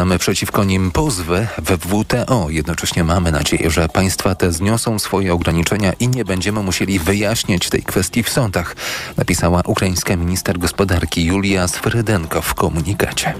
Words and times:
składamy 0.00 0.18
przeciwko 0.18 0.64
nim 0.64 0.90
pozwy 0.90 1.46
we 1.58 1.76
WTO. 1.76 2.50
Jednocześnie 2.50 3.04
mamy 3.04 3.32
nadzieję, 3.32 3.70
że 3.70 3.88
państwa 3.88 4.34
te 4.34 4.52
zniosą 4.52 4.98
swoje 4.98 5.34
ograniczenia 5.34 5.92
i 5.92 6.08
nie 6.08 6.24
będziemy 6.24 6.62
musieli 6.62 6.98
wyjaśniać 6.98 7.68
tej 7.68 7.82
kwestii 7.82 8.22
w 8.22 8.28
sądach, 8.28 8.76
napisała 9.16 9.62
ukraińska 9.66 10.16
minister 10.16 10.58
gospodarki 10.58 11.24
Julia 11.24 11.68
Sfrydenko 11.68 12.42
w 12.42 12.54
komunikacie. 12.54 13.34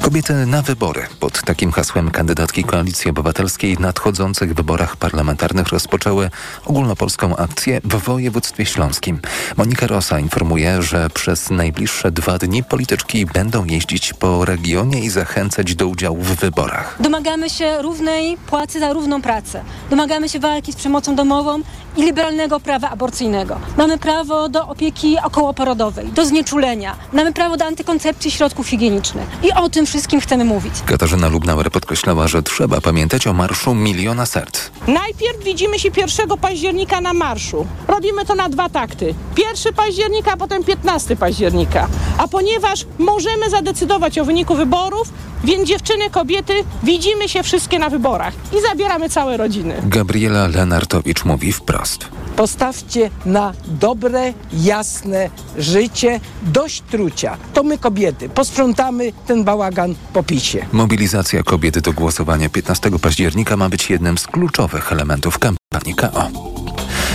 Kobiety 0.00 0.46
na 0.46 0.62
wybory. 0.62 1.06
Pod 1.20 1.42
takim 1.42 1.72
hasłem 1.72 2.10
kandydatki 2.10 2.64
Koalicji 2.64 3.10
Obywatelskiej 3.10 3.76
w 3.76 3.80
nadchodzących 3.80 4.54
wyborach 4.54 4.96
parlamentarnych 4.96 5.68
rozpoczęły 5.68 6.30
ogólnopolską 6.64 7.36
akcję 7.36 7.80
w 7.84 7.96
województwie 7.96 8.66
śląskim. 8.66 9.20
Monika 9.56 9.86
Rosa 9.86 10.20
informuje, 10.20 10.82
że 10.82 11.10
przez 11.10 11.50
najbliższe 11.50 12.12
dwa 12.12 12.38
dni 12.38 12.64
polityczki 12.64 13.26
będą 13.26 13.64
jeździć 13.64 14.12
po 14.12 14.44
regionie 14.44 15.00
i 15.00 15.10
zachęcać 15.10 15.59
do 15.68 15.88
udziału 15.88 16.16
w 16.16 16.36
wyborach. 16.36 16.96
Domagamy 17.00 17.50
się 17.50 17.82
równej 17.82 18.36
płacy 18.36 18.80
za 18.80 18.92
równą 18.92 19.22
pracę. 19.22 19.64
Domagamy 19.90 20.28
się 20.28 20.38
walki 20.38 20.72
z 20.72 20.76
przemocą 20.76 21.16
domową 21.16 21.60
i 21.96 22.02
liberalnego 22.02 22.60
prawa 22.60 22.90
aborcyjnego. 22.90 23.60
Mamy 23.76 23.98
prawo 23.98 24.48
do 24.48 24.68
opieki 24.68 25.16
okołoporodowej, 25.24 26.08
do 26.08 26.26
znieczulenia. 26.26 26.96
Mamy 27.12 27.32
prawo 27.32 27.56
do 27.56 27.64
antykoncepcji 27.64 28.30
środków 28.30 28.68
higienicznych. 28.68 29.28
I 29.42 29.52
o 29.52 29.68
tym 29.68 29.86
wszystkim 29.86 30.20
chcemy 30.20 30.44
mówić. 30.44 30.74
Katarzyna 30.86 31.28
Lubnauer 31.28 31.70
podkreślała, 31.70 32.28
że 32.28 32.42
trzeba 32.42 32.80
pamiętać 32.80 33.26
o 33.26 33.32
Marszu 33.32 33.74
Miliona 33.74 34.26
Serc. 34.26 34.70
Najpierw 34.86 35.44
widzimy 35.44 35.78
się 35.78 35.88
1 35.96 36.38
października 36.38 37.00
na 37.00 37.12
marszu. 37.12 37.66
Robimy 37.88 38.24
to 38.24 38.34
na 38.34 38.48
dwa 38.48 38.68
takty. 38.68 39.14
1 39.38 39.74
października, 39.74 40.32
a 40.32 40.36
potem 40.36 40.64
15 40.64 41.16
października. 41.16 41.88
A 42.18 42.28
ponieważ 42.28 42.86
możemy 42.98 43.50
zadecydować 43.50 44.18
o 44.18 44.24
wyniku 44.24 44.54
wyborów, 44.54 45.08
więc 45.50 45.68
dziewczyny, 45.68 46.10
kobiety, 46.10 46.52
widzimy 46.82 47.28
się 47.28 47.42
wszystkie 47.42 47.78
na 47.78 47.90
wyborach 47.90 48.34
i 48.58 48.62
zabieramy 48.68 49.08
całe 49.08 49.36
rodziny. 49.36 49.74
Gabriela 49.84 50.48
Lenartowicz 50.48 51.24
mówi 51.24 51.52
wprost. 51.52 52.08
Postawcie 52.36 53.10
na 53.26 53.52
dobre, 53.66 54.34
jasne 54.52 55.30
życie, 55.58 56.20
dość 56.42 56.82
trucia. 56.90 57.36
To 57.54 57.62
my 57.62 57.78
kobiety 57.78 58.28
posprzątamy 58.28 59.12
ten 59.26 59.44
bałagan 59.44 59.94
po 60.12 60.22
pisie. 60.22 60.66
Mobilizacja 60.72 61.42
kobiet 61.42 61.78
do 61.78 61.92
głosowania 61.92 62.48
15 62.48 62.90
października 63.02 63.56
ma 63.56 63.68
być 63.68 63.90
jednym 63.90 64.18
z 64.18 64.26
kluczowych 64.26 64.92
elementów 64.92 65.38
kampanii 65.38 65.94
KO. 65.94 66.59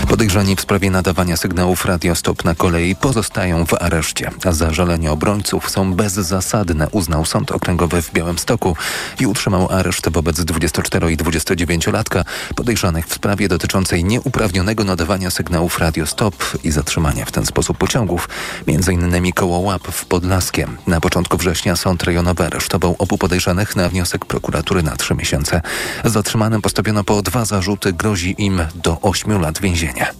Podejrzani 0.08 0.56
w 0.56 0.60
sprawie 0.60 0.90
nadawania 0.90 1.36
sygnałów 1.36 1.84
radiostop 1.84 2.44
na 2.44 2.54
kolei 2.54 2.96
pozostają 2.96 3.66
w 3.66 3.74
areszcie. 3.74 4.30
Zażalenia 4.50 5.12
obrońców 5.12 5.70
są 5.70 5.94
bezzasadne, 5.94 6.88
uznał 6.90 7.24
Sąd 7.24 7.52
Okręgowy 7.52 8.02
w 8.02 8.12
Białymstoku 8.12 8.76
i 9.20 9.26
utrzymał 9.26 9.68
areszt 9.70 10.08
wobec 10.08 10.40
24 10.40 11.12
i 11.12 11.16
29-latka 11.16 12.24
podejrzanych 12.56 13.06
w 13.06 13.14
sprawie 13.14 13.48
dotyczącej 13.48 14.04
nieuprawnionego 14.04 14.84
nadawania 14.84 15.30
sygnałów 15.30 15.78
radiostop 15.78 16.34
i 16.64 16.70
zatrzymania 16.70 17.24
w 17.24 17.32
ten 17.32 17.46
sposób 17.46 17.78
pociągów, 17.78 18.28
m.in. 18.66 19.32
koło 19.32 19.58
łap 19.58 19.88
w 19.88 20.04
Podlaskiem. 20.04 20.76
Na 20.86 21.00
początku 21.00 21.36
września 21.36 21.76
Sąd 21.76 22.02
Rejonowy 22.02 22.46
aresztował 22.46 22.96
obu 22.98 23.18
podejrzanych 23.18 23.76
na 23.76 23.88
wniosek 23.88 24.24
prokuratury 24.24 24.82
na 24.82 24.96
trzy 24.96 25.14
miesiące. 25.14 25.60
Zatrzymanym 26.04 26.62
postawiono 26.62 27.04
po 27.04 27.22
dwa 27.22 27.44
zarzuty, 27.44 27.92
grozi 27.92 28.34
im 28.38 28.60
do 28.74 29.00
8 29.00 29.40
lat 29.40 29.60
więzienia. 29.60 29.95
Espanha. 29.96 30.14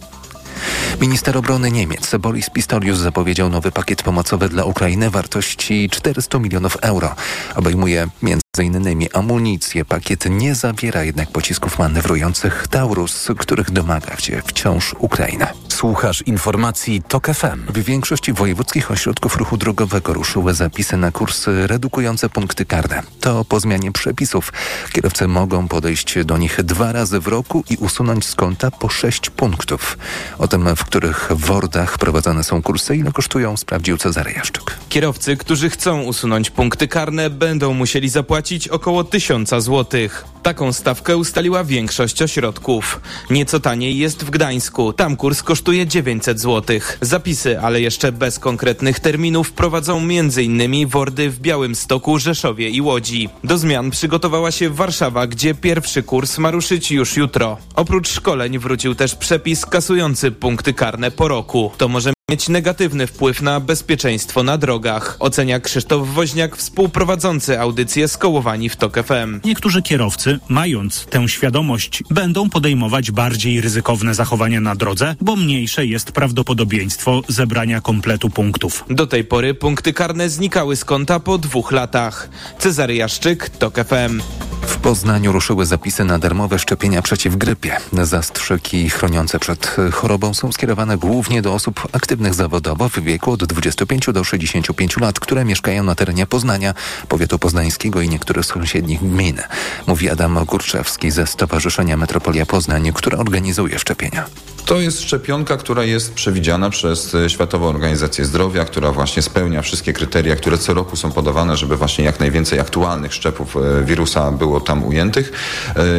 Minister 1.01 1.37
obrony 1.37 1.71
Niemiec 1.71 2.15
Boris 2.19 2.49
Pistorius 2.49 2.99
zapowiedział 2.99 3.49
nowy 3.49 3.71
pakiet 3.71 4.03
pomocowy 4.03 4.49
dla 4.49 4.63
Ukrainy 4.63 5.09
wartości 5.09 5.89
400 5.89 6.39
milionów 6.39 6.77
euro. 6.81 7.15
Obejmuje 7.55 8.07
m.in. 8.23 9.07
amunicję. 9.13 9.85
Pakiet 9.85 10.25
nie 10.29 10.55
zawiera 10.55 11.03
jednak 11.03 11.31
pocisków 11.31 11.79
manewrujących 11.79 12.67
Taurus, 12.67 13.27
których 13.37 13.71
domaga 13.71 14.17
się 14.17 14.41
wciąż 14.45 14.95
Ukraina. 14.99 15.47
Słuchasz 15.69 16.21
informacji 16.21 17.01
TOK 17.07 17.27
FM. 17.27 17.71
W 17.73 17.83
większości 17.83 18.33
wojewódzkich 18.33 18.91
ośrodków 18.91 19.37
ruchu 19.37 19.57
drogowego 19.57 20.13
ruszyły 20.13 20.53
zapisy 20.53 20.97
na 20.97 21.11
kursy 21.11 21.67
redukujące 21.67 22.29
punkty 22.29 22.65
karne. 22.65 23.03
To 23.21 23.45
po 23.45 23.59
zmianie 23.59 23.91
przepisów. 23.91 24.53
Kierowcy 24.91 25.27
mogą 25.27 25.67
podejść 25.67 26.25
do 26.25 26.37
nich 26.37 26.63
dwa 26.63 26.91
razy 26.91 27.19
w 27.19 27.27
roku 27.27 27.63
i 27.69 27.77
usunąć 27.77 28.25
z 28.25 28.35
konta 28.35 28.71
po 28.71 28.89
sześć 28.89 29.29
punktów. 29.29 29.97
O 30.37 30.47
tym, 30.47 30.75
w 30.75 30.86
których 30.87 31.31
wordach 31.35 31.97
prowadzone 31.97 32.43
są 32.43 32.61
kursy, 32.61 32.95
ile 32.95 33.11
kosztują, 33.11 33.57
sprawdził 33.57 33.97
Cezary 33.97 34.31
Jaszczyk. 34.31 34.77
Kierowcy, 34.89 35.37
którzy 35.37 35.69
chcą 35.69 36.01
usunąć 36.01 36.49
punkty 36.49 36.87
karne, 36.87 37.29
będą 37.29 37.73
musieli 37.73 38.09
zapłacić 38.09 38.67
około 38.67 39.03
tysiąca 39.03 39.59
złotych. 39.61 40.25
Taką 40.47 40.73
stawkę 40.73 41.17
ustaliła 41.17 41.63
większość 41.63 42.21
ośrodków. 42.21 43.01
Nieco 43.29 43.59
taniej 43.59 43.97
jest 43.97 44.25
w 44.25 44.29
Gdańsku. 44.29 44.93
Tam 44.93 45.17
kurs 45.17 45.43
kosztuje 45.43 45.87
900 45.87 46.39
zł. 46.39 46.79
Zapisy, 47.01 47.59
ale 47.59 47.81
jeszcze 47.81 48.11
bez 48.11 48.39
konkretnych 48.39 48.99
terminów, 48.99 49.51
prowadzą 49.51 49.97
m.in. 49.97 50.87
Wordy 50.87 51.29
w 51.29 51.39
Białymstoku, 51.39 52.19
Rzeszowie 52.19 52.69
i 52.69 52.81
Łodzi. 52.81 53.29
Do 53.43 53.57
zmian 53.57 53.91
przygotowała 53.91 54.51
się 54.51 54.69
Warszawa, 54.69 55.27
gdzie 55.27 55.55
pierwszy 55.55 56.03
kurs 56.03 56.37
ma 56.37 56.51
ruszyć 56.51 56.91
już 56.91 57.17
jutro. 57.17 57.57
Oprócz 57.75 58.09
szkoleń 58.09 58.59
wrócił 58.59 58.95
też 58.95 59.15
przepis 59.15 59.65
kasujący 59.65 60.31
punkty 60.31 60.73
karne 60.73 61.11
po 61.11 61.27
roku. 61.27 61.71
To 61.77 61.87
może 61.87 62.16
mieć 62.31 62.49
negatywny 62.49 63.07
wpływ 63.07 63.41
na 63.41 63.59
bezpieczeństwo 63.59 64.43
na 64.43 64.57
drogach, 64.57 65.15
ocenia 65.19 65.59
Krzysztof 65.59 66.07
Woźniak, 66.07 66.57
współprowadzący 66.57 67.59
audycję 67.59 68.07
Skołowani 68.07 68.69
w 68.69 68.75
TOK 68.75 68.95
FM. 68.95 69.39
Niektórzy 69.45 69.81
kierowcy, 69.81 70.39
mając 70.49 71.05
tę 71.05 71.27
świadomość, 71.27 72.03
będą 72.09 72.49
podejmować 72.49 73.11
bardziej 73.11 73.61
ryzykowne 73.61 74.13
zachowania 74.15 74.61
na 74.61 74.75
drodze, 74.75 75.15
bo 75.21 75.35
mniejsze 75.35 75.85
jest 75.85 76.11
prawdopodobieństwo 76.11 77.21
zebrania 77.27 77.81
kompletu 77.81 78.29
punktów. 78.29 78.85
Do 78.89 79.07
tej 79.07 79.23
pory 79.23 79.53
punkty 79.53 79.93
karne 79.93 80.29
znikały 80.29 80.75
z 80.75 80.85
konta 80.85 81.19
po 81.19 81.37
dwóch 81.37 81.71
latach. 81.71 82.29
Cezary 82.59 82.95
Jaszczyk, 82.95 83.49
TOK 83.49 83.75
FM. 83.75 84.21
W 84.61 84.77
Poznaniu 84.77 85.31
ruszyły 85.31 85.65
zapisy 85.65 86.03
na 86.03 86.19
darmowe 86.19 86.59
szczepienia 86.59 87.01
przeciw 87.01 87.35
grypie. 87.35 87.77
Zastrzyki 87.93 88.89
chroniące 88.89 89.39
przed 89.39 89.75
chorobą 89.91 90.33
są 90.33 90.51
skierowane 90.51 90.97
głównie 90.97 91.41
do 91.41 91.53
osób 91.53 91.87
aktywnych 91.91 92.16
zawodowo 92.31 92.89
w 92.89 92.99
wieku 92.99 93.31
od 93.31 93.45
25 93.45 94.05
do 94.13 94.23
65 94.23 94.97
lat, 94.97 95.19
które 95.19 95.45
mieszkają 95.45 95.83
na 95.83 95.95
terenie 95.95 96.25
Poznania, 96.25 96.73
powiatu 97.07 97.39
poznańskiego 97.39 98.01
i 98.01 98.09
niektórych 98.09 98.45
sąsiednich 98.45 98.99
gmin. 98.99 99.41
Mówi 99.87 100.09
Adam 100.09 100.45
Górczewski 100.45 101.11
ze 101.11 101.27
Stowarzyszenia 101.27 101.97
Metropolia 101.97 102.45
Poznań, 102.45 102.91
które 102.93 103.17
organizuje 103.17 103.79
szczepienia. 103.79 104.25
To 104.67 104.79
jest 104.79 105.01
szczepionka, 105.01 105.57
która 105.57 105.83
jest 105.83 106.13
przewidziana 106.13 106.69
przez 106.69 107.15
Światową 107.27 107.67
Organizację 107.67 108.25
Zdrowia, 108.25 108.65
która 108.65 108.91
właśnie 108.91 109.21
spełnia 109.21 109.61
wszystkie 109.61 109.93
kryteria, 109.93 110.35
które 110.35 110.57
co 110.57 110.73
roku 110.73 110.95
są 110.95 111.11
podawane, 111.11 111.57
żeby 111.57 111.77
właśnie 111.77 112.05
jak 112.05 112.19
najwięcej 112.19 112.59
aktualnych 112.59 113.13
szczepów 113.13 113.55
wirusa 113.83 114.31
było 114.31 114.61
tam 114.61 114.83
ujętych. 114.83 115.31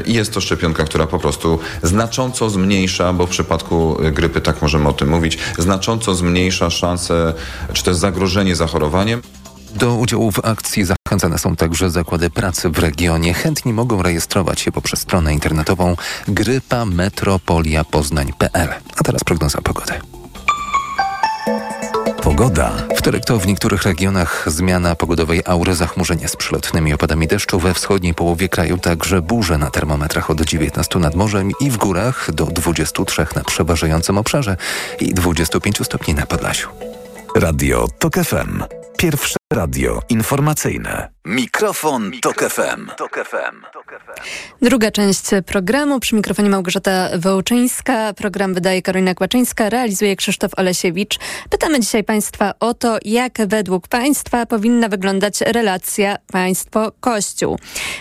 I 0.07 0.15
jest 0.15 0.35
to 0.35 0.41
szczepionka, 0.41 0.85
która 0.85 1.07
po 1.07 1.19
prostu 1.19 1.59
znacząco 1.83 2.51
zmniejsza, 2.51 3.13
bo 3.13 3.27
w 3.27 3.31
przypadku 3.31 3.97
grypy 4.13 4.41
tak 4.41 4.63
możemy 4.63 4.89
o 4.89 4.93
tym 4.93 5.09
mówić, 5.09 5.39
znacząco 5.59 6.15
zmniejsza 6.15 6.71
szanse 6.71 7.35
czy 7.73 7.83
też 7.83 7.97
zagrożenie 7.97 8.57
zachorowaniem. 8.57 9.23
Do 9.75 9.95
udziału 9.95 10.33
w 10.33 10.45
akcji 10.45 10.85
zachęcane 11.09 11.39
są 11.39 11.57
także 11.57 11.91
zakłady 11.91 12.31
pracy 12.31 12.71
w 12.71 12.79
regionie. 12.79 13.35
Chętni 13.35 13.73
mogą 13.73 14.03
rejestrować 14.03 14.61
się 14.61 14.73
poprzez 14.73 15.01
stronę 15.01 15.35
internetową 15.35 15.97
grypametropoliapoznań.pl. 16.29 18.69
A 18.97 19.03
teraz 19.03 19.25
prognoza 19.25 19.63
pogody. 19.63 19.93
Pogoda. 22.23 22.73
Wtorek 22.97 23.25
to 23.25 23.39
w 23.39 23.47
niektórych 23.47 23.83
regionach 23.83 24.45
zmiana 24.47 24.95
pogodowej 24.95 25.43
aury, 25.47 25.75
zachmurzenie 25.75 26.29
z 26.29 26.37
przelotnymi 26.37 26.95
opadami 26.95 27.27
deszczu. 27.27 27.59
We 27.59 27.75
wschodniej 27.75 28.15
połowie 28.15 28.49
kraju 28.49 28.79
także 28.79 29.23
burze 29.23 29.59
na 29.59 29.71
termometrach 29.71 30.31
od 30.31 30.41
19 30.41 30.99
nad 30.99 31.15
morzem 31.15 31.51
i 31.61 31.71
w 31.71 31.77
górach 31.77 32.31
do 32.33 32.47
23 32.47 33.27
na 33.37 33.45
przeważającym 33.45 34.19
obszarze 34.19 34.57
i 35.01 35.15
25 35.15 35.87
stopni 35.87 36.15
na 36.15 36.27
Podlasiu. 36.27 36.69
Radio 37.37 37.89
TOK 37.99 38.15
FM. 38.15 38.63
Pierwsze 38.99 39.37
radio 39.53 40.03
informacyjne. 40.09 41.09
Mikrofon, 41.25 42.13
Tok 42.23 42.45
FM. 42.51 42.91
Druga 44.63 44.91
część 44.91 45.23
programu. 45.47 46.01
Przy 46.01 46.15
mikrofonie 46.17 46.51
Małgorzata 46.51 47.09
Wołczyńska. 47.19 48.13
Program 48.13 48.55
wydaje 48.55 48.83
Karolina 48.83 49.15
Kłaczyńska, 49.15 49.71
realizuje 49.71 50.17
Krzysztof 50.17 50.51
Olesiewicz. 50.57 51.19
Pytamy 51.51 51.81
dzisiaj 51.81 52.05
Państwa 52.05 52.55
o 52.61 52.75
to, 52.75 52.99
jak 53.05 53.39
według 53.47 53.89
Państwa 53.89 54.47
powinna 54.47 54.89
wyglądać 54.89 55.41
relacja 55.41 56.17
państwo-kościół. 56.33 57.59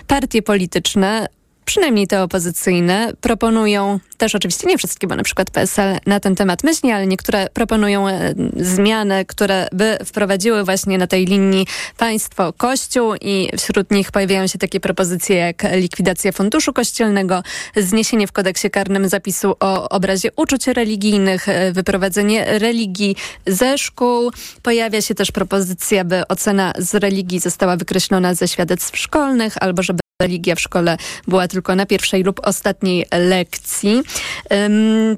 Partie 0.07 0.41
polityczne 0.41 1.27
przynajmniej 1.67 2.07
te 2.07 2.23
opozycyjne, 2.23 3.13
proponują 3.21 3.99
też 4.17 4.35
oczywiście 4.35 4.67
nie 4.67 4.77
wszystkie, 4.77 5.07
bo 5.07 5.15
na 5.15 5.23
przykład 5.23 5.51
PSL 5.51 5.97
na 6.05 6.19
ten 6.19 6.35
temat 6.35 6.63
myśli, 6.63 6.91
ale 6.91 7.07
niektóre 7.07 7.47
proponują 7.53 8.07
e, 8.07 8.33
zmiany, 8.55 9.25
które 9.25 9.67
by 9.71 9.97
wprowadziły 10.05 10.63
właśnie 10.63 10.97
na 10.97 11.07
tej 11.07 11.25
linii 11.25 11.67
państwo-kościół 11.97 13.15
i 13.21 13.49
wśród 13.57 13.91
nich 13.91 14.11
pojawiają 14.11 14.47
się 14.47 14.59
takie 14.59 14.79
propozycje 14.79 15.35
jak 15.35 15.63
likwidacja 15.75 16.31
funduszu 16.31 16.73
kościelnego, 16.73 17.43
zniesienie 17.75 18.27
w 18.27 18.31
kodeksie 18.31 18.69
karnym 18.69 19.09
zapisu 19.09 19.55
o 19.59 19.89
obrazie 19.89 20.29
uczuć 20.35 20.67
religijnych, 20.67 21.49
e, 21.49 21.71
wyprowadzenie 21.71 22.59
religii 22.59 23.15
ze 23.47 23.77
szkół. 23.77 24.31
Pojawia 24.63 25.01
się 25.01 25.15
też 25.15 25.31
propozycja, 25.31 26.05
by 26.05 26.27
ocena 26.27 26.73
z 26.77 26.95
religii 26.95 27.39
została 27.39 27.77
wykreślona 27.77 28.33
ze 28.33 28.47
świadectw 28.47 28.97
szkolnych 28.97 29.53
albo 29.59 29.83
żeby 29.83 30.06
religia 30.21 30.55
w 30.55 30.61
szkole 30.61 30.97
była 31.27 31.47
tylko 31.47 31.75
na 31.75 31.85
pierwszej 31.85 32.23
lub 32.23 32.39
ostatniej 32.43 33.05
lekcji. 33.11 34.03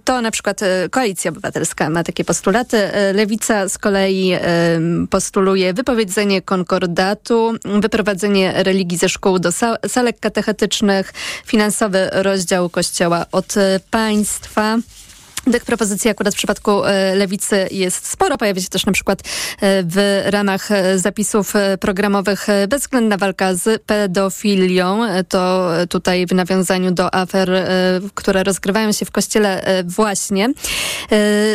To 0.03 0.21
na 0.21 0.31
przykład 0.31 0.63
e, 0.63 0.89
Koalicja 0.89 1.31
Obywatelska 1.31 1.89
ma 1.89 2.03
takie 2.03 2.25
postulaty. 2.25 2.77
E, 2.77 3.13
Lewica 3.13 3.69
z 3.69 3.77
kolei 3.77 4.33
postuluje 5.09 5.73
wypowiedzenie 5.73 6.41
konkordatu, 6.41 7.53
wyprowadzenie 7.65 8.53
religii 8.55 8.97
ze 8.97 9.09
szkół 9.09 9.39
do 9.39 9.49
salek 9.87 10.19
katechetycznych, 10.19 11.13
finansowy 11.45 12.09
rozdział 12.11 12.69
Kościoła 12.69 13.25
od 13.31 13.55
państwa. 13.91 14.77
Tych 15.51 15.65
propozycji 15.65 16.09
akurat 16.09 16.33
w 16.33 16.37
przypadku 16.37 16.85
e, 16.85 17.15
lewicy 17.15 17.67
jest 17.71 18.07
sporo. 18.07 18.37
Pojawia 18.37 18.61
się 18.61 18.67
też 18.67 18.85
na 18.85 18.91
przykład 18.91 19.19
e, 19.19 19.23
w 19.83 20.21
ramach 20.25 20.71
e, 20.71 20.99
zapisów 20.99 21.53
programowych 21.79 22.47
bezwzględna 22.67 23.17
walka 23.17 23.53
z 23.53 23.83
pedofilią. 23.83 25.01
To 25.29 25.69
tutaj 25.89 26.25
w 26.25 26.31
nawiązaniu 26.31 26.91
do 26.91 27.15
afer, 27.15 27.49
które 28.13 28.43
rozgrywają 28.43 28.91
się 28.91 29.05
w 29.05 29.11
kościele 29.11 29.63
właśnie. 29.85 30.49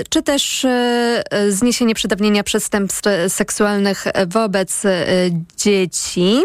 Czy 0.09 0.23
też 0.23 0.67
zniesienie 1.49 1.95
przedawnienia 1.95 2.43
przestępstw 2.43 3.09
seksualnych 3.29 4.05
wobec 4.27 4.83
dzieci. 5.57 6.43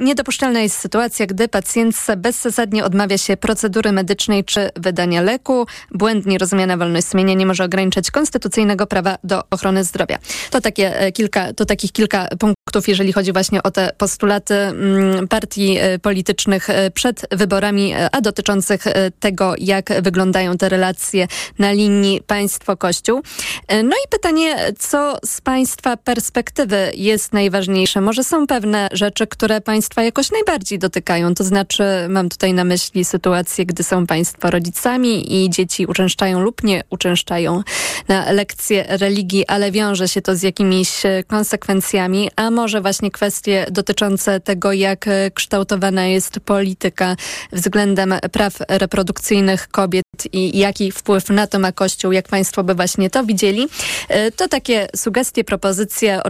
Niedopuszczalna 0.00 0.60
jest 0.60 0.78
sytuacja, 0.78 1.26
gdy 1.26 1.48
pacjentce 1.48 2.16
bezzasadnie 2.16 2.84
odmawia 2.84 3.18
się 3.18 3.36
procedury 3.36 3.92
medycznej 3.92 4.44
czy 4.44 4.70
wydania 4.76 5.22
leku. 5.22 5.66
Błędnie 5.90 6.29
błędnie 6.30 6.38
rozumiana 6.38 6.76
wolność 6.76 7.06
sumienia 7.08 7.34
nie 7.34 7.46
może 7.46 7.64
ograniczać 7.64 8.10
konstytucyjnego 8.10 8.86
prawa 8.86 9.18
do 9.24 9.42
ochrony 9.50 9.84
zdrowia. 9.84 10.18
To, 10.50 10.60
takie 10.60 11.00
e, 11.00 11.12
kilka, 11.12 11.52
to 11.52 11.64
takich 11.64 11.92
kilka 11.92 12.28
punktów, 12.38 12.88
jeżeli 12.88 13.12
chodzi 13.12 13.32
właśnie 13.32 13.62
o 13.62 13.70
te 13.70 13.90
postulaty 13.98 14.54
mm, 14.54 15.28
partii 15.28 15.76
e, 15.78 15.98
politycznych 15.98 16.70
e, 16.70 16.90
przed 16.90 17.26
wyborami, 17.30 17.94
a 18.12 18.20
dotyczących 18.20 18.84
tego, 19.20 19.54
jak 19.58 20.02
wyglądają 20.02 20.56
te 20.56 20.68
relacje 20.68 21.26
na 21.58 21.72
linii 21.72 22.20
państwo-kościół. 22.26 23.22
No 23.68 23.96
i 23.96 24.08
pytanie, 24.10 24.72
co 24.78 25.18
z 25.24 25.40
państwa 25.40 25.96
perspektywy 25.96 26.92
jest 26.94 27.32
najważniejsze? 27.32 28.00
Może 28.00 28.24
są 28.24 28.46
pewne 28.46 28.88
rzeczy, 28.92 29.26
które 29.26 29.60
państwa 29.60 30.02
jakoś 30.02 30.30
najbardziej 30.30 30.78
dotykają, 30.78 31.34
to 31.34 31.44
znaczy 31.44 31.82
mam 32.08 32.28
tutaj 32.28 32.54
na 32.54 32.64
myśli 32.64 33.04
sytuację, 33.04 33.66
gdy 33.66 33.82
są 33.82 34.06
państwo 34.06 34.50
rodzicami 34.50 35.44
i 35.44 35.50
dzieci 35.50 35.86
uczęszczają 35.86 36.09
uczęszczają 36.10 36.40
lub 36.40 36.64
nie 36.64 36.82
uczęszczają 36.90 37.62
na 38.08 38.32
lekcje 38.32 38.84
religii, 38.88 39.46
ale 39.46 39.72
wiąże 39.72 40.08
się 40.08 40.22
to 40.22 40.36
z 40.36 40.42
jakimiś 40.42 41.06
e, 41.06 41.24
konsekwencjami, 41.24 42.30
a 42.36 42.50
może 42.50 42.80
właśnie 42.80 43.10
kwestie 43.10 43.66
dotyczące 43.70 44.40
tego, 44.40 44.72
jak 44.72 45.08
e, 45.08 45.30
kształtowana 45.30 46.06
jest 46.06 46.40
polityka 46.40 47.16
względem 47.52 48.14
praw 48.32 48.54
reprodukcyjnych 48.68 49.68
kobiet 49.68 50.04
i 50.32 50.58
jaki 50.58 50.92
wpływ 50.92 51.30
na 51.30 51.46
to 51.46 51.58
ma 51.58 51.72
Kościół, 51.72 52.12
jak 52.12 52.28
Państwo 52.28 52.64
by 52.64 52.74
właśnie 52.74 53.10
to 53.10 53.24
widzieli. 53.24 53.68
E, 54.08 54.30
to 54.30 54.48
takie 54.48 54.88
sugestie, 54.96 55.44
propozycje. 55.44 56.20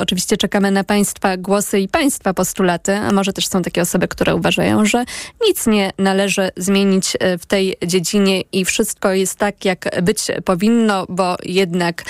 Oczywiście 0.00 0.36
czekamy 0.36 0.70
na 0.70 0.84
Państwa 0.84 1.36
głosy 1.36 1.80
i 1.80 1.88
Państwa 1.88 2.34
postulaty, 2.34 2.92
a 2.92 3.12
może 3.12 3.32
też 3.32 3.46
są 3.46 3.62
takie 3.62 3.82
osoby, 3.82 4.08
które 4.08 4.34
uważają, 4.34 4.84
że 4.84 5.04
nic 5.46 5.66
nie 5.66 5.90
należy 5.98 6.50
zmienić 6.56 7.16
w 7.38 7.46
tej 7.46 7.76
dziedzinie 7.86 8.40
i 8.40 8.64
wszystko 8.64 9.15
jest 9.16 9.34
tak, 9.34 9.64
jak 9.64 10.02
być 10.02 10.18
powinno, 10.44 11.06
bo 11.08 11.36
jednak 11.42 12.04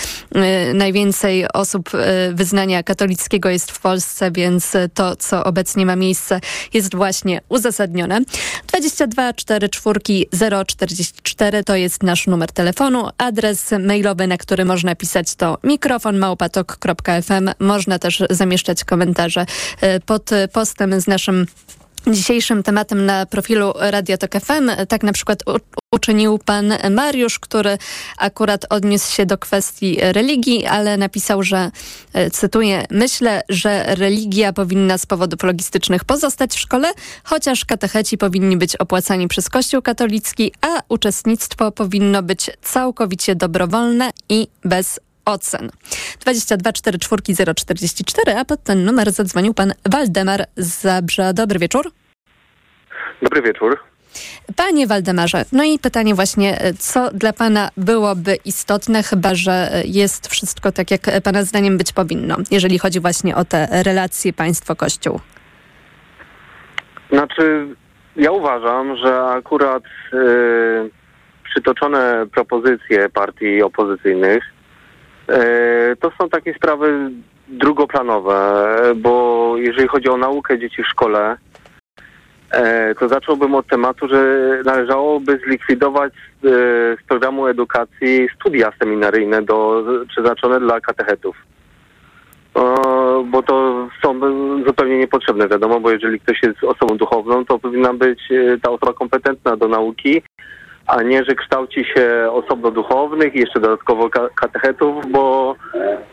y, 0.71 0.75
najwięcej 0.75 1.53
osób 1.53 1.91
y, 1.95 1.99
wyznania 2.35 2.83
katolickiego 2.83 3.49
jest 3.49 3.71
w 3.71 3.81
Polsce, 3.81 4.31
więc 4.31 4.73
to, 4.95 5.17
co 5.17 5.45
obecnie 5.45 5.87
ma 5.87 5.97
miejsce, 5.97 6.41
jest 6.73 6.95
właśnie 6.95 7.41
uzasadnione. 7.49 8.21
22 8.67 9.33
4 9.33 9.69
4 9.69 10.01
044 10.67 11.65
to 11.65 11.77
jest 11.77 12.03
nasz 12.03 12.27
numer 12.27 12.53
telefonu. 12.53 13.09
Adres 13.19 13.71
mailowy, 13.81 14.27
na 14.27 14.39
który 14.39 14.65
można 14.65 14.95
pisać 14.95 15.35
to 15.35 15.59
mikrofonmałpatok.fm. 15.65 17.51
Można 17.59 17.99
też 17.99 18.23
zamieszczać 18.31 18.85
komentarze 18.85 19.47
y, 19.83 20.01
pod 20.01 20.31
postem 20.53 21.01
z 21.01 21.07
naszym 21.07 21.47
dzisiejszym 22.11 22.63
tematem 22.63 23.07
na 23.07 23.27
profilu 23.27 23.73
Radio 23.77 24.19
Tok 24.19 24.33
FM. 24.33 24.71
Tak 24.89 25.03
na 25.03 25.13
przykład 25.13 25.43
uczynił 25.95 26.39
pan 26.39 26.73
Mariusz, 26.91 27.39
który 27.39 27.79
akurat 28.19 28.67
odniósł 28.71 29.15
się 29.15 29.27
do 29.27 29.39
kwestii 29.39 29.99
religii, 30.01 30.67
ale 30.67 30.97
napisał, 30.97 31.43
że, 31.43 31.71
e, 32.13 32.31
cytuję, 32.31 32.85
myślę, 32.91 33.43
że 33.49 33.85
religia 33.95 34.53
powinna 34.53 34.99
z 34.99 35.07
powodów 35.07 35.43
logistycznych 35.43 36.05
pozostać 36.05 36.55
w 36.55 36.59
szkole, 36.59 36.93
chociaż 37.25 37.65
katecheci 37.65 38.19
powinni 38.19 38.57
być 38.57 38.77
opłacani 38.77 39.29
przez 39.29 39.49
Kościół 39.49 39.83
katolicki, 39.83 40.53
a 40.61 40.83
uczestnictwo 40.89 41.73
powinno 41.73 42.23
być 42.23 42.51
całkowicie 42.63 43.35
dobrowolne 43.35 44.11
i 44.29 44.49
bez 44.65 45.01
ocen. 45.27 45.71
22 46.21 46.73
44 46.73 47.55
044, 47.55 48.39
a 48.39 48.45
pod 48.45 48.63
ten 48.63 48.85
numer 48.85 49.11
zadzwonił 49.13 49.55
pan 49.55 49.73
Waldemar 49.91 50.45
z 50.57 50.81
Zabrza. 50.81 51.33
Dobry 51.33 51.59
wieczór. 51.59 51.91
Dobry 53.23 53.43
wieczór. 53.43 53.79
Panie 54.57 54.87
Waldemarze, 54.87 55.45
no 55.53 55.65
i 55.65 55.79
pytanie 55.79 56.15
właśnie, 56.15 56.59
co 56.79 57.11
dla 57.11 57.33
Pana 57.33 57.71
byłoby 57.77 58.37
istotne, 58.45 59.03
chyba 59.03 59.35
że 59.35 59.71
jest 59.85 60.29
wszystko 60.29 60.73
tak, 60.73 60.91
jak 60.91 61.01
Pana 61.25 61.43
zdaniem 61.43 61.79
być 61.79 61.93
powinno, 61.93 62.37
jeżeli 62.51 62.79
chodzi 62.79 63.01
właśnie 63.01 63.37
o 63.37 63.45
te 63.45 63.83
relacje 63.83 64.33
państwo-kościół? 64.33 65.21
Znaczy, 67.13 67.67
ja 68.17 68.31
uważam, 68.31 68.97
że 68.97 69.23
akurat 69.23 69.83
yy, 70.13 70.91
przytoczone 71.45 72.27
propozycje 72.33 73.09
partii 73.09 73.63
opozycyjnych 73.63 74.43
E, 74.45 74.56
to 76.01 76.11
są 76.19 76.29
takie 76.29 76.55
sprawy 76.55 77.11
drugoplanowe, 77.49 78.65
bo 78.97 79.53
jeżeli 79.57 79.89
chodzi 79.89 80.09
o 80.09 80.17
naukę 80.17 80.59
dzieci 80.59 80.83
w 80.83 80.87
szkole, 80.87 81.37
e, 82.51 82.95
to 82.95 83.09
zacząłbym 83.09 83.55
od 83.55 83.67
tematu, 83.67 84.09
że 84.09 84.49
należałoby 84.65 85.39
zlikwidować 85.47 86.13
e, 86.15 86.49
z 87.03 87.07
programu 87.09 87.47
edukacji 87.47 88.29
studia 88.35 88.73
seminaryjne 88.79 89.43
do, 89.43 89.85
przeznaczone 90.09 90.61
dla 90.61 90.81
katechetów. 90.81 91.37
Bo 93.25 93.43
to 93.43 93.89
są 94.03 94.21
zupełnie 94.67 94.99
niepotrzebne, 94.99 95.49
wiadomo, 95.49 95.81
bo 95.81 95.91
jeżeli 95.91 96.21
ktoś 96.21 96.43
jest 96.43 96.65
osobą 96.65 96.97
duchowną, 96.97 97.45
to 97.45 97.59
powinna 97.59 97.95
być 97.95 98.21
ta 98.63 98.71
osoba 98.71 98.93
kompetentna 98.93 99.57
do 99.57 99.69
nauki, 99.69 100.23
a 100.87 101.03
nie, 101.03 101.25
że 101.25 101.35
kształci 101.35 101.85
się 101.85 102.29
osobno 102.31 102.71
duchownych 102.71 103.35
i 103.35 103.39
jeszcze 103.39 103.61
dodatkowo 103.61 104.11
katechetów, 104.35 105.11
bo, 105.11 105.57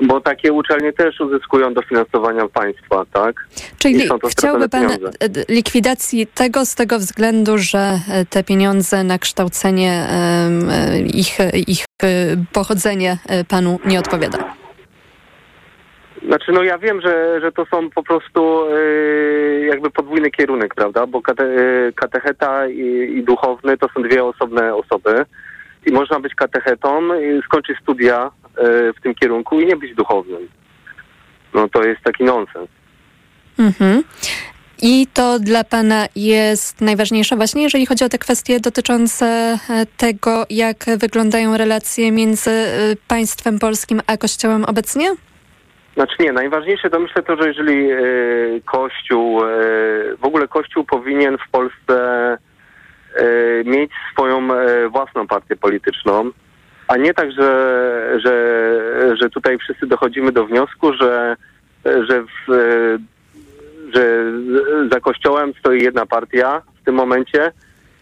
bo 0.02 0.22
takie 0.22 0.54
uczelnie 0.54 0.94
też 0.94 1.20
uzyskują 1.20 1.74
dofinansowania 1.74 2.48
państwa, 2.48 3.06
tak? 3.14 3.48
Czyli 3.78 4.10
chciałby 4.30 4.70
pan 4.70 4.82
pieniądze. 4.82 5.12
likwidacji 5.50 6.28
tego 6.28 6.66
z 6.66 6.76
tego 6.76 7.00
względu, 7.00 7.58
że 7.58 8.00
e, 8.10 8.26
te 8.26 8.44
pieniądze 8.44 9.04
na 9.04 9.20
kształcenie 9.20 10.06
e, 10.10 11.00
ich, 11.00 11.38
ich 11.68 11.86
e, 12.04 12.08
pochodzenie 12.54 13.18
panu 13.48 13.80
nie 13.86 14.00
odpowiada? 14.00 14.63
Znaczy, 16.26 16.52
no 16.52 16.64
ja 16.64 16.78
wiem, 16.78 17.02
że, 17.02 17.42
że 17.42 17.52
to 17.52 17.66
są 17.66 17.90
po 17.90 18.04
prostu 18.04 18.70
yy, 18.70 19.66
jakby 19.70 19.92
podwójny 19.92 20.32
kierunek, 20.32 20.76
prawda? 20.76 21.08
Bo 21.08 21.22
kate, 21.22 21.46
yy, 21.46 21.94
katecheta 21.96 22.68
i, 22.68 23.16
i, 23.18 23.24
duchowny 23.24 23.78
to 23.78 23.88
są 23.96 24.02
dwie 24.04 24.24
osobne 24.24 24.76
osoby. 24.76 25.26
I 25.86 25.92
można 25.92 26.20
być 26.20 26.36
katechetą, 26.36 27.02
skończyć 27.46 27.78
studia 27.82 28.32
yy, 28.58 28.94
w 28.94 29.02
tym 29.04 29.16
kierunku 29.16 29.62
i 29.62 29.66
nie 29.66 29.76
być 29.76 29.96
duchownym. 29.96 30.48
No 31.54 31.70
to 31.70 31.84
jest 31.84 32.02
taki 32.02 32.24
nonsens. 32.24 32.70
Mhm. 33.60 34.04
I 34.82 35.08
to 35.14 35.40
dla 35.40 35.64
Pana 35.64 36.08
jest 36.16 36.82
najważniejsze 36.82 37.36
właśnie, 37.36 37.64
jeżeli 37.64 37.86
chodzi 37.86 38.04
o 38.04 38.10
te 38.10 38.18
kwestie 38.18 38.60
dotyczące 38.60 39.26
e, 39.70 39.86
tego, 39.98 40.46
jak 40.50 40.86
wyglądają 40.98 41.58
relacje 41.58 42.12
między 42.12 42.52
e, 42.52 42.96
państwem 43.08 43.60
polskim 43.60 44.02
a 44.08 44.18
Kościołem 44.18 44.66
obecnie? 44.66 45.16
Znaczy 45.94 46.16
nie, 46.20 46.34
najważniejsze 46.34 46.90
to 46.90 47.00
myślę 47.00 47.24
to, 47.24 47.36
że 47.36 47.48
jeżeli 47.48 47.92
y, 47.92 48.62
Kościół, 48.66 49.46
y, 49.46 50.18
w 50.18 50.26
ogóle 50.26 50.48
Kościół 50.48 50.84
powinien 50.84 51.38
w 51.38 51.52
Polsce 51.52 52.38
mieć 53.66 53.92
swoją 54.12 54.48
własną 54.90 55.28
partię 55.28 55.56
polityczną, 55.56 56.32
a 56.88 56.98
nie 56.98 57.14
tak, 57.14 57.32
że, 57.32 58.20
że, 58.26 59.18
że 59.22 59.30
tutaj 59.30 59.58
wszyscy 59.58 59.88
dochodzimy 59.88 60.32
do 60.32 60.46
wniosku, 60.46 60.94
że, 60.94 61.36
że, 61.86 62.24
w, 62.24 62.52
że 63.96 64.32
za 64.92 65.00
kościołem 65.00 65.54
stoi 65.60 65.84
jedna 65.84 66.06
partia 66.06 66.62
w 66.82 66.86
tym 66.86 66.96
momencie 66.96 67.52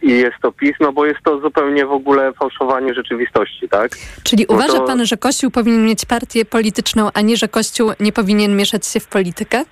i 0.01 0.11
jest 0.11 0.35
to 0.41 0.51
PiS, 0.51 0.71
no 0.79 0.93
bo 0.93 1.05
jest 1.05 1.19
to 1.23 1.39
zupełnie 1.39 1.85
w 1.85 1.91
ogóle 1.91 2.33
fałszowanie 2.33 2.93
rzeczywistości, 2.93 3.69
tak? 3.69 3.91
Czyli 4.23 4.45
No 4.49 4.55
uważa 4.55 4.73
to- 4.73 4.85
pan, 4.85 5.05
że 5.05 5.17
Kościół 5.17 5.51
powinien 5.51 5.85
mieć 5.85 6.05
partię 6.05 6.45
polityczną, 6.45 7.09
a 7.13 7.21
nie, 7.21 7.37
że 7.37 7.47
Kościół 7.47 7.91
nie 7.99 8.11
powinien 8.11 8.55
mieszać 8.55 8.87
się 8.87 8.99
w 8.99 9.07
politykę? 9.07 9.63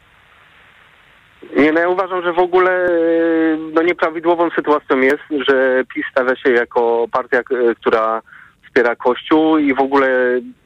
Nie, 1.58 1.72
no 1.72 1.80
ja 1.80 1.90
uważam, 1.90 2.24
że 2.24 2.34
w 2.34 2.40
ogóle 2.40 2.72
e, 2.72 2.92
no 3.74 3.82
nieprawidłową 3.82 4.50
sytuacją 4.50 5.00
jest, 5.02 5.24
że 5.48 5.84
PiS 5.94 6.06
stawia 6.12 6.36
się 6.36 6.52
jako 6.52 7.06
partia, 7.12 7.42
która 7.82 8.22
wspiera 8.66 8.96
Kościół 8.96 9.58
i 9.58 9.74
w 9.74 9.80
ogóle, 9.80 10.10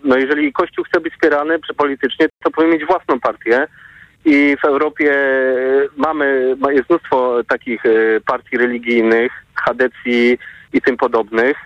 no 0.03 0.17
jeżeli 0.17 0.53
Kościół 0.53 0.83
chce 0.83 0.99
być 1.01 1.13
wspierany 1.13 1.59
politycznie, 1.77 2.27
to 2.43 2.51
powinien 2.51 2.77
mieć 2.77 2.87
własną 2.87 3.19
partię. 3.19 3.67
I 4.25 4.57
w 4.61 4.65
Europie 4.65 5.13
e, 5.13 5.87
mamy, 5.97 6.55
ma- 6.59 6.71
jest 6.71 6.89
mnóstwo 6.89 7.43
takich 7.47 7.85
e, 7.85 7.89
partii 8.25 8.57
religijnych, 8.57 9.31
chadecji 9.55 10.37
i 10.73 10.81
tym 10.81 10.97
podobnych, 10.97 11.57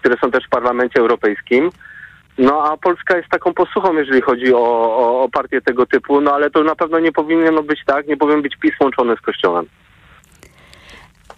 które 0.00 0.16
są 0.20 0.30
też 0.30 0.46
w 0.46 0.50
Parlamencie 0.50 1.00
Europejskim. 1.00 1.70
No 2.38 2.62
a 2.64 2.76
Polska 2.76 3.16
jest 3.16 3.28
taką 3.28 3.54
posłuchą, 3.54 3.96
jeżeli 3.96 4.20
chodzi 4.20 4.54
o, 4.54 4.58
o, 4.96 5.22
o 5.22 5.28
partię 5.28 5.60
tego 5.60 5.86
typu, 5.86 6.20
no 6.20 6.34
ale 6.34 6.50
to 6.50 6.62
na 6.64 6.76
pewno 6.76 6.98
nie 6.98 7.12
powinno 7.12 7.62
być 7.62 7.84
tak, 7.86 8.06
nie 8.06 8.16
powinien 8.16 8.42
być 8.42 8.56
PiS 8.56 8.72
łączony 8.80 9.16
z 9.16 9.20
Kościołem. 9.20 9.66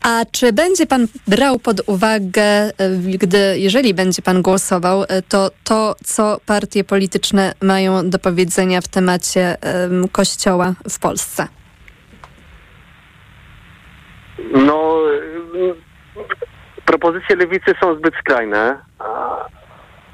A 0.03 0.25
czy 0.33 0.53
będzie 0.53 0.87
pan 0.87 1.07
brał 1.29 1.59
pod 1.59 1.81
uwagę, 1.87 2.43
e, 2.43 2.73
gdy, 3.19 3.59
jeżeli 3.59 3.95
będzie 3.95 4.23
pan 4.23 4.43
głosował, 4.43 5.03
e, 5.03 5.23
to 5.23 5.51
to, 5.65 5.97
co 6.05 6.41
partie 6.47 6.85
polityczne 6.85 7.55
mają 7.63 8.11
do 8.11 8.19
powiedzenia 8.19 8.81
w 8.81 8.89
temacie 8.89 9.63
em, 9.63 10.09
Kościoła 10.09 10.75
w 10.91 10.99
Polsce? 10.99 11.49
No, 14.53 14.97
y, 15.55 15.75
propozycje 16.85 17.37
lewicy 17.37 17.75
są 17.81 17.95
zbyt 17.95 18.15
skrajne, 18.15 18.79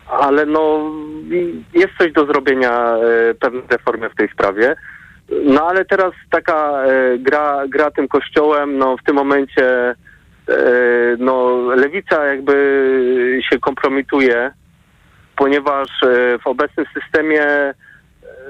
ale 0.06 0.46
no, 0.46 0.90
y, 1.32 1.52
jest 1.74 1.92
coś 1.98 2.12
do 2.12 2.26
zrobienia, 2.26 2.96
y, 3.30 3.34
pewne 3.34 3.60
reformy 3.70 4.10
w 4.10 4.14
tej 4.14 4.28
sprawie. 4.28 4.76
No 5.30 5.68
ale 5.68 5.84
teraz 5.84 6.12
taka 6.30 6.86
y, 6.86 7.18
gra, 7.18 7.62
gra 7.68 7.90
tym 7.90 8.08
kościołem, 8.08 8.78
no 8.78 8.96
w 8.96 9.02
tym 9.02 9.16
momencie 9.16 9.94
y, 10.48 10.54
no 11.18 11.60
lewica 11.74 12.26
jakby 12.26 13.40
się 13.50 13.58
kompromituje, 13.58 14.50
ponieważ 15.36 15.88
y, 16.02 16.38
w 16.38 16.46
obecnym 16.46 16.86
systemie 16.94 17.74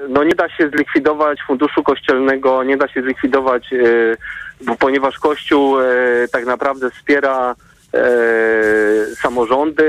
no 0.09 0.23
nie 0.23 0.35
da 0.35 0.49
się 0.49 0.69
zlikwidować 0.69 1.39
funduszu 1.47 1.83
kościelnego, 1.83 2.63
nie 2.63 2.77
da 2.77 2.87
się 2.87 3.01
zlikwidować, 3.01 3.69
ponieważ 4.79 5.19
Kościół 5.19 5.79
e, 5.79 5.83
tak 6.31 6.45
naprawdę 6.45 6.91
wspiera 6.91 7.51
e, 7.51 7.70
samorządy, 9.15 9.85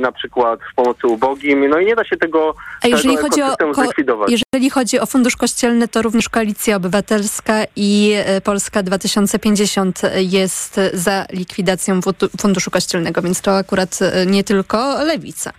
na 0.00 0.12
przykład 0.12 0.60
w 0.72 0.74
pomocy 0.74 1.06
ubogim, 1.06 1.68
no 1.68 1.78
i 1.78 1.86
nie 1.86 1.96
da 1.96 2.04
się 2.04 2.16
tego 2.16 2.54
A 2.82 2.88
jeżeli 2.88 3.16
chodzi, 3.16 3.42
o, 3.42 3.74
zlikwidować. 3.74 4.30
jeżeli 4.30 4.70
chodzi 4.70 5.00
o 5.00 5.06
Fundusz 5.06 5.36
Kościelny, 5.36 5.88
to 5.88 6.02
również 6.02 6.28
Koalicja 6.28 6.76
Obywatelska 6.76 7.54
i 7.76 8.14
e, 8.16 8.40
Polska 8.40 8.82
2050 8.82 10.00
jest 10.16 10.80
za 10.92 11.26
likwidacją 11.32 12.00
Funduszu 12.40 12.70
Kościelnego, 12.70 13.22
więc 13.22 13.42
to 13.42 13.56
akurat 13.56 13.98
e, 14.02 14.26
nie 14.26 14.44
tylko 14.44 15.04
Lewica. 15.04 15.52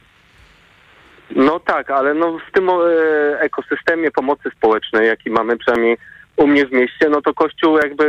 No 1.36 1.60
tak, 1.60 1.92
ale 1.92 2.14
no 2.14 2.38
w 2.50 2.52
tym 2.52 2.70
e, 2.70 2.74
ekosystemie 3.40 4.12
pomocy 4.12 4.50
społecznej, 4.58 5.08
jaki 5.08 5.30
mamy 5.30 5.58
przynajmniej 5.58 5.98
u 6.38 6.48
mnie 6.48 6.66
w 6.66 6.72
mieście, 6.72 7.10
no 7.10 7.22
to 7.22 7.34
Kościół 7.34 7.78
jakby 7.78 8.04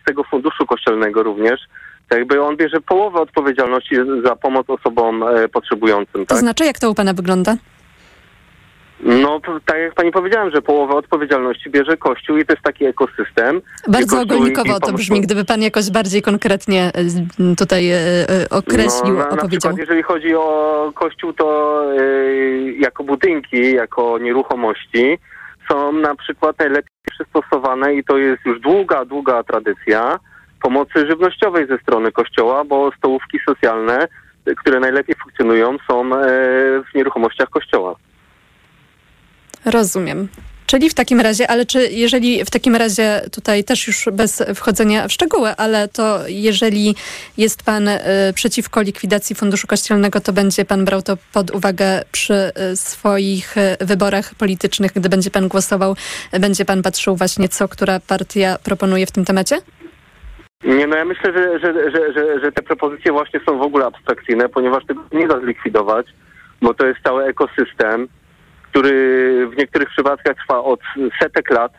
z 0.00 0.04
tego 0.04 0.24
funduszu 0.24 0.66
kościelnego 0.66 1.22
również, 1.22 1.60
jakby 2.14 2.42
on 2.42 2.56
bierze 2.56 2.80
połowę 2.80 3.20
odpowiedzialności 3.20 3.96
za 4.24 4.36
pomoc 4.36 4.70
osobom 4.70 5.22
e, 5.22 5.48
potrzebującym, 5.48 6.26
To 6.26 6.34
tak? 6.34 6.38
znaczy, 6.38 6.64
jak 6.64 6.78
to 6.78 6.90
u 6.90 6.94
pana 6.94 7.14
wygląda? 7.14 7.56
No 9.02 9.40
tak 9.66 9.78
jak 9.78 9.94
pani 9.94 10.12
powiedziałem, 10.12 10.50
że 10.54 10.62
połowę 10.62 10.94
odpowiedzialności 10.94 11.70
bierze 11.70 11.96
Kościół 11.96 12.36
i 12.36 12.44
to 12.46 12.52
jest 12.52 12.62
taki 12.62 12.84
ekosystem. 12.84 13.60
Bardzo 13.88 14.20
ogólnikowo 14.20 14.80
to 14.80 14.92
brzmi, 14.92 15.20
gdyby 15.20 15.44
pan 15.44 15.62
jakoś 15.62 15.90
bardziej 15.90 16.22
konkretnie 16.22 16.92
e, 16.94 17.56
tutaj 17.56 17.90
e, 17.90 17.98
określił, 18.50 19.14
no, 19.14 19.18
na, 19.18 19.26
na 19.26 19.30
opowiedział. 19.30 19.48
przykład 19.48 19.78
jeżeli 19.78 20.02
chodzi 20.02 20.34
o 20.34 20.92
kościół, 20.94 21.32
to 21.32 21.82
jako 22.78 23.04
budynki, 23.04 23.72
jako 23.72 24.18
nieruchomości 24.18 25.18
są 25.68 25.92
na 25.92 26.14
przykład 26.16 26.58
najlepiej 26.58 26.90
przystosowane 27.10 27.94
i 27.94 28.04
to 28.04 28.18
jest 28.18 28.44
już 28.46 28.60
długa, 28.60 29.04
długa 29.04 29.42
tradycja 29.42 30.18
pomocy 30.62 31.06
żywnościowej 31.06 31.66
ze 31.66 31.78
strony 31.78 32.12
kościoła, 32.12 32.64
bo 32.64 32.92
stołówki 32.98 33.38
socjalne, 33.46 34.08
które 34.56 34.80
najlepiej 34.80 35.16
funkcjonują 35.22 35.76
są 35.90 36.06
y, 36.06 36.18
w 36.90 36.94
nieruchomościach 36.94 37.48
kościoła. 37.48 37.96
Rozumiem. 39.64 40.28
Czyli 40.70 40.90
w 40.90 40.94
takim 40.94 41.20
razie, 41.20 41.50
ale 41.50 41.66
czy 41.66 41.88
jeżeli 41.90 42.44
w 42.44 42.50
takim 42.50 42.76
razie 42.76 43.20
tutaj 43.32 43.64
też 43.64 43.86
już 43.86 44.08
bez 44.12 44.42
wchodzenia 44.54 45.08
w 45.08 45.12
szczegóły, 45.12 45.56
ale 45.56 45.88
to 45.88 46.28
jeżeli 46.28 46.94
jest 47.36 47.62
pan 47.62 47.88
y, 47.88 48.00
przeciwko 48.34 48.82
likwidacji 48.82 49.36
Funduszu 49.36 49.66
Kościelnego, 49.66 50.20
to 50.20 50.32
będzie 50.32 50.64
pan 50.64 50.84
brał 50.84 51.02
to 51.02 51.16
pod 51.32 51.50
uwagę 51.50 52.02
przy 52.12 52.34
y, 52.72 52.76
swoich 52.76 53.56
y, 53.56 53.76
wyborach 53.80 54.34
politycznych, 54.34 54.92
gdy 54.92 55.08
będzie 55.08 55.30
pan 55.30 55.48
głosował, 55.48 55.96
będzie 56.32 56.64
pan 56.64 56.82
patrzył 56.82 57.16
właśnie 57.16 57.48
co, 57.48 57.68
która 57.68 58.00
partia 58.00 58.58
proponuje 58.64 59.06
w 59.06 59.10
tym 59.10 59.24
temacie? 59.24 59.58
Nie, 60.64 60.86
no 60.86 60.96
ja 60.96 61.04
myślę, 61.04 61.32
że, 61.32 61.58
że, 61.58 61.90
że, 61.90 62.40
że, 62.40 62.52
te 62.52 62.62
propozycje 62.62 63.12
właśnie 63.12 63.40
są 63.48 63.58
w 63.58 63.62
ogóle 63.62 63.86
abstrakcyjne, 63.86 64.48
ponieważ 64.48 64.86
tego 64.86 65.02
nie 65.12 65.28
da 65.28 65.40
zlikwidować, 65.40 66.06
bo 66.62 66.74
to 66.74 66.86
jest 66.86 67.00
cały 67.04 67.24
ekosystem, 67.24 68.08
który 68.70 69.46
w 69.46 69.56
niektórych 69.56 69.88
przypadkach 69.88 70.36
trwa 70.36 70.64
od 70.64 70.80
setek 71.22 71.50
lat 71.50 71.72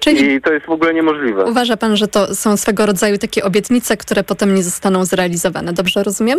Czyli 0.00 0.32
i 0.34 0.40
to 0.40 0.52
jest 0.52 0.66
w 0.66 0.70
ogóle 0.70 0.94
niemożliwe. 0.94 1.44
uważa 1.44 1.76
pan, 1.76 1.96
że 1.96 2.08
to 2.08 2.34
są 2.34 2.56
swego 2.56 2.86
rodzaju 2.86 3.18
takie 3.18 3.44
obietnice, 3.44 3.96
które 3.96 4.24
potem 4.24 4.54
nie 4.54 4.62
zostaną 4.62 5.04
zrealizowane. 5.04 5.72
Dobrze 5.72 6.02
rozumiem? 6.02 6.38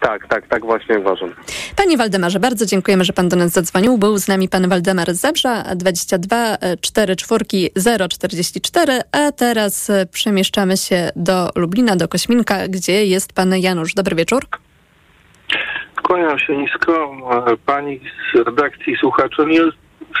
Tak, 0.00 0.28
tak, 0.28 0.48
tak 0.48 0.62
właśnie 0.64 0.98
uważam. 0.98 1.34
Panie 1.76 1.96
Waldemarze, 1.96 2.40
bardzo 2.40 2.66
dziękujemy, 2.66 3.04
że 3.04 3.12
pan 3.12 3.28
do 3.28 3.36
nas 3.36 3.50
zadzwonił. 3.52 3.98
Był 3.98 4.18
z 4.18 4.28
nami 4.28 4.48
pan 4.48 4.68
Waldemar 4.68 5.14
z 5.14 5.20
Zabrza, 5.20 5.62
22 5.76 6.56
44 6.80 7.44
044, 8.08 8.92
a 9.12 9.32
teraz 9.32 9.90
e, 9.90 10.06
przemieszczamy 10.06 10.76
się 10.76 11.10
do 11.16 11.50
Lublina, 11.56 11.96
do 11.96 12.08
Kośminka, 12.08 12.68
gdzie 12.68 13.06
jest 13.06 13.32
pan 13.32 13.56
Janusz. 13.56 13.94
Dobry 13.94 14.16
wieczór. 14.16 14.44
Kłaniam 16.02 16.38
się 16.38 16.56
nisko 16.56 17.14
e, 17.52 17.56
pani 17.66 18.00
z 18.34 18.38
redakcji 18.46 18.96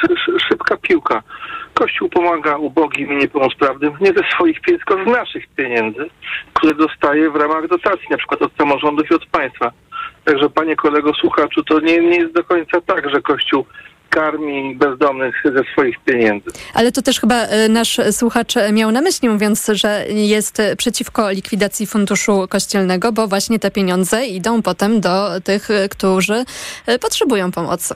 szy- 0.00 0.14
szy- 0.24 0.40
szybka 0.48 0.76
piłka. 0.76 1.22
Kościół 1.74 2.08
pomaga 2.08 2.56
ubogim 2.56 3.12
i 3.12 3.16
niepełnosprawnym 3.16 3.92
nie 4.00 4.12
ze 4.12 4.30
swoich 4.34 4.60
pieniędzy, 4.60 4.84
tylko 4.86 5.04
z 5.04 5.14
naszych 5.14 5.46
pieniędzy, 5.56 6.06
które 6.54 6.74
dostaje 6.74 7.30
w 7.30 7.36
ramach 7.36 7.68
dotacji, 7.68 8.06
na 8.10 8.16
przykład 8.16 8.42
od 8.42 8.56
samorządów 8.58 9.10
i 9.10 9.14
od 9.14 9.26
państwa. 9.26 9.70
Także 10.24 10.50
panie 10.50 10.76
kolego 10.76 11.12
słuchaczu, 11.14 11.64
to 11.64 11.80
nie, 11.80 11.98
nie 11.98 12.18
jest 12.18 12.34
do 12.34 12.44
końca 12.44 12.80
tak, 12.80 13.10
że 13.10 13.22
Kościół 13.22 13.64
karmi 14.10 14.76
bezdomnych 14.76 15.42
ze 15.44 15.62
swoich 15.72 15.96
pieniędzy. 16.04 16.50
Ale 16.74 16.92
to 16.92 17.02
też 17.02 17.20
chyba 17.20 17.34
e, 17.34 17.68
nasz 17.68 18.00
słuchacz 18.10 18.54
miał 18.72 18.90
na 18.92 19.00
myśli, 19.00 19.28
mówiąc, 19.28 19.70
że 19.72 20.04
jest 20.08 20.62
przeciwko 20.76 21.30
likwidacji 21.30 21.86
Funduszu 21.86 22.46
Kościelnego, 22.48 23.12
bo 23.12 23.28
właśnie 23.28 23.58
te 23.58 23.70
pieniądze 23.70 24.26
idą 24.26 24.62
potem 24.62 25.00
do 25.00 25.40
tych, 25.44 25.68
którzy 25.90 26.44
e, 26.86 26.98
potrzebują 26.98 27.52
pomocy. 27.52 27.94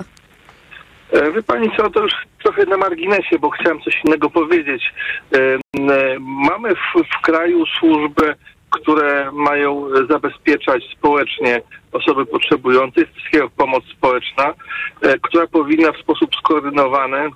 E, 1.12 1.32
Wie 1.32 1.42
pani 1.42 1.70
co, 1.76 1.90
to 1.90 2.02
już 2.02 2.12
trochę 2.42 2.64
na 2.66 2.76
marginesie, 2.76 3.38
bo 3.38 3.50
chciałem 3.50 3.80
coś 3.80 4.04
innego 4.04 4.30
powiedzieć. 4.30 4.94
E, 5.34 5.38
e, 5.38 5.58
Mamy 6.20 6.74
w, 6.74 7.02
w 7.18 7.22
kraju 7.22 7.66
służby, 7.66 8.34
które 8.70 9.32
mają 9.32 9.88
zabezpieczać 10.10 10.82
społecznie 10.98 11.60
osoby 11.92 12.26
potrzebujące, 12.26 13.00
jest 13.00 13.12
jak 13.32 13.50
pomoc 13.50 13.84
społeczna, 13.84 14.54
która 15.22 15.46
powinna 15.46 15.92
w 15.92 15.98
sposób 15.98 16.36
skoordynowany 16.36 17.30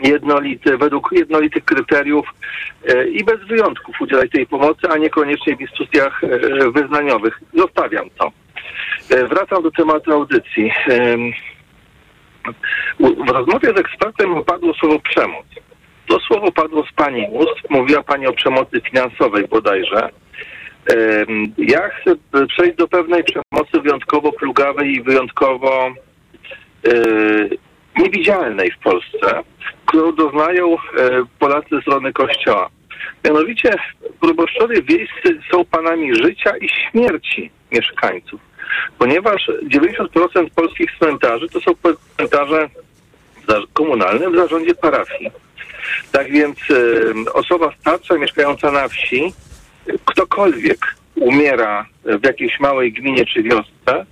jednolity, 0.00 0.78
według 0.78 1.08
jednolitych 1.12 1.64
kryteriów 1.64 2.26
i 3.12 3.24
bez 3.24 3.40
wyjątków 3.40 4.00
udzielać 4.00 4.30
tej 4.30 4.46
pomocy, 4.46 4.88
a 4.90 4.96
niekoniecznie 4.96 5.56
w 5.56 5.60
instytucjach 5.60 6.20
wyznaniowych. 6.74 7.40
Zostawiam 7.54 8.10
to. 8.18 8.32
Wracam 9.28 9.62
do 9.62 9.70
tematu 9.70 10.12
audycji. 10.12 10.72
W 13.00 13.30
rozmowie 13.30 13.68
z 13.76 13.80
ekspertem 13.80 14.44
padło 14.44 14.74
słowo 14.74 14.98
przemoc. 14.98 15.46
To 16.06 16.20
słowo 16.20 16.52
padło 16.52 16.84
z 16.86 16.92
pani 16.92 17.26
ust. 17.30 17.70
Mówiła 17.70 18.02
pani 18.02 18.26
o 18.26 18.32
przemocy 18.32 18.80
finansowej 18.80 19.48
bodajże. 19.48 20.10
Ja 21.58 21.88
chcę 21.88 22.14
przejść 22.48 22.76
do 22.76 22.88
pewnej 22.88 23.24
przemocy 23.24 23.80
wyjątkowo 23.82 24.32
plugawej 24.32 24.94
i 24.94 25.02
wyjątkowo 25.02 25.86
e, 25.86 26.92
niewidzialnej 27.98 28.70
w 28.70 28.78
Polsce, 28.78 29.42
którą 29.86 30.12
doznają 30.12 30.74
e, 30.74 30.76
Polacy 31.38 31.68
ze 31.72 31.80
strony 31.80 32.12
Kościoła. 32.12 32.68
Mianowicie 33.24 33.74
proboszczowie 34.20 34.82
wiejscy 34.82 35.40
są 35.52 35.64
panami 35.64 36.14
życia 36.14 36.56
i 36.60 36.68
śmierci 36.68 37.50
mieszkańców, 37.72 38.40
ponieważ 38.98 39.50
90% 39.62 40.50
polskich 40.54 40.90
cmentarzy 40.98 41.48
to 41.48 41.60
są 41.60 41.72
cmentarze 42.16 42.68
komunalne 43.72 44.30
w 44.30 44.36
zarządzie 44.36 44.74
parafii. 44.74 45.30
Tak 46.12 46.30
więc 46.30 46.58
osoba 47.32 47.72
starsza 47.80 48.14
mieszkająca 48.14 48.70
na 48.70 48.88
wsi, 48.88 49.32
ktokolwiek 50.04 50.94
umiera 51.14 51.86
w 52.04 52.26
jakiejś 52.26 52.60
małej 52.60 52.92
gminie 52.92 53.26
czy 53.26 53.42
wiosce, 53.42 54.06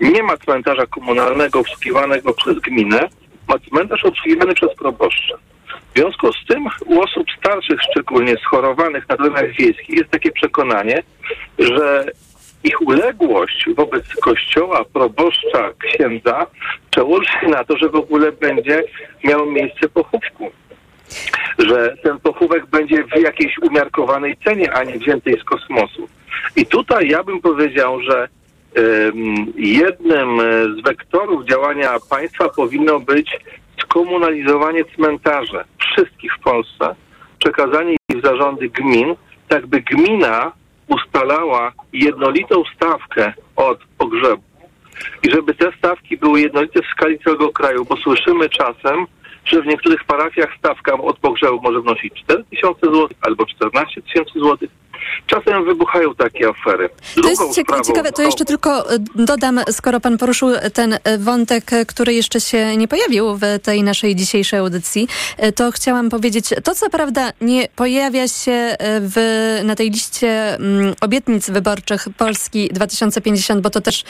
nie 0.00 0.22
ma 0.22 0.36
cmentarza 0.36 0.86
komunalnego 0.86 1.58
obsługiwanego 1.58 2.34
przez 2.34 2.58
gminę, 2.58 3.08
ma 3.48 3.58
cmentarz 3.58 4.04
obsługiwany 4.04 4.54
przez 4.54 4.74
proboszcza. 4.74 5.38
W 5.94 5.98
związku 5.98 6.32
z 6.32 6.46
tym 6.48 6.66
u 6.86 7.00
osób 7.00 7.26
starszych, 7.38 7.80
szczególnie 7.90 8.36
schorowanych 8.36 9.08
na 9.08 9.16
terenach 9.16 9.56
wiejskich, 9.58 9.88
jest 9.88 10.10
takie 10.10 10.32
przekonanie, 10.32 11.02
że 11.58 12.04
ich 12.64 12.80
uległość 12.80 13.66
wobec 13.76 14.04
kościoła, 14.14 14.84
proboszcza, 14.92 15.72
księdza 15.78 16.46
przełoży 16.90 17.30
się 17.40 17.48
na 17.48 17.64
to, 17.64 17.76
że 17.76 17.88
w 17.88 17.94
ogóle 17.94 18.32
będzie 18.32 18.82
miał 19.24 19.50
miejsce 19.50 19.88
pochówku 19.88 20.50
że 21.58 21.96
ten 22.02 22.20
pochówek 22.20 22.66
będzie 22.66 23.04
w 23.04 23.22
jakiejś 23.22 23.58
umiarkowanej 23.58 24.36
cenie, 24.44 24.72
a 24.72 24.84
nie 24.84 24.98
wziętej 24.98 25.40
z 25.40 25.44
kosmosu. 25.44 26.08
I 26.56 26.66
tutaj 26.66 27.08
ja 27.08 27.22
bym 27.22 27.40
powiedział, 27.40 28.00
że 28.02 28.28
em, 28.74 29.52
jednym 29.56 30.40
e, 30.40 30.44
z 30.78 30.84
wektorów 30.84 31.44
działania 31.44 31.90
państwa 32.10 32.48
powinno 32.48 33.00
być 33.00 33.38
skomunalizowanie 33.82 34.84
cmentarzy 34.96 35.64
wszystkich 35.78 36.34
w 36.34 36.42
Polsce, 36.42 36.94
przekazanie 37.38 37.92
ich 37.92 38.20
w 38.20 38.26
zarządy 38.26 38.68
gmin, 38.68 39.14
tak 39.48 39.66
by 39.66 39.80
gmina 39.80 40.52
ustalała 40.90 41.72
jednolitą 41.92 42.62
stawkę 42.76 43.32
od 43.56 43.78
pogrzebu 43.98 44.42
i 45.22 45.30
żeby 45.30 45.54
te 45.54 45.72
stawki 45.78 46.16
były 46.16 46.40
jednolite 46.40 46.82
w 46.82 46.86
skali 46.86 47.18
całego 47.18 47.48
kraju, 47.48 47.84
bo 47.84 47.96
słyszymy 47.96 48.48
czasem, 48.48 49.06
że 49.44 49.62
w 49.62 49.66
niektórych 49.66 50.04
parafiach 50.04 50.56
stawka 50.58 50.92
od 50.92 51.18
pogrzebu 51.18 51.60
może 51.62 51.80
wnosić 51.80 52.22
4 52.24 52.44
tysiące 52.44 52.86
złotych 52.86 53.16
albo 53.20 53.46
14 53.46 54.02
tysięcy 54.02 54.38
złotych. 54.38 54.70
Czasem 55.26 55.64
wybuchają 55.64 56.14
takie 56.14 56.48
afery. 56.48 56.88
To 56.88 57.20
Drugą 57.20 57.28
jest 57.30 57.42
cieka- 57.58 57.74
sprawą- 57.74 57.86
ciekawe, 57.86 58.12
to 58.12 58.22
jeszcze 58.22 58.44
tylko 58.44 58.92
e, 58.94 58.98
dodam, 59.14 59.60
skoro 59.70 60.00
pan 60.00 60.18
poruszył 60.18 60.48
ten 60.72 60.98
e, 61.04 61.18
wątek, 61.18 61.72
e, 61.72 61.86
który 61.86 62.14
jeszcze 62.14 62.40
się 62.40 62.76
nie 62.76 62.88
pojawił 62.88 63.36
w 63.36 63.40
tej 63.62 63.82
naszej 63.82 64.16
dzisiejszej 64.16 64.58
audycji, 64.58 65.08
to 65.56 65.72
chciałam 65.72 66.10
powiedzieć, 66.10 66.44
to 66.64 66.74
co 66.74 66.90
prawda 66.90 67.32
nie 67.40 67.68
pojawia 67.76 68.28
się 68.28 68.76
w, 68.80 69.60
na 69.64 69.74
tej 69.76 69.90
liście 69.90 70.54
mm, 70.54 70.94
obietnic 71.00 71.50
wyborczych 71.50 72.06
Polski 72.18 72.68
2050, 72.68 73.60
bo 73.60 73.70
to 73.70 73.80
też 73.80 74.04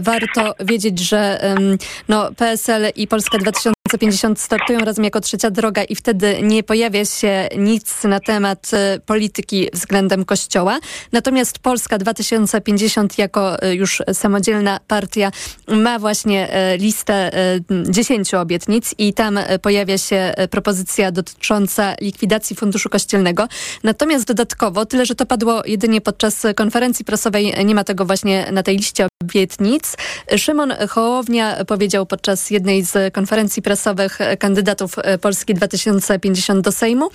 warto 0.00 0.54
wiedzieć, 0.60 0.98
że 0.98 1.40
no, 2.08 2.30
PSL 2.36 2.86
i 2.96 3.06
Polska 3.08 3.38
2050 3.38 4.40
startują 4.40 4.80
razem 4.80 5.04
jako 5.04 5.20
trzecia 5.20 5.50
droga 5.50 5.84
i 5.84 5.94
wtedy 5.94 6.38
nie 6.42 6.62
pojawia 6.62 7.04
się 7.04 7.48
nic 7.56 8.04
na 8.04 8.20
temat 8.20 8.70
polityki 9.06 9.68
względem 9.72 10.24
Kościoła. 10.24 10.35
Natomiast 11.12 11.58
Polska 11.58 11.98
2050 11.98 13.18
jako 13.18 13.62
e, 13.62 13.74
już 13.74 14.02
samodzielna 14.12 14.80
partia 14.88 15.30
ma 15.68 15.98
właśnie 15.98 16.52
e, 16.52 16.76
listę 16.76 17.14
e, 17.14 17.60
10 17.90 18.34
obietnic 18.34 18.94
i 18.98 19.14
tam 19.14 19.38
e, 19.38 19.58
pojawia 19.58 19.98
się 19.98 20.16
e, 20.16 20.48
propozycja 20.48 21.12
dotycząca 21.12 21.94
likwidacji 22.00 22.56
Funduszu 22.56 22.88
Kościelnego. 22.88 23.48
Natomiast 23.82 24.24
dodatkowo, 24.24 24.86
tyle 24.86 25.06
że 25.06 25.14
to 25.14 25.26
padło 25.26 25.62
jedynie 25.66 26.00
podczas 26.00 26.42
konferencji 26.56 27.04
prasowej, 27.04 27.54
nie 27.64 27.74
ma 27.74 27.84
tego 27.84 28.04
właśnie 28.04 28.46
na 28.52 28.62
tej 28.62 28.76
liście 28.76 29.06
obietnic. 29.22 29.96
Szymon 30.36 30.74
Hołownia 30.88 31.64
powiedział 31.64 32.06
podczas 32.06 32.50
jednej 32.50 32.82
z 32.82 33.14
konferencji 33.14 33.62
prasowych 33.62 34.20
e, 34.20 34.36
kandydatów 34.36 34.94
e, 34.98 35.18
Polski 35.18 35.54
2050 35.54 36.64
do 36.64 36.72
Sejmu, 36.72 37.08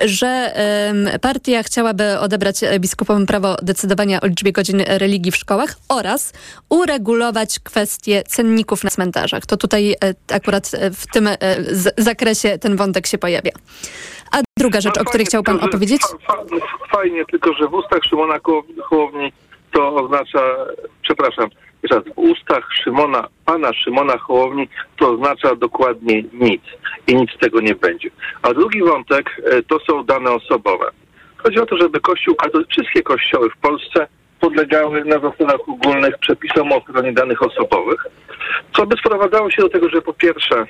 że 0.00 0.54
partia 1.20 1.62
chciałaby 1.62 2.18
odebrać 2.18 2.61
e, 2.61 2.61
biskupom 2.78 3.26
prawo 3.26 3.56
decydowania 3.62 4.20
o 4.20 4.26
liczbie 4.26 4.52
godzin 4.52 4.82
religii 4.86 5.32
w 5.32 5.36
szkołach 5.36 5.74
oraz 5.88 6.32
uregulować 6.68 7.58
kwestie 7.60 8.22
cenników 8.22 8.84
na 8.84 8.90
cmentarzach. 8.90 9.46
To 9.46 9.56
tutaj 9.56 9.92
e, 9.92 10.14
akurat 10.34 10.70
e, 10.74 10.90
w 10.90 11.06
tym 11.06 11.26
e, 11.26 11.36
zakresie 11.98 12.58
ten 12.58 12.76
wątek 12.76 13.06
się 13.06 13.18
pojawia. 13.18 13.52
A 14.32 14.40
druga 14.58 14.80
rzecz, 14.80 14.98
o 14.98 15.04
której 15.04 15.26
chciał 15.26 15.42
pan 15.42 15.54
tylko, 15.54 15.68
opowiedzieć? 15.68 16.02
fa- 16.02 16.34
fa- 16.36 16.96
Fajnie, 16.96 17.24
tylko 17.30 17.54
że 17.54 17.68
w 17.68 17.74
ustach 17.74 18.04
Szymona 18.04 18.38
Hołowni 18.82 19.32
to 19.72 19.94
oznacza, 19.94 20.40
przepraszam, 21.02 21.48
raz, 21.90 22.04
w 22.04 22.18
ustach 22.18 22.68
Szymona, 22.84 23.28
pana 23.44 23.72
Szymona 23.72 24.18
Hołowni 24.18 24.68
to 24.96 25.10
oznacza 25.10 25.56
dokładnie 25.56 26.22
nic 26.32 26.62
i 27.06 27.14
nic 27.14 27.30
z 27.30 27.38
tego 27.38 27.60
nie 27.60 27.74
będzie. 27.74 28.10
A 28.42 28.54
drugi 28.54 28.82
wątek 28.82 29.42
to 29.68 29.78
są 29.80 30.04
dane 30.04 30.30
osobowe. 30.30 30.90
Chodzi 31.42 31.58
o 31.58 31.66
to, 31.66 31.76
żeby 31.76 32.00
Kościół 32.00 32.34
katolicki, 32.34 32.72
wszystkie 32.72 33.02
kościoły 33.02 33.50
w 33.50 33.56
Polsce 33.56 34.06
podlegały 34.40 35.04
na 35.04 35.18
zasadach 35.18 35.68
ogólnych 35.68 36.18
przepisom 36.18 36.72
o 36.72 36.76
ochronie 36.76 37.12
danych 37.12 37.42
osobowych, 37.42 38.06
co 38.76 38.86
by 38.86 38.96
sprowadzało 38.96 39.50
się 39.50 39.62
do 39.62 39.68
tego, 39.68 39.88
że 39.88 40.02
po 40.02 40.12
pierwsze 40.12 40.66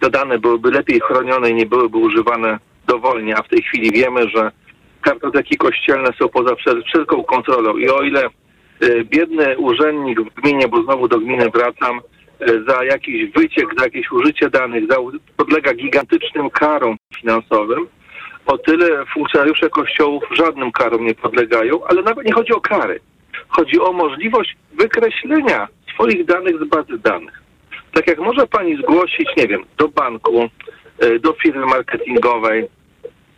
te 0.00 0.10
dane 0.10 0.38
byłyby 0.38 0.70
lepiej 0.70 1.00
chronione 1.00 1.50
i 1.50 1.54
nie 1.54 1.66
byłyby 1.66 1.98
używane 1.98 2.58
dowolnie, 2.86 3.36
a 3.36 3.42
w 3.42 3.48
tej 3.48 3.62
chwili 3.62 3.90
wiemy, 3.92 4.28
że 4.28 4.50
kartoteki 5.00 5.56
kościelne 5.56 6.08
są 6.20 6.28
poza 6.28 6.54
wszel- 6.54 6.82
wszelką 6.86 7.24
kontrolą. 7.24 7.76
I 7.76 7.88
o 7.88 8.02
ile 8.02 8.26
y, 8.82 9.04
biedny 9.04 9.58
urzędnik 9.58 10.20
w 10.20 10.34
gminie, 10.34 10.68
bo 10.68 10.82
znowu 10.82 11.08
do 11.08 11.18
gminy 11.18 11.50
wracam, 11.50 12.00
y, 12.48 12.64
za 12.68 12.84
jakiś 12.84 13.32
wyciek, 13.32 13.66
za 13.78 13.84
jakieś 13.84 14.12
użycie 14.12 14.50
danych 14.50 14.84
za, 14.90 14.96
podlega 15.36 15.74
gigantycznym 15.74 16.50
karom 16.50 16.96
finansowym, 17.20 17.86
o 18.46 18.58
tyle 18.58 19.06
funkcjonariusze 19.14 19.70
kościołów 19.70 20.24
żadnym 20.30 20.72
karom 20.72 21.06
nie 21.06 21.14
podlegają, 21.14 21.84
ale 21.86 22.02
nawet 22.02 22.26
nie 22.26 22.32
chodzi 22.32 22.52
o 22.52 22.60
kary. 22.60 23.00
Chodzi 23.48 23.80
o 23.80 23.92
możliwość 23.92 24.56
wykreślenia 24.72 25.68
swoich 25.94 26.24
danych 26.24 26.54
z 26.60 26.68
bazy 26.68 26.98
danych. 26.98 27.42
Tak 27.92 28.06
jak 28.06 28.18
może 28.18 28.46
pani 28.46 28.76
zgłosić, 28.76 29.28
nie 29.36 29.46
wiem, 29.46 29.64
do 29.78 29.88
banku, 29.88 30.48
e, 30.98 31.18
do 31.18 31.32
firmy 31.32 31.66
marketingowej, 31.66 32.68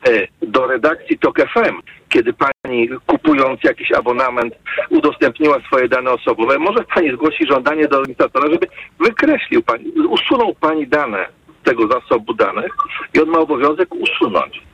e, 0.09 0.47
do 0.47 0.67
redakcji 0.67 1.19
TOK 1.19 1.39
FM, 1.39 1.83
kiedy 2.09 2.33
pani 2.33 2.89
kupując 3.07 3.65
jakiś 3.65 3.93
abonament 3.93 4.55
udostępniła 4.91 5.61
swoje 5.61 5.89
dane 5.89 6.11
osobowe, 6.11 6.59
może 6.59 6.85
pani 6.95 7.13
zgłosić 7.13 7.49
żądanie 7.49 7.89
do 7.89 7.99
organizatora, 7.99 8.51
żeby 8.53 8.67
wykreślił 9.01 9.63
pani, 9.63 9.85
usunął 10.09 10.55
pani 10.55 10.87
dane 10.87 11.27
tego 11.65 11.89
zasobu 11.89 12.35
danych 12.35 12.73
i 13.15 13.21
on 13.21 13.29
ma 13.29 13.39
obowiązek 13.39 13.95
usunąć. 13.95 14.68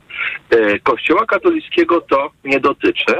E, 0.49 0.79
Kościoła 0.79 1.25
katolickiego 1.25 2.01
to 2.01 2.31
nie 2.43 2.59
dotyczy. 2.59 3.15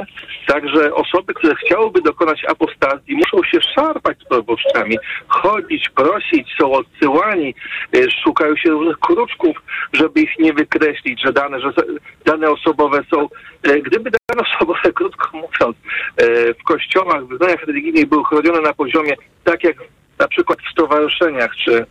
Także 0.46 0.94
osoby, 0.94 1.34
które 1.34 1.54
chciałyby 1.54 2.02
dokonać 2.02 2.44
apostazji, 2.44 3.16
muszą 3.16 3.42
się 3.42 3.58
szarpać 3.74 4.18
z 4.18 4.24
proboszczami, 4.24 4.98
chodzić, 5.28 5.88
prosić, 5.88 6.54
są 6.60 6.72
odsyłani, 6.72 7.54
e, 7.96 8.10
szukają 8.24 8.56
się 8.56 8.70
różnych 8.70 8.98
kruczków, 8.98 9.56
żeby 9.92 10.20
ich 10.20 10.38
nie 10.38 10.52
wykreślić, 10.52 11.22
że 11.22 11.32
dane, 11.32 11.60
że 11.60 11.72
dane 12.24 12.50
osobowe 12.50 13.02
są. 13.10 13.28
e, 13.62 13.80
Gdyby 13.80 14.10
dane 14.10 14.48
osobowe, 14.48 14.92
krótko 14.98 15.28
mówiąc, 15.32 15.76
w 16.60 16.62
kościołach, 16.64 17.24
w 17.24 17.28
wyznaniach 17.28 17.62
religijnych 17.62 18.08
były 18.08 18.24
chronione 18.24 18.60
na 18.60 18.74
poziomie 18.74 19.14
tak 19.44 19.64
jak 19.64 19.76
na 20.18 20.28
przykład 20.28 20.58
w 20.62 20.72
stowarzyszeniach 20.72 21.56
czy 21.56 21.86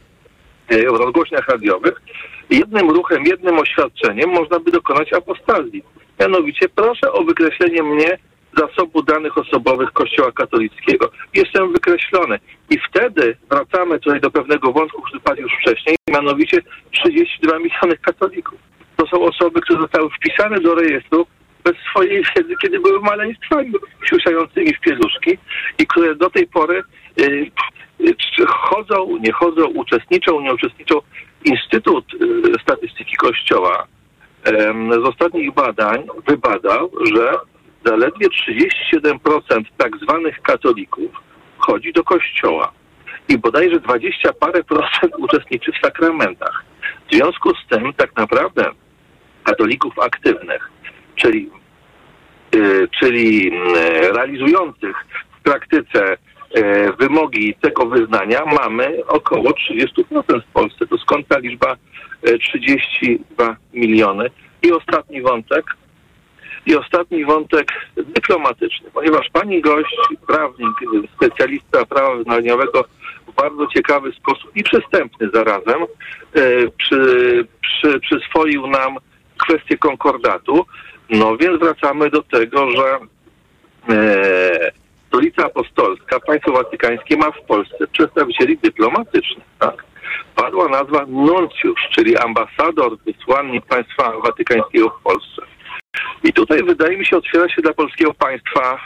rozgłośniach 0.86 1.48
radiowych, 1.48 2.02
jednym 2.50 2.90
ruchem, 2.90 3.24
jednym 3.26 3.60
oświadczeniem 3.60 4.30
można 4.30 4.60
by 4.60 4.72
dokonać 4.72 5.14
apostazji. 5.14 5.84
Mianowicie 6.20 6.70
proszę 6.76 7.12
o 7.12 7.24
wykreślenie 7.24 7.84
mnie 7.84 8.18
zasobu 8.58 9.04
danych 9.04 9.38
osobowych 9.38 9.92
Kościoła 9.92 10.32
katolickiego. 10.32 11.12
Jestem 11.34 11.74
wykreślony. 11.74 12.40
I 12.70 12.78
wtedy 12.90 13.38
wracamy 13.50 14.00
tutaj 14.00 14.22
do 14.22 14.32
pewnego 14.32 14.72
wątku, 14.72 15.02
który 15.02 15.20
padł 15.20 15.42
już 15.42 15.52
wcześniej, 15.62 15.96
mianowicie 16.10 16.62
32 16.92 17.60
miliony 17.60 17.98
katolików. 17.98 18.60
To 18.98 19.08
są 19.08 19.22
osoby, 19.22 19.62
które 19.62 19.82
zostały 19.82 20.10
wpisane 20.10 20.60
do 20.60 20.76
rejestru 20.76 21.28
bez 21.64 21.74
swojej 21.90 22.24
wiedzy, 22.36 22.54
kiedy 22.62 22.80
były 22.80 23.00
maleństwami 23.00 23.72
siusiającymi 24.10 24.74
w 24.74 24.80
pieluszki 24.80 25.38
i 25.80 25.88
które 25.88 26.16
do 26.16 26.30
tej 26.30 26.48
pory 26.48 26.84
y, 27.20 27.52
y, 28.00 28.16
czy 28.36 28.46
chodzą, 28.46 29.18
nie 29.22 29.32
chodzą, 29.32 29.66
uczestniczą, 29.66 30.42
nie 30.42 30.54
uczestniczą. 30.54 30.96
Instytut 31.46 32.06
y, 32.14 32.62
Statystyki 32.62 33.16
Kościoła 33.16 33.88
z 34.92 35.08
ostatnich 35.08 35.54
badań 35.54 36.08
wybadał, 36.28 36.92
że 37.16 37.34
zaledwie 37.86 38.28
37% 38.28 39.64
tak 39.78 39.98
zwanych 39.98 40.42
katolików 40.42 41.12
chodzi 41.58 41.94
do 41.94 42.04
kościoła 42.04 42.72
i 43.30 43.38
bodajże 43.38 43.80
20 43.80 44.34
parę 44.34 44.64
procent 44.64 45.14
uczestniczy 45.26 45.72
w 45.72 45.86
sakramentach. 45.86 46.66
W 47.10 47.16
związku 47.16 47.50
z 47.56 47.68
tym 47.70 47.94
tak 47.94 48.16
naprawdę 48.18 48.72
katolików 49.44 50.00
aktywnych, 50.00 50.70
czyli, 51.16 51.50
yy, 52.56 52.88
czyli 53.00 53.46
yy, 53.46 54.12
realizujących 54.14 55.06
w 55.40 55.44
praktyce 55.44 56.18
wymogi 57.00 57.56
tego 57.62 57.86
wyznania 57.86 58.46
mamy 58.46 59.06
około 59.08 59.52
30% 59.52 60.42
w 60.42 60.54
Polsce. 60.54 60.88
To 60.88 60.98
skąd 60.98 61.28
ta 61.28 61.40
liczba 61.40 61.76
32 62.42 63.56
miliony? 63.74 64.30
I 64.64 64.72
ostatni 64.72 65.22
wątek, 65.22 65.66
i 66.66 66.76
ostatni 66.76 67.26
wątek 67.26 67.72
dyplomatyczny, 67.98 68.92
ponieważ 68.94 69.30
pani 69.34 69.62
gość, 69.62 69.98
prawnik, 70.28 70.72
specjalista 71.16 71.86
prawa 71.86 72.16
wyznaniowego 72.16 72.84
w 73.28 73.36
bardzo 73.36 73.68
ciekawy 73.68 74.12
sposób 74.12 74.52
i 74.56 74.64
przystępny 74.64 75.30
zarazem 75.34 75.82
e, 75.82 75.88
przy, 76.78 77.48
przy, 77.62 78.00
przyswoił 78.00 78.68
nam 78.68 78.98
kwestię 79.38 79.78
konkordatu. 79.78 80.66
No 81.10 81.38
więc 81.38 81.60
wracamy 81.60 82.10
do 82.10 82.24
tego, 82.24 82.72
że 82.72 83.00
e, 83.90 84.72
Stolica 85.08 85.46
Apostolska, 85.46 86.20
państwo 86.20 86.52
watykańskie 86.52 87.18
ma 87.18 87.32
w 87.32 87.42
Polsce 87.42 87.88
przedstawicieli 87.92 88.58
dyplomatycznych. 88.58 89.46
Tak? 89.60 89.84
Padła 90.36 90.68
nazwa 90.68 91.06
nuncjusz, 91.08 91.82
czyli 91.92 92.18
ambasador, 92.18 92.98
wysłannik 92.98 93.66
państwa 93.66 94.20
watykańskiego 94.20 94.90
w 94.90 95.04
Polsce. 95.04 95.42
I 96.24 96.34
tutaj 96.34 96.64
wydaje 96.64 96.98
mi 96.98 97.06
się 97.06 97.18
otwiera 97.18 97.50
się 97.50 97.62
dla 97.62 97.74
polskiego 97.74 98.14
państwa 98.14 98.74
e, 98.74 98.80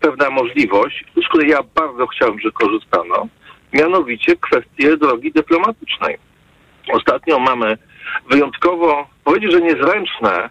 pewna 0.00 0.30
możliwość, 0.30 1.04
z 1.24 1.28
której 1.28 1.50
ja 1.50 1.58
bardzo 1.74 2.06
chciałbym, 2.06 2.40
że 2.40 2.50
korzystano, 2.50 3.28
mianowicie 3.72 4.36
kwestię 4.36 4.96
drogi 4.96 5.32
dyplomatycznej. 5.32 6.18
Ostatnio 6.92 7.38
mamy 7.38 7.78
wyjątkowo, 8.30 9.06
powiedzieć, 9.24 9.52
że 9.52 9.60
niezręczne 9.60 10.50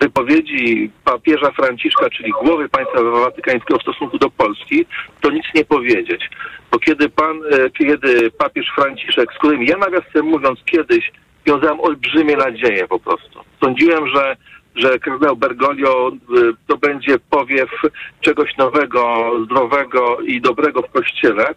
wypowiedzi 0.00 0.90
papieża 1.04 1.50
Franciszka, 1.50 2.10
czyli 2.10 2.32
głowy 2.42 2.68
państwa 2.68 3.02
watykańskiego 3.02 3.78
w 3.78 3.82
stosunku 3.82 4.18
do 4.18 4.30
Polski, 4.30 4.86
to 5.20 5.30
nic 5.30 5.44
nie 5.54 5.64
powiedzieć. 5.64 6.30
Bo 6.70 6.78
kiedy 6.78 7.08
pan, 7.08 7.40
e, 7.52 7.70
kiedy 7.70 8.30
papież 8.30 8.72
Franciszek, 8.74 9.32
z 9.32 9.38
którym 9.38 9.62
ja 9.62 9.76
nawiasem 9.76 10.26
mówiąc 10.26 10.58
kiedyś 10.64 11.12
wiązałem 11.46 11.80
olbrzymie 11.80 12.36
nadzieje 12.36 12.88
po 12.88 13.00
prostu. 13.00 13.40
Sądziłem, 13.60 14.08
że 14.08 14.36
że 14.74 14.98
kardynał 14.98 15.36
Bergoglio 15.36 16.12
y, 16.12 16.52
to 16.66 16.76
będzie 16.76 17.18
powiew 17.30 17.70
czegoś 18.20 18.56
nowego, 18.56 19.32
zdrowego 19.44 20.20
i 20.20 20.40
dobrego 20.40 20.82
w 20.82 20.90
Kościele. 20.90 21.54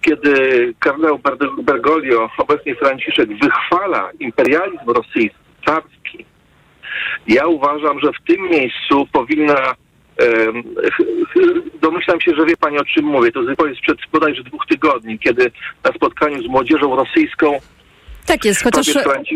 Kiedy 0.00 0.34
kardynał 0.78 1.20
Bergoglio, 1.62 2.30
obecnie 2.38 2.74
Franciszek, 2.74 3.28
wychwala 3.28 4.10
imperializm 4.20 4.90
rosyjski, 4.90 5.38
carski, 5.66 6.24
ja 7.28 7.46
uważam, 7.46 8.00
że 8.00 8.10
w 8.12 8.26
tym 8.26 8.42
miejscu 8.50 9.06
powinna 9.12 9.74
Domyślam 11.80 12.20
się, 12.20 12.34
że 12.34 12.46
wie 12.46 12.56
Pani 12.56 12.78
o 12.78 12.84
czym 12.84 13.04
mówię. 13.04 13.32
To 13.32 13.66
jest 13.66 13.78
sprzed 13.78 13.98
bodajże 14.12 14.42
dwóch 14.42 14.66
tygodni, 14.66 15.18
kiedy 15.18 15.50
na 15.84 15.92
spotkaniu 15.92 16.42
z 16.42 16.46
młodzieżą 16.46 16.96
rosyjską 16.96 17.58
tak 18.26 18.44
jest, 18.44 18.62
chociaż 18.62 18.86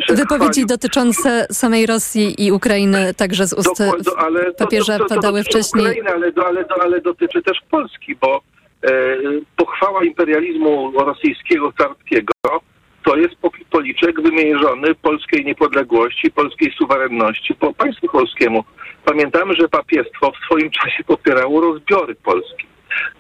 wypowiedzi 0.09 0.66
dotyczące 0.66 1.47
samej 1.51 1.87
Rosji 1.87 2.47
i 2.47 2.53
Ukrainy 2.53 3.14
także 3.14 3.47
z 3.47 3.53
ust 3.53 3.79
do, 4.03 4.19
ale 4.19 4.53
papieża 4.53 4.99
to, 4.99 5.05
to, 5.05 5.09
to, 5.09 5.14
padały 5.14 5.43
wcześniej. 5.45 5.87
Ukrainy, 5.87 6.11
ale, 6.11 6.33
ale, 6.47 6.64
ale 6.83 7.01
dotyczy 7.01 7.43
też 7.43 7.59
Polski, 7.71 8.16
bo 8.16 8.40
e, 8.85 8.90
pochwała 9.57 10.05
imperializmu 10.05 10.93
rosyjskiego, 10.93 11.73
carskiego 11.79 12.33
to 13.05 13.17
jest 13.17 13.35
policzek 13.71 14.23
wymierzony 14.23 14.95
polskiej 14.95 15.45
niepodległości, 15.45 16.31
polskiej 16.31 16.73
suwerenności, 16.73 17.55
po 17.55 17.75
państwu 17.75 18.09
polskiemu. 18.09 18.65
Pamiętamy, 19.05 19.55
że 19.55 19.69
papiestwo 19.69 20.33
w 20.33 20.45
swoim 20.45 20.71
czasie 20.83 21.05
popierało 21.05 21.61
rozbiory 21.61 22.15
Polski 22.15 22.67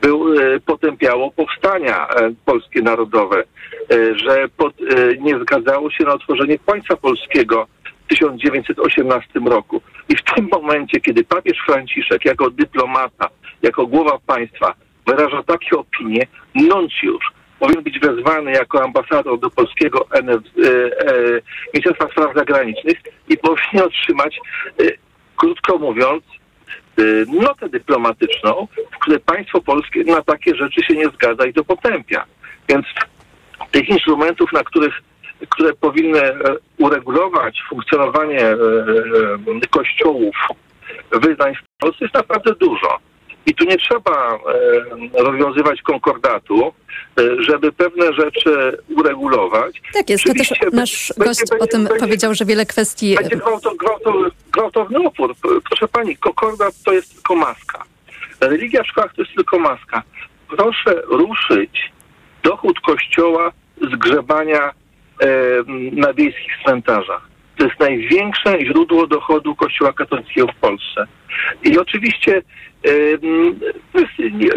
był, 0.00 0.40
e, 0.40 0.60
potępiało 0.60 1.30
powstania 1.30 2.08
e, 2.08 2.32
polskie 2.44 2.82
narodowe, 2.82 3.44
e, 3.90 4.18
że 4.18 4.48
pod, 4.56 4.74
nie 5.20 5.38
zgadzało 5.38 5.90
się 5.90 6.04
na 6.04 6.12
otworzenie 6.12 6.58
państwa 6.58 6.96
polskiego 6.96 7.66
w 8.04 8.08
1918 8.08 9.40
roku. 9.46 9.80
I 10.08 10.16
w 10.16 10.22
tym 10.22 10.48
momencie, 10.52 11.00
kiedy 11.00 11.24
papież 11.24 11.58
Franciszek 11.66 12.24
jako 12.24 12.50
dyplomata, 12.50 13.28
jako 13.62 13.86
głowa 13.86 14.18
państwa 14.26 14.74
wyraża 15.06 15.42
takie 15.42 15.76
opinie, 15.76 16.26
nuncjusz 16.54 17.39
powinien 17.60 17.84
być 17.84 17.98
wezwany 17.98 18.52
jako 18.52 18.84
ambasador 18.84 19.38
do 19.38 19.50
polskiego 19.50 20.06
NF, 20.10 20.40
e, 20.40 20.68
e, 20.68 21.40
Ministerstwa 21.74 22.08
Spraw 22.10 22.34
Zagranicznych 22.34 22.98
i 23.28 23.38
powinien 23.38 23.86
otrzymać, 23.86 24.40
e, 24.80 24.84
krótko 25.36 25.78
mówiąc, 25.78 26.22
Y, 27.00 27.26
notę 27.28 27.68
dyplomatyczną, 27.68 28.66
w 28.92 28.98
której 28.98 29.20
państwo 29.20 29.60
polskie 29.60 30.04
na 30.04 30.22
takie 30.22 30.54
rzeczy 30.54 30.82
się 30.82 30.94
nie 30.94 31.08
zgadza 31.08 31.46
i 31.46 31.52
to 31.52 31.64
potępia. 31.64 32.24
Więc 32.68 32.86
tych 33.70 33.88
instrumentów, 33.88 34.52
na 34.52 34.64
których 34.64 34.94
które 35.48 35.72
powinny 35.72 36.20
e, 36.20 36.36
uregulować 36.78 37.62
funkcjonowanie 37.68 38.40
e, 38.40 38.52
e, 38.52 39.68
kościołów, 39.70 40.36
wyznań 41.12 41.54
w 41.54 41.80
Polsce 41.80 42.04
jest 42.04 42.14
naprawdę 42.14 42.54
dużo. 42.54 42.98
I 43.46 43.54
tu 43.54 43.64
nie 43.64 43.78
trzeba 43.78 44.34
e, 44.34 45.22
rozwiązywać 45.22 45.82
konkordatu, 45.82 46.72
e, 47.18 47.42
żeby 47.42 47.72
pewne 47.72 48.12
rzeczy 48.12 48.78
uregulować. 48.96 49.82
Tak 49.92 50.10
jest, 50.10 50.24
to 50.24 50.34
też 50.34 50.50
nasz 50.72 51.12
będzie, 51.16 51.28
gość 51.28 51.40
będzie, 51.50 51.64
o 51.64 51.66
tym 51.66 51.84
będzie, 51.84 52.00
powiedział, 52.00 52.34
że 52.34 52.44
wiele 52.44 52.66
kwestii... 52.66 53.14
Będzie 53.14 53.36
gwałto, 53.36 53.74
gwałto, 53.74 54.14
gwałtowny 54.52 54.98
opór. 54.98 55.34
Proszę 55.68 55.88
pani, 55.88 56.16
konkordat 56.16 56.74
to 56.84 56.92
jest 56.92 57.14
tylko 57.14 57.36
maska. 57.36 57.84
Religia 58.40 58.82
w 58.82 58.86
szkołach 58.86 59.14
to 59.14 59.22
jest 59.22 59.34
tylko 59.34 59.58
maska. 59.58 60.02
Proszę 60.48 61.02
ruszyć 61.08 61.92
dochód 62.42 62.80
kościoła 62.80 63.52
z 63.82 63.96
grzebania 63.96 64.70
e, 65.20 65.26
na 65.92 66.12
wiejskich 66.12 66.52
cmentarzach. 66.64 67.29
To 67.60 67.66
jest 67.66 67.80
największe 67.80 68.58
źródło 68.66 69.06
dochodu 69.06 69.54
Kościoła 69.54 69.92
katolickiego 69.92 70.46
w 70.46 70.56
Polsce. 70.56 71.06
I 71.64 71.78
oczywiście 71.78 72.42
to 73.92 74.00
jest 74.00 74.12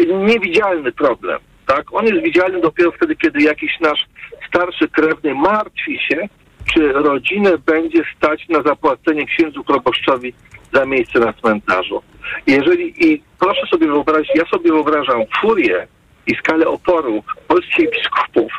niewidzialny 0.08 0.92
problem. 0.92 1.38
Tak? 1.66 1.84
On 1.92 2.06
jest 2.06 2.22
widzialny 2.22 2.60
dopiero 2.60 2.92
wtedy, 2.92 3.16
kiedy 3.16 3.42
jakiś 3.42 3.80
nasz 3.80 4.06
starszy 4.48 4.88
krewny 4.88 5.34
martwi 5.34 5.98
się, 5.98 6.28
czy 6.74 6.92
rodzinę 6.92 7.58
będzie 7.66 8.02
stać 8.16 8.48
na 8.48 8.62
zapłacenie 8.62 9.26
księdzu 9.26 9.64
proboszczowi 9.64 10.34
za 10.72 10.86
miejsce 10.86 11.20
na 11.20 11.32
cmentarzu. 11.32 12.02
Jeżeli, 12.46 13.06
i 13.06 13.22
proszę 13.38 13.66
sobie 13.66 13.86
wyobrazić, 13.86 14.30
ja 14.34 14.44
sobie 14.44 14.72
wyobrażam 14.72 15.22
furię 15.40 15.86
i 16.26 16.36
skalę 16.36 16.66
oporu 16.66 17.22
polskich 17.48 17.90
biskupów, 17.90 18.52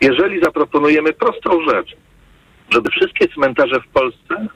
jeżeli 0.00 0.40
zaproponujemy 0.40 1.12
prostą 1.12 1.50
rzecz, 1.70 1.96
żeby 2.72 2.90
wszystkie 2.90 3.28
cmentarze 3.28 3.80
w 3.80 3.88
Polsce 3.88 4.46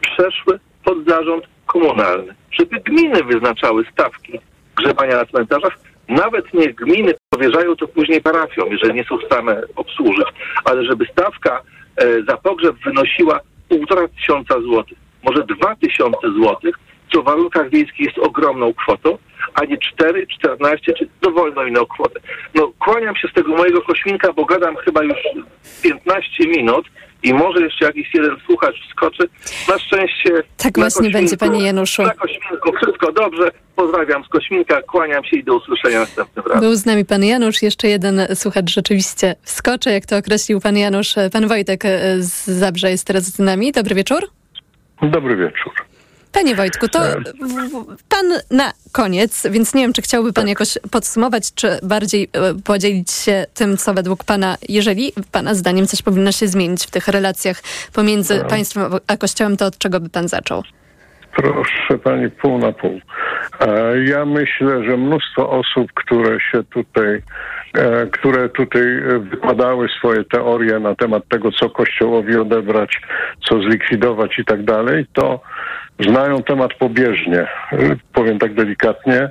przeszły 0.00 0.58
pod 0.84 1.08
zarząd 1.08 1.44
komunalny, 1.66 2.34
żeby 2.50 2.80
gminy 2.80 3.24
wyznaczały 3.24 3.84
stawki 3.92 4.40
grzebania 4.76 5.16
na 5.16 5.26
cmentarzach, 5.26 5.78
nawet 6.08 6.54
niech 6.54 6.74
gminy 6.74 7.14
powierzają 7.30 7.76
to 7.76 7.88
później 7.88 8.22
parafiom, 8.22 8.68
jeżeli 8.72 8.94
nie 8.94 9.04
są 9.04 9.18
w 9.18 9.24
stanie 9.24 9.56
obsłużyć, 9.76 10.26
ale 10.64 10.84
żeby 10.84 11.06
stawka 11.12 11.62
e, 11.96 12.22
za 12.22 12.36
pogrzeb 12.36 12.76
wynosiła 12.84 13.40
półtora 13.68 14.08
tysiąca 14.08 14.60
złotych, 14.60 14.98
może 15.22 15.44
dwa 15.44 15.76
tysiące 15.76 16.32
złotych, 16.32 16.78
co 17.12 17.22
w 17.22 17.24
warunkach 17.24 17.70
wiejskich 17.70 18.06
jest 18.06 18.18
ogromną 18.18 18.74
kwotą, 18.74 19.18
a 19.54 19.64
nie 19.64 19.78
4, 19.78 20.26
14 20.26 20.92
czy 20.92 21.08
dowolną 21.22 21.66
inną 21.66 21.86
kwotę. 21.86 22.20
No 22.54 22.72
kłaniam 22.78 23.16
się 23.16 23.28
z 23.28 23.32
tego 23.32 23.56
mojego 23.56 23.82
kośminka, 23.82 24.32
bo 24.32 24.44
gadam 24.44 24.76
chyba 24.76 25.02
już 25.02 25.16
15 25.82 26.48
minut 26.48 26.86
i 27.22 27.34
może 27.34 27.60
jeszcze 27.60 27.84
jakiś 27.84 28.14
jeden 28.14 28.36
słuchacz 28.46 28.74
wskoczy. 28.88 29.28
Na 29.68 29.78
szczęście... 29.78 30.30
Tak 30.56 30.78
właśnie 30.78 31.10
będzie, 31.10 31.36
panie 31.36 31.66
Januszu. 31.66 32.02
Na 32.02 32.14
Kośminku 32.14 32.72
wszystko 32.82 33.12
dobrze. 33.12 33.50
Pozdrawiam 33.76 34.24
z 34.24 34.28
Kośminka, 34.28 34.82
kłaniam 34.82 35.24
się 35.24 35.36
i 35.36 35.44
do 35.44 35.56
usłyszenia 35.56 36.00
następnym 36.00 36.44
razem. 36.46 36.60
Był 36.60 36.74
z 36.74 36.86
nami 36.86 37.04
pan 37.04 37.24
Janusz, 37.24 37.62
jeszcze 37.62 37.88
jeden 37.88 38.26
słuchacz 38.34 38.70
rzeczywiście 38.70 39.34
wskoczy, 39.42 39.90
jak 39.90 40.06
to 40.06 40.16
określił 40.16 40.60
pan 40.60 40.76
Janusz. 40.76 41.14
Pan 41.32 41.48
Wojtek 41.48 41.82
z 42.18 42.44
Zabrze 42.44 42.90
jest 42.90 43.06
teraz 43.06 43.24
z 43.24 43.38
nami. 43.38 43.72
Dobry 43.72 43.94
wieczór. 43.94 44.22
Dobry 45.02 45.36
wieczór. 45.36 45.72
Panie 46.32 46.54
Wojtku, 46.54 46.88
to 46.88 46.98
pan 48.08 48.26
na 48.50 48.72
koniec, 48.92 49.46
więc 49.50 49.74
nie 49.74 49.82
wiem, 49.82 49.92
czy 49.92 50.02
chciałby 50.02 50.32
pan 50.32 50.44
tak. 50.44 50.48
jakoś 50.48 50.78
podsumować, 50.90 51.54
czy 51.54 51.78
bardziej 51.82 52.30
e, 52.32 52.54
podzielić 52.64 53.10
się 53.10 53.46
tym, 53.54 53.76
co 53.76 53.94
według 53.94 54.24
pana, 54.24 54.56
jeżeli 54.68 55.12
pana 55.32 55.54
zdaniem 55.54 55.86
coś 55.86 56.02
powinno 56.02 56.32
się 56.32 56.48
zmienić 56.48 56.86
w 56.86 56.90
tych 56.90 57.08
relacjach 57.08 57.56
pomiędzy 57.94 58.44
państwem 58.48 58.92
a 59.06 59.16
Kościołem, 59.16 59.56
to 59.56 59.66
od 59.66 59.78
czego 59.78 60.00
by 60.00 60.08
pan 60.08 60.28
zaczął? 60.28 60.62
Proszę 61.36 61.98
pani, 62.04 62.30
pół 62.30 62.58
na 62.58 62.72
pół. 62.72 63.00
E, 63.60 64.04
ja 64.04 64.24
myślę, 64.24 64.84
że 64.84 64.96
mnóstwo 64.96 65.50
osób, 65.50 65.92
które 65.94 66.40
się 66.40 66.64
tutaj, 66.64 67.22
e, 67.74 68.06
które 68.06 68.48
tutaj 68.48 68.82
wykładały 69.20 69.88
swoje 69.88 70.24
teorie 70.24 70.78
na 70.78 70.94
temat 70.94 71.22
tego, 71.28 71.52
co 71.52 71.70
Kościołowi 71.70 72.36
odebrać, 72.36 73.00
co 73.48 73.62
zlikwidować 73.62 74.38
i 74.38 74.44
tak 74.44 74.64
dalej, 74.64 75.06
to 75.12 75.40
znają 76.00 76.42
temat 76.42 76.74
pobieżnie, 76.74 77.40
e, 77.40 77.96
powiem 78.12 78.38
tak 78.38 78.54
delikatnie. 78.54 79.30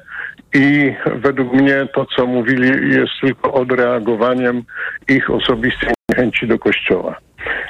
I 0.54 0.94
według 1.16 1.54
mnie 1.54 1.88
to, 1.94 2.06
co 2.06 2.26
mówili, 2.26 2.96
jest 2.96 3.12
tylko 3.22 3.54
odreagowaniem 3.54 4.64
ich 5.08 5.30
osobistej 5.30 5.94
niechęci 6.10 6.48
do 6.48 6.60
Kościoła. 6.60 7.16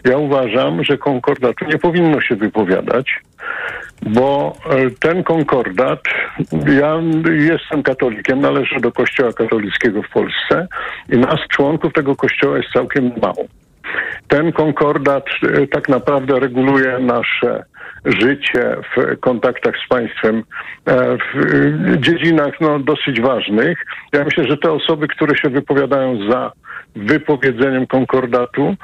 Ja 0.06 0.18
uważam, 0.18 0.84
że 0.84 0.98
konkordatu 0.98 1.66
nie 1.66 1.78
powinno 1.78 2.22
się 2.22 2.36
wypowiadać, 2.36 3.22
bo 4.02 4.56
e, 4.70 4.90
ten 5.00 5.24
konkordat, 5.24 6.00
ja 6.80 7.02
jestem 7.32 7.84
katolikiem, 7.84 8.42
należę 8.42 8.80
do 8.80 8.92
Kościoła 8.92 9.34
katolickiego 9.34 10.04
w 10.04 10.10
Polsce 10.10 10.68
i 11.10 11.18
nas, 11.18 11.40
członków 11.50 11.94
tego 11.94 12.16
Kościoła, 12.16 12.58
jest 12.58 12.70
całkiem 12.74 13.12
mało. 13.22 13.46
Ten 14.28 14.52
konkordat 14.52 15.26
tak 15.72 15.90
naprawdę 15.90 16.40
reguluje 16.40 17.00
nasze 17.00 17.64
życie 18.06 18.78
w 18.96 19.20
kontaktach 19.20 19.76
z 19.86 19.88
państwem 19.88 20.44
e, 20.86 21.18
w 21.34 21.98
dziedzinach 21.98 22.54
no, 22.62 22.80
dosyć 22.80 23.22
ważnych. 23.22 23.86
Ja 24.14 24.24
myślę, 24.24 24.44
że 24.48 24.58
te 24.58 24.72
osoby, 24.72 25.08
które 25.08 25.38
się 25.38 25.50
wypowiadają 25.50 26.32
za 26.32 26.52
wypowiedzeniem 26.96 27.88
konkordatu, 27.88 28.76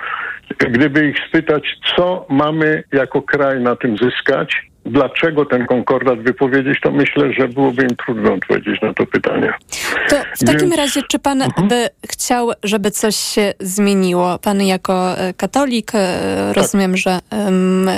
gdyby 0.59 1.07
ich 1.07 1.17
spytać, 1.27 1.63
co 1.95 2.25
mamy 2.29 2.83
jako 2.91 3.21
kraj 3.21 3.59
na 3.59 3.75
tym 3.75 3.97
zyskać, 3.97 4.72
dlaczego 4.85 5.45
ten 5.45 5.65
konkordat 5.65 6.19
wypowiedzieć, 6.19 6.79
to 6.81 6.91
myślę, 6.91 7.33
że 7.33 7.47
byłoby 7.47 7.83
im 7.83 7.95
trudno 8.05 8.33
odpowiedzieć 8.33 8.81
na 8.81 8.93
to 8.93 9.05
pytanie. 9.05 9.53
To 10.09 10.15
w 10.35 10.45
takim 10.45 10.59
Więc... 10.59 10.75
razie, 10.75 11.01
czy 11.09 11.19
pan 11.19 11.41
mhm. 11.41 11.67
by 11.67 11.89
chciał, 12.09 12.51
żeby 12.63 12.91
coś 12.91 13.15
się 13.15 13.53
zmieniło? 13.59 14.39
Pan 14.39 14.61
jako 14.61 15.17
e, 15.17 15.33
katolik, 15.33 15.91
e, 15.95 16.53
rozumiem, 16.53 16.91
tak. 16.91 16.99
że 16.99 17.19
um, 17.31 17.89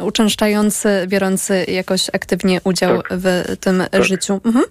uczęszczający, 0.00 0.88
biorący 1.08 1.64
jakoś 1.68 2.10
aktywnie 2.12 2.60
udział 2.64 3.02
tak. 3.02 3.18
w 3.18 3.56
tym 3.60 3.82
tak. 3.90 4.04
życiu. 4.04 4.40
Mhm. 4.44 4.64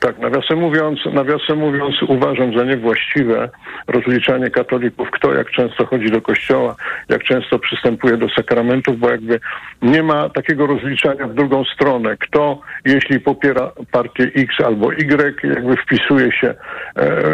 Tak, 0.00 0.18
nawiasem 0.18 0.58
mówiąc, 0.58 0.98
nawiasem 1.12 1.58
mówiąc, 1.58 1.94
uważam 2.08 2.58
za 2.58 2.64
niewłaściwe 2.64 3.48
rozliczanie 3.86 4.50
katolików, 4.50 5.10
kto 5.10 5.34
jak 5.34 5.50
często 5.50 5.86
chodzi 5.86 6.10
do 6.10 6.22
kościoła, 6.22 6.76
jak 7.08 7.24
często 7.24 7.58
przystępuje 7.58 8.16
do 8.16 8.28
sakramentów, 8.28 8.98
bo 8.98 9.10
jakby 9.10 9.40
nie 9.82 10.02
ma 10.02 10.28
takiego 10.28 10.66
rozliczania 10.66 11.26
w 11.26 11.34
drugą 11.34 11.64
stronę. 11.64 12.16
Kto, 12.16 12.60
jeśli 12.84 13.20
popiera 13.20 13.72
partię 13.92 14.24
X 14.24 14.60
albo 14.66 14.92
Y, 14.92 15.46
jakby 15.54 15.76
wpisuje 15.76 16.32
się 16.32 16.48
e, 16.48 16.54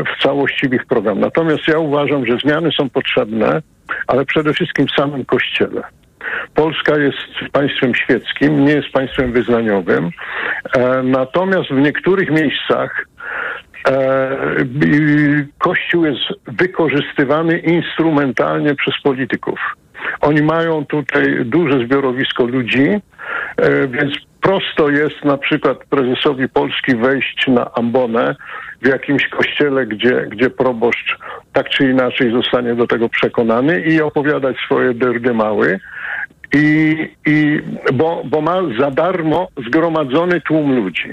w 0.04 0.22
całości 0.22 0.68
w 0.68 0.74
ich 0.74 0.86
program. 0.86 1.20
Natomiast 1.20 1.68
ja 1.68 1.78
uważam, 1.78 2.26
że 2.26 2.36
zmiany 2.36 2.70
są 2.72 2.90
potrzebne, 2.90 3.62
ale 4.06 4.24
przede 4.24 4.52
wszystkim 4.52 4.86
w 4.86 5.00
samym 5.00 5.24
kościele. 5.24 5.82
Polska 6.54 6.98
jest 6.98 7.52
państwem 7.52 7.94
świeckim, 7.94 8.64
nie 8.64 8.72
jest 8.72 8.88
państwem 8.88 9.32
wyznaniowym. 9.32 10.10
E, 10.76 11.02
natomiast 11.02 11.70
w 11.70 11.80
niektórych 11.80 12.30
miejscach 12.30 13.06
e, 13.88 14.36
Kościół 15.58 16.04
jest 16.04 16.22
wykorzystywany 16.46 17.58
instrumentalnie 17.58 18.74
przez 18.74 18.94
polityków. 19.02 19.58
Oni 20.20 20.42
mają 20.42 20.86
tutaj 20.86 21.44
duże 21.44 21.86
zbiorowisko 21.86 22.44
ludzi, 22.44 22.88
e, 23.56 23.88
więc 23.88 24.14
prosto 24.40 24.90
jest 24.90 25.24
na 25.24 25.38
przykład 25.38 25.78
prezesowi 25.90 26.48
Polski 26.48 26.96
wejść 26.96 27.46
na 27.48 27.70
ambonę 27.74 28.36
w 28.82 28.88
jakimś 28.88 29.28
kościele, 29.28 29.86
gdzie, 29.86 30.26
gdzie 30.28 30.50
proboszcz 30.50 31.18
tak 31.52 31.68
czy 31.68 31.90
inaczej 31.90 32.32
zostanie 32.32 32.74
do 32.74 32.86
tego 32.86 33.08
przekonany 33.08 33.80
i 33.80 34.00
opowiadać 34.00 34.56
swoje 34.56 34.94
dyrdymały. 34.94 35.80
I, 36.54 36.96
i 37.26 37.60
bo, 37.94 38.22
bo 38.24 38.40
ma 38.40 38.62
za 38.80 38.90
darmo 38.90 39.48
zgromadzony 39.66 40.40
tłum 40.40 40.76
ludzi. 40.76 41.08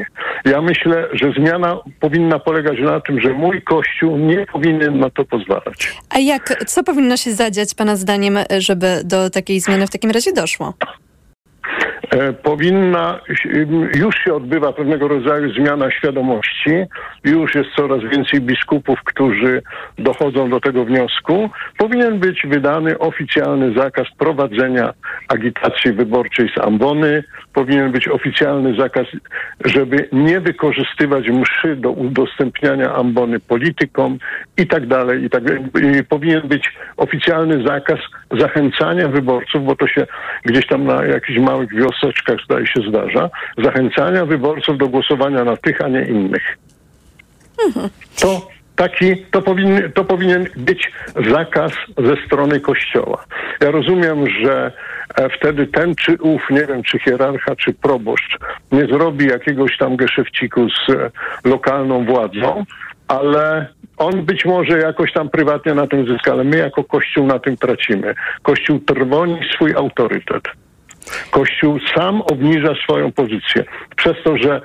Ja 0.45 0.61
myślę, 0.61 1.07
że 1.13 1.31
zmiana 1.31 1.79
powinna 1.99 2.39
polegać 2.39 2.79
na 2.79 2.99
tym, 2.99 3.21
że 3.21 3.29
mój 3.29 3.61
kościół 3.61 4.17
nie 4.17 4.45
powinien 4.45 4.99
na 4.99 5.09
to 5.09 5.25
pozwalać. 5.25 5.97
A 6.09 6.19
jak, 6.19 6.65
co 6.65 6.83
powinno 6.83 7.17
się 7.17 7.31
zadziać 7.31 7.75
Pana 7.75 7.95
zdaniem, 7.95 8.39
żeby 8.57 9.01
do 9.03 9.29
takiej 9.29 9.59
zmiany 9.59 9.87
w 9.87 9.89
takim 9.89 10.11
razie 10.11 10.33
doszło? 10.33 10.73
E, 12.11 12.33
powinna, 12.33 13.19
już 13.95 14.15
się 14.15 14.33
odbywa 14.33 14.73
pewnego 14.73 15.07
rodzaju 15.07 15.53
zmiana 15.53 15.91
świadomości, 15.91 16.69
już 17.23 17.55
jest 17.55 17.69
coraz 17.75 18.01
więcej 18.03 18.41
biskupów, 18.41 18.99
którzy 19.03 19.61
dochodzą 19.97 20.49
do 20.49 20.59
tego 20.59 20.85
wniosku. 20.85 21.49
Powinien 21.77 22.19
być 22.19 22.41
wydany 22.47 22.99
oficjalny 22.99 23.73
zakaz 23.73 24.07
prowadzenia 24.17 24.93
agitacji 25.27 25.93
wyborczej 25.93 26.49
z 26.57 26.61
ambony, 26.61 27.23
powinien 27.53 27.91
być 27.91 28.07
oficjalny 28.07 28.75
zakaz, 28.75 29.07
żeby 29.65 30.09
nie 30.11 30.39
wykorzystywać 30.39 31.29
mszy 31.29 31.75
do 31.75 31.91
udostępniania 31.91 32.93
ambony 32.93 33.39
politykom 33.39 34.17
i 34.57 34.67
tak 34.67 34.87
dalej, 34.87 35.23
i 35.23 35.29
tak 35.29 35.43
dalej. 35.43 35.63
Powinien 36.09 36.47
być 36.47 36.73
oficjalny 36.97 37.63
zakaz 37.67 37.99
zachęcania 38.39 39.07
wyborców, 39.07 39.65
bo 39.65 39.75
to 39.75 39.87
się 39.87 40.07
gdzieś 40.45 40.67
tam 40.67 40.83
na 40.85 41.05
jakichś 41.05 41.39
małych 41.39 41.75
wioseczkach 41.75 42.37
zdaje 42.45 42.67
się 42.67 42.81
zdarza, 42.89 43.29
zachęcania 43.63 44.25
wyborców 44.25 44.77
do 44.77 44.87
głosowania 44.87 45.43
na 45.43 45.57
tych, 45.57 45.81
a 45.81 45.87
nie 45.87 46.05
innych. 46.05 46.57
Mhm. 47.65 47.89
To 48.21 48.47
taki, 48.75 49.25
to 49.31 49.41
powinien, 49.41 49.91
to 49.91 50.03
powinien 50.03 50.45
być 50.57 50.91
zakaz 51.31 51.71
ze 51.97 52.25
strony 52.25 52.59
Kościoła. 52.59 53.25
Ja 53.61 53.71
rozumiem, 53.71 54.29
że 54.43 54.71
e, 55.15 55.29
wtedy 55.29 55.67
ten 55.67 55.95
czy 55.95 56.17
ów, 56.21 56.41
nie 56.49 56.65
wiem, 56.65 56.83
czy 56.83 56.99
hierarcha, 56.99 57.55
czy 57.55 57.73
proboszcz 57.73 58.37
nie 58.71 58.85
zrobi 58.85 59.25
jakiegoś 59.25 59.77
tam 59.77 59.95
geszefciku 59.95 60.67
z 60.69 60.89
e, 60.89 61.11
lokalną 61.43 62.05
władzą, 62.05 62.63
ale 63.07 63.67
on 64.01 64.25
być 64.25 64.45
może 64.45 64.79
jakoś 64.79 65.13
tam 65.13 65.29
prywatnie 65.29 65.73
na 65.73 65.87
tym 65.87 66.07
zyska, 66.07 66.31
ale 66.31 66.43
my 66.43 66.57
jako 66.57 66.83
Kościół 66.83 67.25
na 67.25 67.39
tym 67.39 67.57
tracimy. 67.57 68.15
Kościół 68.41 68.79
trwoni 68.79 69.39
swój 69.55 69.75
autorytet. 69.75 70.43
Kościół 71.31 71.79
sam 71.95 72.21
obniża 72.21 72.73
swoją 72.83 73.11
pozycję 73.11 73.63
przez 73.95 74.13
to, 74.23 74.37
że 74.37 74.61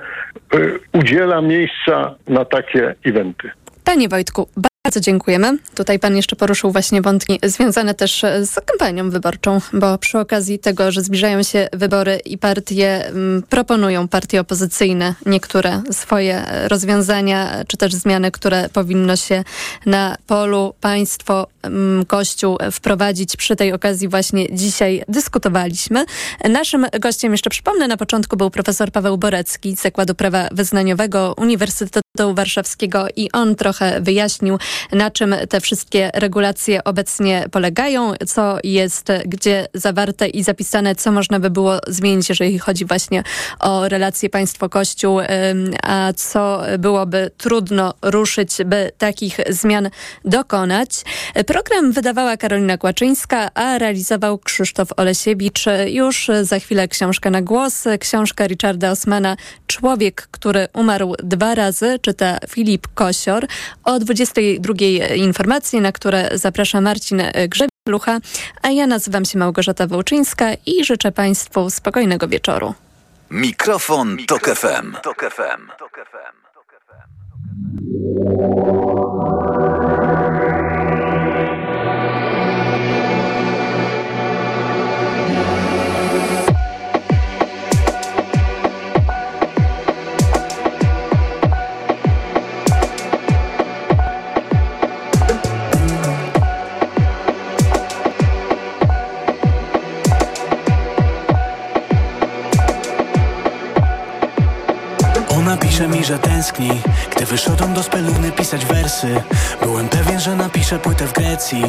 y, 0.55 0.79
udziela 0.93 1.41
miejsca 1.41 2.15
na 2.27 2.45
takie 2.45 2.95
eventy. 3.05 3.51
Panie 3.83 4.09
Wojtku, 4.09 4.49
bardzo 4.87 4.99
dziękujemy. 4.99 5.57
Tutaj 5.75 5.99
pan 5.99 6.15
jeszcze 6.15 6.35
poruszył 6.35 6.71
właśnie 6.71 7.01
wątki 7.01 7.39
związane 7.43 7.93
też 7.93 8.25
z 8.43 8.55
kampanią 8.65 9.09
wyborczą, 9.09 9.61
bo 9.73 9.97
przy 9.97 10.19
okazji 10.19 10.59
tego, 10.59 10.91
że 10.91 11.01
zbliżają 11.01 11.43
się 11.43 11.67
wybory 11.73 12.19
i 12.25 12.37
partie 12.37 13.07
m, 13.07 13.43
proponują, 13.49 14.07
partie 14.07 14.41
opozycyjne, 14.41 15.13
niektóre 15.25 15.81
swoje 15.91 16.45
rozwiązania, 16.67 17.65
czy 17.67 17.77
też 17.77 17.93
zmiany, 17.93 18.31
które 18.31 18.69
powinno 18.69 19.15
się 19.15 19.43
na 19.85 20.15
polu 20.27 20.73
państwo, 20.81 21.47
m, 21.63 22.03
kościół 22.07 22.57
wprowadzić. 22.71 23.37
Przy 23.37 23.55
tej 23.55 23.73
okazji 23.73 24.07
właśnie 24.07 24.55
dzisiaj 24.55 25.03
dyskutowaliśmy. 25.07 26.05
Naszym 26.49 26.85
gościem, 26.99 27.31
jeszcze 27.31 27.49
przypomnę, 27.49 27.87
na 27.87 27.97
początku 27.97 28.37
był 28.37 28.49
profesor 28.49 28.91
Paweł 28.91 29.17
Borecki 29.17 29.75
z 29.77 29.81
Zakładu 29.81 30.15
Prawa 30.15 30.49
Wyznaniowego 30.51 31.33
Uniwersytetu 31.37 32.33
Warszawskiego 32.33 33.07
i 33.15 33.31
on 33.31 33.55
trochę 33.55 34.01
wyjaśnił, 34.01 34.57
na 34.91 35.11
czym 35.11 35.35
te 35.49 35.61
wszystkie 35.61 36.11
regulacje 36.13 36.83
obecnie 36.83 37.45
polegają, 37.51 38.13
co 38.27 38.57
jest 38.63 39.07
gdzie 39.25 39.67
zawarte 39.73 40.27
i 40.27 40.43
zapisane, 40.43 40.95
co 40.95 41.11
można 41.11 41.39
by 41.39 41.49
było 41.49 41.79
zmienić, 41.87 42.29
jeżeli 42.29 42.59
chodzi 42.59 42.85
właśnie 42.85 43.23
o 43.59 43.89
relacje 43.89 44.29
państwo-kościół, 44.29 45.19
a 45.83 46.13
co 46.15 46.61
byłoby 46.79 47.31
trudno 47.37 47.93
ruszyć, 48.01 48.57
by 48.65 48.91
takich 48.97 49.37
zmian 49.49 49.89
dokonać. 50.25 50.89
Program 51.47 51.91
wydawała 51.91 52.37
Karolina 52.37 52.77
Kłaczyńska, 52.77 53.53
a 53.53 53.77
realizował 53.77 54.37
Krzysztof 54.37 54.89
Olesiewicz. 54.97 55.65
Już 55.87 56.31
za 56.41 56.59
chwilę 56.59 56.87
książka 56.87 57.29
na 57.29 57.41
głos. 57.41 57.83
Książka 57.99 58.47
Richarda 58.47 58.91
Osmana 58.91 59.37
Człowiek, 59.67 60.27
który 60.31 60.67
umarł 60.73 61.15
dwa 61.23 61.55
razy, 61.55 61.99
czyta 62.01 62.37
Filip 62.49 62.87
Kosior. 62.93 63.47
O 63.83 63.99
22 63.99 64.66
informacje, 65.15 65.81
na 65.81 65.91
które 65.91 66.29
zaprasza 66.33 66.81
Marcin 66.81 67.21
Grzeblucha, 67.49 68.19
a 68.61 68.69
ja 68.69 68.87
nazywam 68.87 69.25
się 69.25 69.39
Małgorzata 69.39 69.87
Wołczyńska 69.87 70.45
i 70.65 70.85
życzę 70.85 71.11
Państwu 71.11 71.69
spokojnego 71.69 72.27
wieczoru. 72.27 72.73
Mikrofon, 73.31 74.15
Mikrofon 74.15 74.25
Tok 74.43 74.57
FM. 74.57 74.93
Tok 75.03 75.33
FM. 75.33 75.67
Tok 75.79 75.97
FM. 76.11 76.37
Napisze 105.77 105.97
mi, 105.97 106.05
że 106.05 106.19
tęskni 106.19 106.81
Gdy 107.15 107.25
wyszedłem 107.25 107.73
do 107.73 107.83
speluny 107.83 108.31
pisać 108.31 108.65
wersy. 108.65 109.21
Byłem 109.61 109.89
pewien, 109.89 110.19
że 110.19 110.35
napiszę 110.35 110.79
płytę 110.79 111.07
w 111.07 111.13
Grecji 111.13 111.63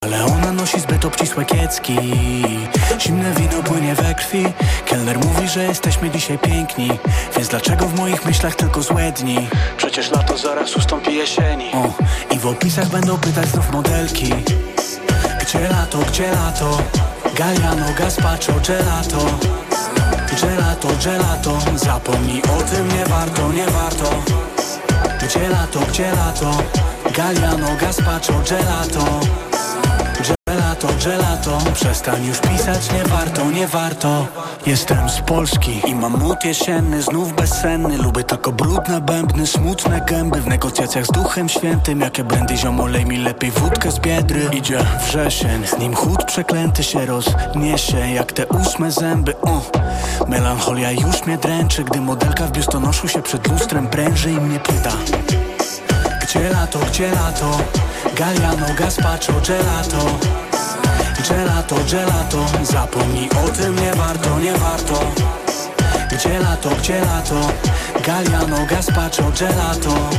ale 0.00 0.24
ona 0.24 0.52
nosi 0.52 0.80
zbyt 0.80 1.04
obcisłe 1.04 1.44
kiecki. 1.44 1.96
Zimne 3.00 3.34
wino 3.34 3.62
płynie 3.62 3.94
we 3.94 4.14
krwi 4.14 4.44
Kelner 4.86 5.18
mówi, 5.18 5.48
że 5.48 5.64
jesteśmy 5.64 6.10
dzisiaj 6.10 6.38
piękni 6.38 6.90
Więc 7.36 7.48
dlaczego 7.48 7.86
w 7.86 7.94
moich 7.94 8.26
myślach 8.26 8.54
tylko 8.54 8.82
złe 8.82 9.12
dni? 9.12 9.48
Przecież 9.76 10.10
lato 10.10 10.38
zaraz 10.38 10.76
ustąpi 10.76 11.14
jesieni. 11.14 11.70
O, 11.74 11.92
I 12.34 12.38
w 12.38 12.46
opisach 12.46 12.88
będą 12.88 13.18
pytać 13.18 13.48
znów 13.48 13.72
modelki. 13.72 14.32
Gdzie 15.40 15.68
lato, 15.68 15.98
gdzie 15.98 16.30
lato? 16.30 16.78
Galliano, 17.34 17.86
gazpacho, 17.98 18.52
gelato. 18.68 19.18
Gelato, 20.40 20.65
gelato. 20.98 21.58
Zapomnij 21.76 22.42
o 22.42 22.62
tym, 22.62 22.88
nie 22.88 23.04
warto, 23.04 23.52
nie 23.52 23.66
warto. 23.66 24.10
Gdzie 25.22 25.48
lato, 25.48 25.80
gdzie 25.88 26.10
lato? 26.10 26.50
Galliano, 27.12 27.76
gazpacho, 27.80 28.42
gelato 28.48 29.45
Gelato, 30.76 31.04
gelato 31.04 31.70
Przestań 31.74 32.26
już 32.26 32.40
pisać, 32.40 32.92
nie 32.92 33.04
warto, 33.04 33.50
nie 33.50 33.66
warto. 33.66 34.26
Jestem 34.66 35.08
z 35.08 35.20
Polski 35.20 35.80
i 35.86 35.94
mam 35.94 36.18
mód 36.18 36.44
jesienny 36.44 37.02
Znów 37.02 37.36
bezsenny, 37.36 37.98
lubię 37.98 38.24
tylko 38.24 38.52
brudne 38.52 39.00
bębny 39.00 39.46
Smutne 39.46 40.00
gęby. 40.00 40.40
W 40.40 40.46
negocjacjach 40.46 41.06
z 41.06 41.10
Duchem 41.12 41.48
Świętym 41.48 42.00
Jakie 42.00 42.24
brandy 42.24 42.56
ziomolej 42.56 43.06
mi 43.06 43.16
lepiej 43.16 43.50
wódkę 43.50 43.90
z 43.90 43.98
Biedry. 43.98 44.40
Idzie 44.52 44.78
wrzesień, 45.06 45.66
z 45.66 45.78
nim 45.78 45.94
chód 45.94 46.24
przeklęty 46.24 46.82
się 46.82 47.06
rozniesie 47.06 48.10
Jak 48.14 48.32
te 48.32 48.46
ósme 48.46 48.90
zęby, 48.90 49.34
o 49.40 49.62
Melancholia 50.28 50.92
już 50.92 51.26
mnie 51.26 51.38
dręczy 51.38 51.84
Gdy 51.84 52.00
modelka 52.00 52.46
w 52.46 52.52
biustonoszu 52.52 53.08
się 53.08 53.22
przed 53.22 53.48
lustrem 53.48 53.86
pręży 53.86 54.30
i 54.30 54.40
mnie 54.40 54.60
pyta. 54.60 54.92
Gdzie 56.22 56.50
lato, 56.50 56.78
gdzie 56.78 57.10
lato? 57.10 57.58
Galliano, 58.16 58.66
gazpacho, 58.78 59.32
gelato 59.46 60.45
Gelato, 61.28 61.76
gelato. 61.90 62.46
Zapomnij 62.62 63.28
o 63.30 63.48
tym, 63.48 63.74
nie 63.74 63.94
warto, 63.94 64.38
nie 64.38 64.52
warto. 64.52 65.00
Gdzie 66.12 66.38
lato, 66.38 66.68
gdzie 66.78 67.00
lato? 67.00 67.40
Galliano, 68.04 68.66
gazpacho, 68.66 69.32
gelato 69.38 70.10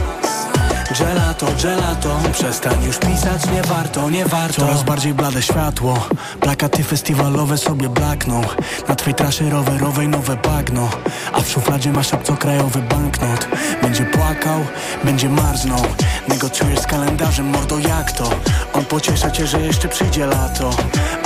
Gelato, 0.96 1.46
gelato 1.64 2.20
Przestań 2.34 2.84
już 2.84 2.98
pisać, 2.98 3.46
nie 3.54 3.62
warto, 3.62 4.10
nie 4.10 4.26
warto. 4.26 4.62
Coraz 4.62 4.84
bardziej 4.84 5.14
blade 5.14 5.42
światło 5.42 6.08
Plakaty 6.40 6.84
festiwalowe 6.84 7.58
sobie 7.58 7.90
blakną. 7.90 8.42
Na 8.88 8.96
twej 8.96 9.14
trasie 9.14 9.50
rowerowej 9.50 10.08
nowe 10.08 10.36
bagno 10.36 10.90
A 11.34 11.42
w 11.42 11.50
szufladzie 11.50 11.92
masz 11.92 12.14
obcokrajowy 12.14 12.82
banknot. 12.82 13.48
Będzie 13.82 14.06
płakał, 14.06 14.60
będzie 15.04 15.30
marznął. 15.30 15.82
Negocjujesz 16.28 16.80
z 16.80 16.88
kalendarzem, 16.88 17.46
mordo 17.46 17.80
jak 17.80 18.12
to? 18.12 18.30
On 18.74 18.86
pocieszy 18.86 19.32
cię, 19.32 19.48
że 19.48 19.62
jeszcze 19.62 19.88
przyjdzie 19.88 20.26
lato. 20.26 20.70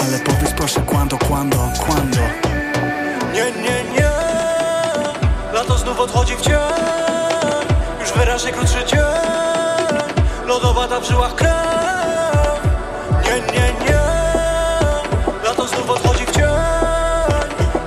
Ale 0.08 0.20
powiedz 0.20 0.52
proszę 0.58 0.82
quando, 0.86 1.18
quando, 1.18 1.58
quando 1.80 2.18
Nie, 3.34 3.62
nie, 3.62 3.84
nie. 3.94 4.12
Lato 5.54 5.78
znów 5.78 6.00
odchodzi 6.00 6.36
w 6.36 6.42
cień. 6.42 6.54
Już 8.02 8.12
wyraźnie 8.12 8.52
krótszy 8.52 8.86
dzień 8.86 9.51
Lodowata 10.52 11.00
w 11.00 11.06
żyłach 11.08 11.36
krew 11.36 12.62
Nie, 13.24 13.54
nie, 13.54 13.74
nie. 13.86 14.00
Lato 15.46 15.68
znów 15.68 15.90
odchodzi 15.90 16.26
w 16.26 16.32
cień. 16.32 16.44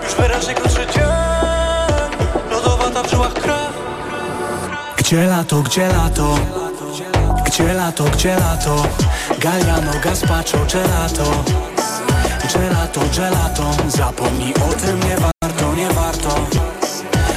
Już 0.04 0.14
wyraźnie 0.14 0.54
krótszy 0.54 0.86
dzień. 0.94 1.04
Lodowata 2.50 3.02
w 3.02 3.10
żyłach 3.10 3.32
krew 3.32 3.72
Gdzie 4.96 5.26
lato, 5.26 5.62
gdzie 5.62 5.88
lato? 5.88 6.34
Gdzie 7.46 7.72
lato, 7.72 8.04
gdzie 8.04 8.36
lato? 8.36 8.82
Galliano, 9.38 9.92
gazpacho, 10.04 10.58
gelato. 10.72 11.44
Gelato, 12.54 13.00
gelato 13.16 13.64
Zapomnij 13.88 14.54
o 14.54 14.72
tym, 14.74 15.00
nie 15.00 15.16
warto, 15.16 15.74
nie 15.74 15.88
warto. 15.90 16.28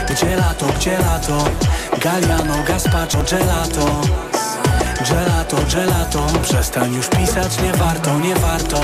Gdzie 0.09 0.35
lato, 0.35 0.65
gdzie 0.65 0.97
lato? 0.97 1.43
Galliano, 2.01 2.63
gazpacho, 2.67 3.17
gelato 3.31 4.36
Gelato, 5.05 5.57
gelato 5.73 6.25
Przestań 6.41 6.93
już 6.95 7.07
pisać, 7.07 7.61
nie 7.61 7.73
warto, 7.73 8.19
nie 8.19 8.35
warto. 8.35 8.79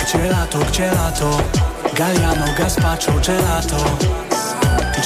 Gdzie 0.00 0.30
lato, 0.30 0.58
gdzie 0.58 0.90
lato? 0.92 1.30
Galliano, 1.94 2.46
gazpacho, 2.58 3.12
gelato. 3.26 3.76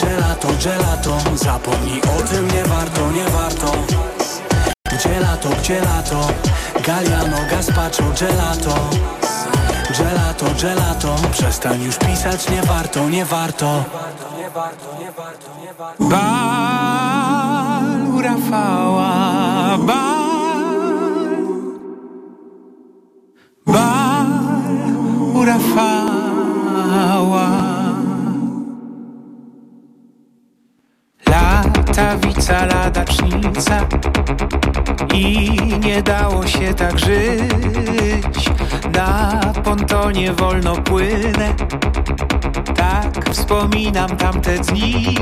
Gelato, 0.00 0.48
gelato 0.64 1.18
Zapomnij 1.34 2.00
o 2.02 2.22
tym, 2.22 2.50
nie 2.50 2.64
warto, 2.64 3.10
nie 3.10 3.24
warto. 3.24 3.72
Gdzie 4.92 5.20
lato, 5.20 5.48
gdzie 5.48 5.80
lato? 5.80 6.28
Galliano, 6.86 7.36
gazpacho, 7.50 8.04
gelato. 8.20 8.74
Gelato, 9.98 10.46
gelato 10.62 11.16
Przestań 11.32 11.82
już 11.82 11.96
pisać, 11.96 12.48
nie 12.48 12.62
warto, 12.62 13.08
nie 13.08 13.24
warto. 13.24 13.84
Bal 15.98 17.39
u 18.20 18.22
Rafała, 18.22 19.78
bal 19.78 21.20
Bal 23.66 24.26
u 25.35 25.44
Rafała 25.44 27.50
Latawica, 31.26 32.66
ladacznica 32.66 33.87
I 35.14 35.50
nie 35.85 36.02
dało 36.02 36.46
się 36.46 36.74
tak 36.74 36.98
żyć. 36.98 38.50
Na 38.94 39.40
pontonie 39.64 40.33
wolno 40.33 40.76
płynę. 40.76 41.54
Tak 42.76 43.30
wspominam 43.30 44.16
tamte 44.16 44.59
dni 44.59 45.14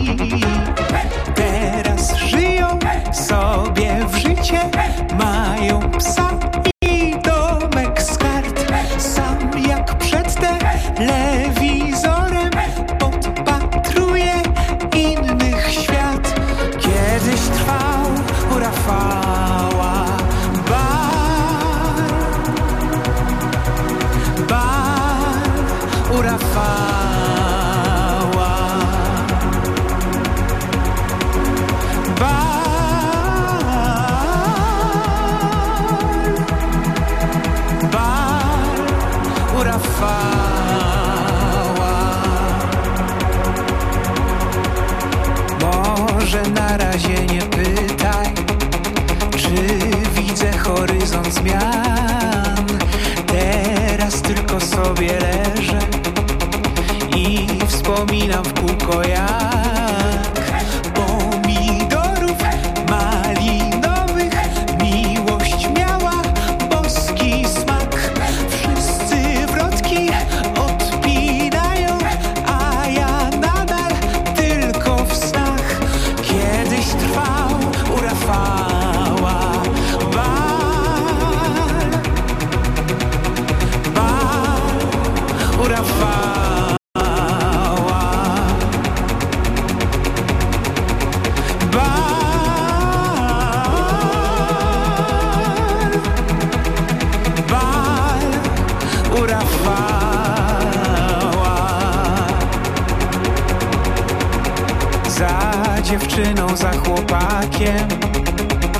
za 106.73 106.79
chłopakiem 106.79 107.89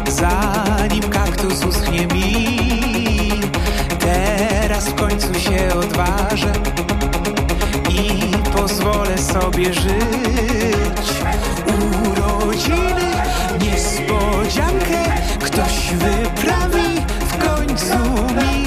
Zanim 0.09 1.03
kaktus 1.11 1.65
uschnie 1.65 2.07
mi. 2.07 2.59
Teraz 4.01 4.89
w 4.89 4.95
końcu 4.95 5.35
się 5.35 5.75
odważę 5.75 6.53
I 7.91 8.33
pozwolę 8.57 9.19
sobie 9.19 9.75
żyć. 9.75 11.09
Urodziny, 11.67 13.11
niespodziankę 13.61 15.05
Ktoś 15.41 15.95
wyprawi 15.95 17.01
w 17.21 17.39
końcu 17.39 17.99
mi 18.35 18.58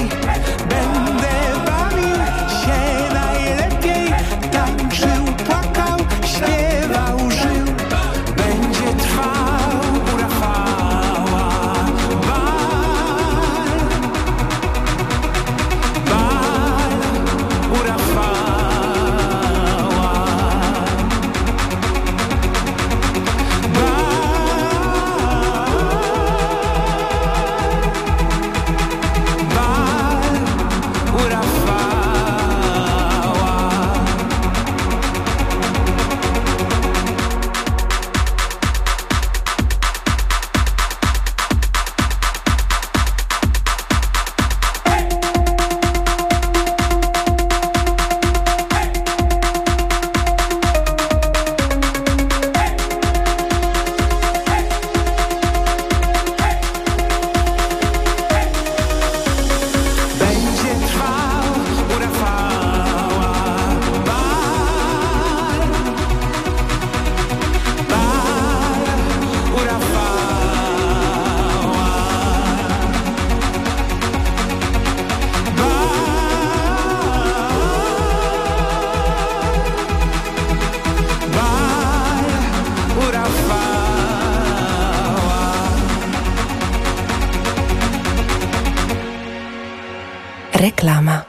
Reklama. 90.62 91.24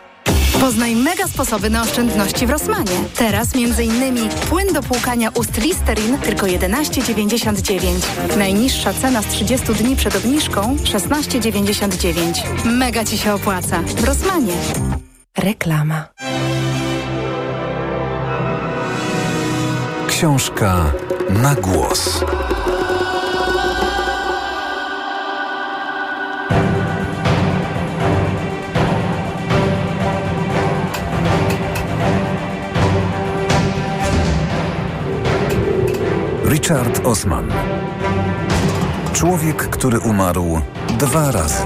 Poznaj 0.60 0.96
mega 0.96 1.28
sposoby 1.28 1.70
na 1.70 1.82
oszczędności 1.82 2.48
w 2.48 2.50
Rosmanie. 2.50 2.92
Teraz 3.16 3.48
m.in. 3.56 4.30
płyn 4.50 4.74
do 4.74 4.84
płukania 4.84 5.30
ust 5.30 5.58
Listerin 5.58 6.18
tylko 6.18 6.46
11,99. 6.46 8.38
Najniższa 8.38 8.94
cena 8.94 9.22
z 9.22 9.28
30 9.28 9.74
dni 9.74 9.96
przed 9.96 10.16
obniżką 10.16 10.76
16,99. 10.76 12.66
Mega 12.66 13.06
Ci 13.06 13.18
się 13.18 13.34
opłaca. 13.34 13.82
W 13.82 14.04
Rosmanie. 14.04 14.54
Reklama. 15.38 16.08
Książka 20.08 20.92
na 21.30 21.56
głos. 21.56 22.24
Richard 36.64 37.06
Osman. 37.06 37.52
Człowiek, 39.14 39.56
który 39.70 40.00
umarł 40.00 40.62
dwa 41.00 41.32
razy. 41.32 41.64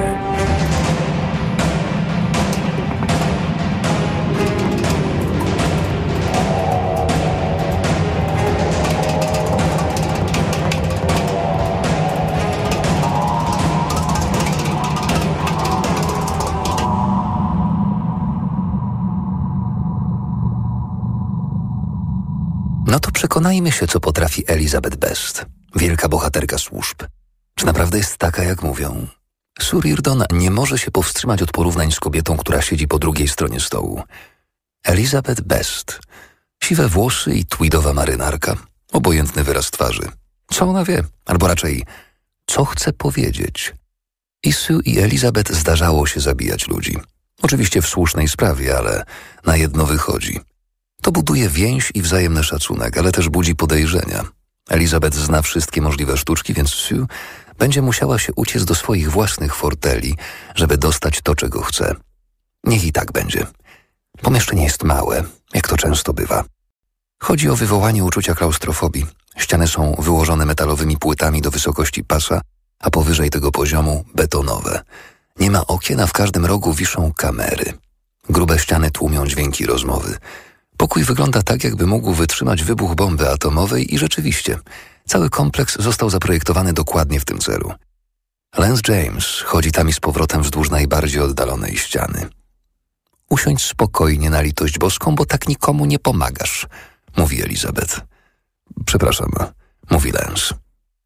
Przekonajmy 23.38 23.72
się, 23.72 23.88
co 23.88 24.00
potrafi 24.00 24.44
Elizabeth 24.48 24.98
Best, 24.98 25.46
wielka 25.76 26.10
bohaterka 26.10 26.58
służb. 26.58 27.04
Czy 27.56 27.66
naprawdę 27.66 27.98
jest 27.98 28.18
taka, 28.18 28.44
jak 28.44 28.64
mówią? 28.64 29.08
Surirdon 29.62 30.24
nie 30.32 30.52
może 30.52 30.78
się 30.78 30.92
powstrzymać 30.92 31.42
od 31.42 31.52
porównań 31.52 31.92
z 31.92 32.00
kobietą, 32.00 32.38
która 32.38 32.62
siedzi 32.62 32.88
po 32.88 33.00
drugiej 33.00 33.28
stronie 33.28 33.60
stołu. 33.60 34.04
Elizabeth 34.84 35.42
Best. 35.42 36.00
Siwe 36.64 36.88
włosy 36.88 37.34
i 37.34 37.46
tweedowa 37.46 37.94
marynarka. 37.94 38.58
Obojętny 38.92 39.44
wyraz 39.44 39.72
twarzy. 39.72 40.10
Co 40.54 40.66
ona 40.66 40.84
wie? 40.86 41.04
Albo 41.26 41.48
raczej, 41.48 41.84
co 42.48 42.66
chce 42.66 42.94
powiedzieć? 42.94 43.74
I 44.44 44.54
Sue 44.54 44.82
i 44.86 45.00
Elizabeth 45.00 45.54
zdarzało 45.54 46.08
się 46.08 46.20
zabijać 46.20 46.68
ludzi. 46.68 46.98
Oczywiście 47.42 47.82
w 47.82 47.88
słusznej 47.88 48.28
sprawie, 48.28 48.78
ale 48.78 49.06
na 49.46 49.58
jedno 49.58 49.86
wychodzi. 49.86 50.40
To 51.02 51.12
buduje 51.12 51.50
więź 51.50 51.92
i 51.94 52.02
wzajemny 52.02 52.44
szacunek, 52.44 52.98
ale 52.98 53.12
też 53.12 53.30
budzi 53.30 53.56
podejrzenia. 53.56 54.24
Elizabeth 54.70 55.18
zna 55.18 55.42
wszystkie 55.42 55.82
możliwe 55.82 56.18
sztuczki, 56.18 56.54
więc 56.54 56.70
Sue 56.70 57.08
będzie 57.58 57.82
musiała 57.82 58.20
się 58.20 58.34
uciec 58.34 58.66
do 58.66 58.76
swoich 58.76 59.12
własnych 59.12 59.56
forteli, 59.56 60.18
żeby 60.56 60.78
dostać 60.78 61.22
to, 61.22 61.36
czego 61.36 61.62
chce. 61.62 61.96
Niech 62.64 62.84
i 62.84 62.92
tak 62.92 63.12
będzie. 63.12 63.48
Pomieszczenie 64.22 64.64
jest 64.64 64.84
małe, 64.84 65.24
jak 65.54 65.68
to 65.68 65.78
często 65.78 66.14
bywa. 66.14 66.44
Chodzi 67.20 67.50
o 67.50 67.56
wywołanie 67.56 68.04
uczucia 68.04 68.36
klaustrofobii. 68.36 69.06
Ściany 69.38 69.68
są 69.68 69.96
wyłożone 70.00 70.46
metalowymi 70.46 70.98
płytami 70.98 71.42
do 71.42 71.52
wysokości 71.52 72.04
pasa, 72.04 72.42
a 72.80 72.90
powyżej 72.90 73.30
tego 73.30 73.52
poziomu 73.52 74.06
betonowe. 74.16 74.82
Nie 75.40 75.52
ma 75.52 75.68
okien, 75.68 76.00
a 76.00 76.08
w 76.08 76.14
każdym 76.14 76.46
rogu 76.46 76.74
wiszą 76.74 77.14
kamery. 77.14 77.74
Grube 78.30 78.60
ściany 78.60 78.92
tłumią 78.92 79.28
dźwięki 79.28 79.66
rozmowy. 79.66 80.18
Pokój 80.78 81.04
wygląda 81.04 81.42
tak, 81.42 81.64
jakby 81.64 81.88
mógł 81.88 82.14
wytrzymać 82.14 82.64
wybuch 82.64 82.96
bomby 82.96 83.30
atomowej 83.30 83.96
i 83.96 83.98
rzeczywiście, 83.98 84.60
cały 85.08 85.30
kompleks 85.30 85.80
został 85.80 86.10
zaprojektowany 86.10 86.74
dokładnie 86.74 87.20
w 87.20 87.26
tym 87.26 87.40
celu. 87.40 87.74
Lance 88.58 88.82
James 88.88 89.42
chodzi 89.46 89.72
tam 89.72 89.90
i 89.90 89.94
z 89.94 90.00
powrotem 90.00 90.42
wzdłuż 90.42 90.70
najbardziej 90.70 91.22
oddalonej 91.22 91.78
ściany. 91.78 92.30
Usiądź 93.30 93.64
spokojnie 93.64 94.30
na 94.30 94.42
litość 94.42 94.80
boską, 94.80 95.16
bo 95.16 95.26
tak 95.26 95.48
nikomu 95.48 95.86
nie 95.86 96.00
pomagasz, 96.00 96.68
mówi 97.18 97.44
Elizabeth. 97.44 98.02
Przepraszam, 98.86 99.32
mówi 99.90 100.12
Lance. 100.12 100.56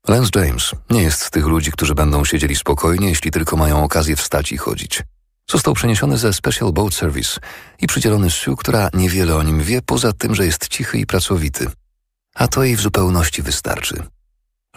Lance 0.07 0.29
James 0.35 0.71
nie 0.89 1.01
jest 1.01 1.21
z 1.21 1.29
tych 1.31 1.45
ludzi, 1.45 1.71
którzy 1.71 1.95
będą 1.95 2.25
siedzieli 2.25 2.55
spokojnie, 2.55 3.09
jeśli 3.09 3.31
tylko 3.31 3.55
mają 3.55 3.83
okazję 3.83 4.15
wstać 4.15 4.51
i 4.51 4.57
chodzić. 4.57 5.03
Został 5.51 5.73
przeniesiony 5.73 6.17
ze 6.17 6.33
Special 6.33 6.73
Boat 6.73 6.93
Service 6.93 7.39
i 7.79 7.87
przydzielony 7.87 8.29
Sue, 8.29 8.55
która 8.55 8.89
niewiele 8.93 9.35
o 9.35 9.43
nim 9.43 9.63
wie, 9.63 9.81
poza 9.81 10.13
tym, 10.13 10.35
że 10.35 10.45
jest 10.45 10.67
cichy 10.67 10.97
i 10.97 11.05
pracowity. 11.05 11.67
A 12.35 12.47
to 12.47 12.63
jej 12.63 12.75
w 12.75 12.81
zupełności 12.81 13.41
wystarczy. 13.41 14.03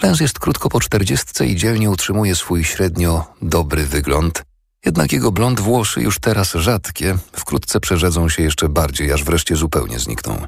Lance 0.02 0.24
jest 0.24 0.38
krótko 0.38 0.68
po 0.68 0.80
czterdziestce 0.80 1.46
i 1.46 1.56
dzielnie 1.56 1.90
utrzymuje 1.90 2.36
swój 2.36 2.64
średnio 2.64 3.34
dobry 3.42 3.86
wygląd, 3.86 4.44
jednak 4.86 5.12
jego 5.12 5.32
blond 5.32 5.60
włosy 5.60 6.00
już 6.00 6.18
teraz 6.18 6.52
rzadkie, 6.52 7.18
wkrótce 7.32 7.80
przerzedzą 7.80 8.28
się 8.28 8.42
jeszcze 8.42 8.68
bardziej, 8.68 9.12
aż 9.12 9.24
wreszcie 9.24 9.56
zupełnie 9.56 9.98
znikną. 9.98 10.44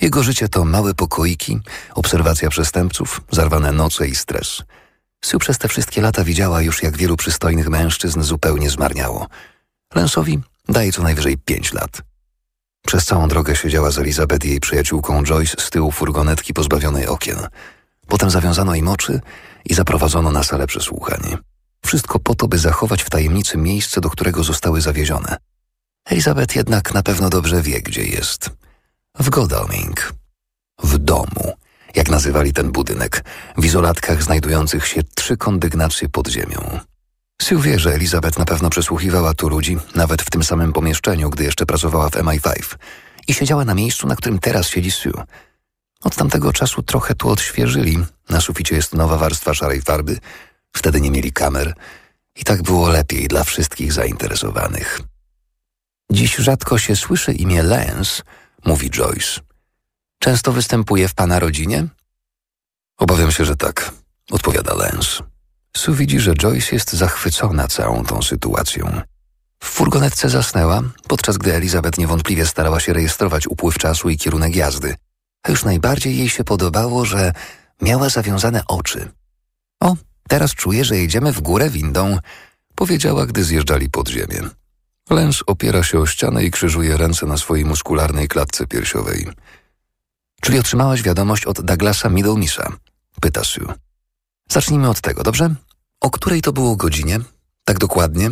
Jego 0.00 0.22
życie 0.22 0.48
to 0.48 0.64
małe 0.64 0.94
pokoiki, 0.94 1.60
obserwacja 1.94 2.50
przestępców, 2.50 3.20
zarwane 3.30 3.72
noce 3.72 4.08
i 4.08 4.14
stres. 4.14 4.62
Sue 5.24 5.38
przez 5.38 5.58
te 5.58 5.68
wszystkie 5.68 6.00
lata 6.00 6.24
widziała 6.24 6.62
już, 6.62 6.82
jak 6.82 6.96
wielu 6.96 7.16
przystojnych 7.16 7.68
mężczyzn 7.68 8.22
zupełnie 8.22 8.70
zmarniało. 8.70 9.26
Lensowi 9.94 10.40
daje 10.68 10.92
co 10.92 11.02
najwyżej 11.02 11.38
pięć 11.38 11.72
lat. 11.72 12.02
Przez 12.86 13.04
całą 13.04 13.28
drogę 13.28 13.56
siedziała 13.56 13.90
z 13.90 13.98
Elizabeth 13.98 14.46
i 14.46 14.48
jej 14.48 14.60
przyjaciółką 14.60 15.24
Joyce 15.24 15.54
z 15.58 15.70
tyłu 15.70 15.90
furgonetki 15.90 16.54
pozbawionej 16.54 17.06
okien. 17.06 17.38
Potem 18.06 18.30
zawiązano 18.30 18.74
im 18.74 18.88
oczy 18.88 19.20
i 19.64 19.74
zaprowadzono 19.74 20.32
na 20.32 20.42
salę 20.42 20.66
przesłuchań. 20.66 21.36
Wszystko 21.86 22.18
po 22.18 22.34
to, 22.34 22.48
by 22.48 22.58
zachować 22.58 23.02
w 23.02 23.10
tajemnicy 23.10 23.58
miejsce, 23.58 24.00
do 24.00 24.10
którego 24.10 24.44
zostały 24.44 24.80
zawiezione. 24.80 25.36
Elizabeth 26.04 26.56
jednak 26.56 26.94
na 26.94 27.02
pewno 27.02 27.30
dobrze 27.30 27.62
wie, 27.62 27.82
gdzie 27.82 28.04
jest. 28.04 28.50
W 29.18 29.30
Godalming. 29.30 30.12
W 30.82 30.98
domu, 30.98 31.52
jak 31.94 32.10
nazywali 32.10 32.52
ten 32.52 32.72
budynek, 32.72 33.24
w 33.56 33.64
izolatkach 33.64 34.22
znajdujących 34.22 34.86
się 34.86 35.02
trzy 35.14 35.36
kondygnacje 35.36 36.08
pod 36.08 36.28
ziemią. 36.28 36.80
Sue 37.42 37.60
wie, 37.60 37.78
że 37.78 37.94
Elizabeth 37.94 38.38
na 38.38 38.44
pewno 38.44 38.70
przesłuchiwała 38.70 39.34
tu 39.34 39.48
ludzi, 39.48 39.76
nawet 39.94 40.22
w 40.22 40.30
tym 40.30 40.44
samym 40.44 40.72
pomieszczeniu, 40.72 41.30
gdy 41.30 41.44
jeszcze 41.44 41.66
pracowała 41.66 42.10
w 42.10 42.12
MI5 42.12 42.76
i 43.28 43.34
siedziała 43.34 43.64
na 43.64 43.74
miejscu, 43.74 44.06
na 44.06 44.16
którym 44.16 44.38
teraz 44.38 44.68
siedzi 44.68 44.90
Sue. 44.90 45.24
Od 46.02 46.16
tamtego 46.16 46.52
czasu 46.52 46.82
trochę 46.82 47.14
tu 47.14 47.28
odświeżyli. 47.28 47.98
Na 48.28 48.40
suficie 48.40 48.76
jest 48.76 48.94
nowa 48.94 49.16
warstwa 49.16 49.54
szarej 49.54 49.82
farby. 49.82 50.18
Wtedy 50.72 51.00
nie 51.00 51.10
mieli 51.10 51.32
kamer 51.32 51.74
i 52.36 52.44
tak 52.44 52.62
było 52.62 52.88
lepiej 52.88 53.28
dla 53.28 53.44
wszystkich 53.44 53.92
zainteresowanych. 53.92 55.00
Dziś 56.12 56.36
rzadko 56.36 56.78
się 56.78 56.96
słyszy 56.96 57.32
imię 57.32 57.62
Lance, 57.62 58.22
mówi 58.64 58.90
Joyce. 58.90 59.40
Często 60.22 60.52
występuje 60.52 61.08
w 61.08 61.14
pana 61.14 61.38
rodzinie? 61.38 61.86
Obawiam 62.98 63.30
się, 63.30 63.44
że 63.44 63.56
tak, 63.56 63.92
odpowiada 64.30 64.74
Lance. 64.74 65.22
Sue 65.76 65.94
widzi, 65.94 66.20
że 66.20 66.34
Joyce 66.34 66.68
jest 66.72 66.92
zachwycona 66.92 67.68
całą 67.68 68.04
tą 68.04 68.22
sytuacją. 68.22 69.00
W 69.62 69.66
furgonetce 69.66 70.28
zasnęła, 70.28 70.82
podczas 71.08 71.38
gdy 71.38 71.54
Elizabeth 71.54 71.98
niewątpliwie 71.98 72.46
starała 72.46 72.80
się 72.80 72.92
rejestrować 72.92 73.46
upływ 73.46 73.78
czasu 73.78 74.10
i 74.10 74.16
kierunek 74.16 74.56
jazdy. 74.56 74.94
A 75.42 75.50
już 75.50 75.64
najbardziej 75.64 76.18
jej 76.18 76.28
się 76.28 76.44
podobało, 76.44 77.04
że 77.04 77.32
miała 77.82 78.08
zawiązane 78.08 78.62
oczy. 78.66 79.08
O, 79.80 79.96
teraz 80.28 80.54
czuję, 80.54 80.84
że 80.84 80.96
jedziemy 80.96 81.32
w 81.32 81.40
górę 81.40 81.70
windą, 81.70 82.18
powiedziała, 82.74 83.26
gdy 83.26 83.44
zjeżdżali 83.44 83.90
pod 83.90 84.08
ziemię. 84.08 84.48
Lens 85.10 85.42
opiera 85.46 85.82
się 85.82 85.98
o 85.98 86.06
ścianę 86.06 86.44
i 86.44 86.50
krzyżuje 86.50 86.96
ręce 86.96 87.26
na 87.26 87.36
swojej 87.36 87.64
muskularnej 87.64 88.28
klatce 88.28 88.66
piersiowej. 88.66 89.28
Czyli 90.40 90.58
otrzymałaś 90.58 91.02
wiadomość 91.02 91.44
od 91.44 91.60
Douglasa 91.60 92.08
Middlemisa? 92.08 92.72
Pyta 93.20 93.44
Sue. 93.44 93.74
Zacznijmy 94.50 94.90
od 94.90 95.00
tego, 95.00 95.22
dobrze? 95.22 95.54
O 96.00 96.10
której 96.10 96.42
to 96.42 96.52
było 96.52 96.76
godzinie? 96.76 97.20
Tak 97.64 97.78
dokładnie? 97.78 98.30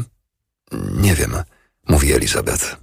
Nie 0.92 1.14
wiem, 1.14 1.32
mówi 1.88 2.12
Elizabeth. 2.12 2.76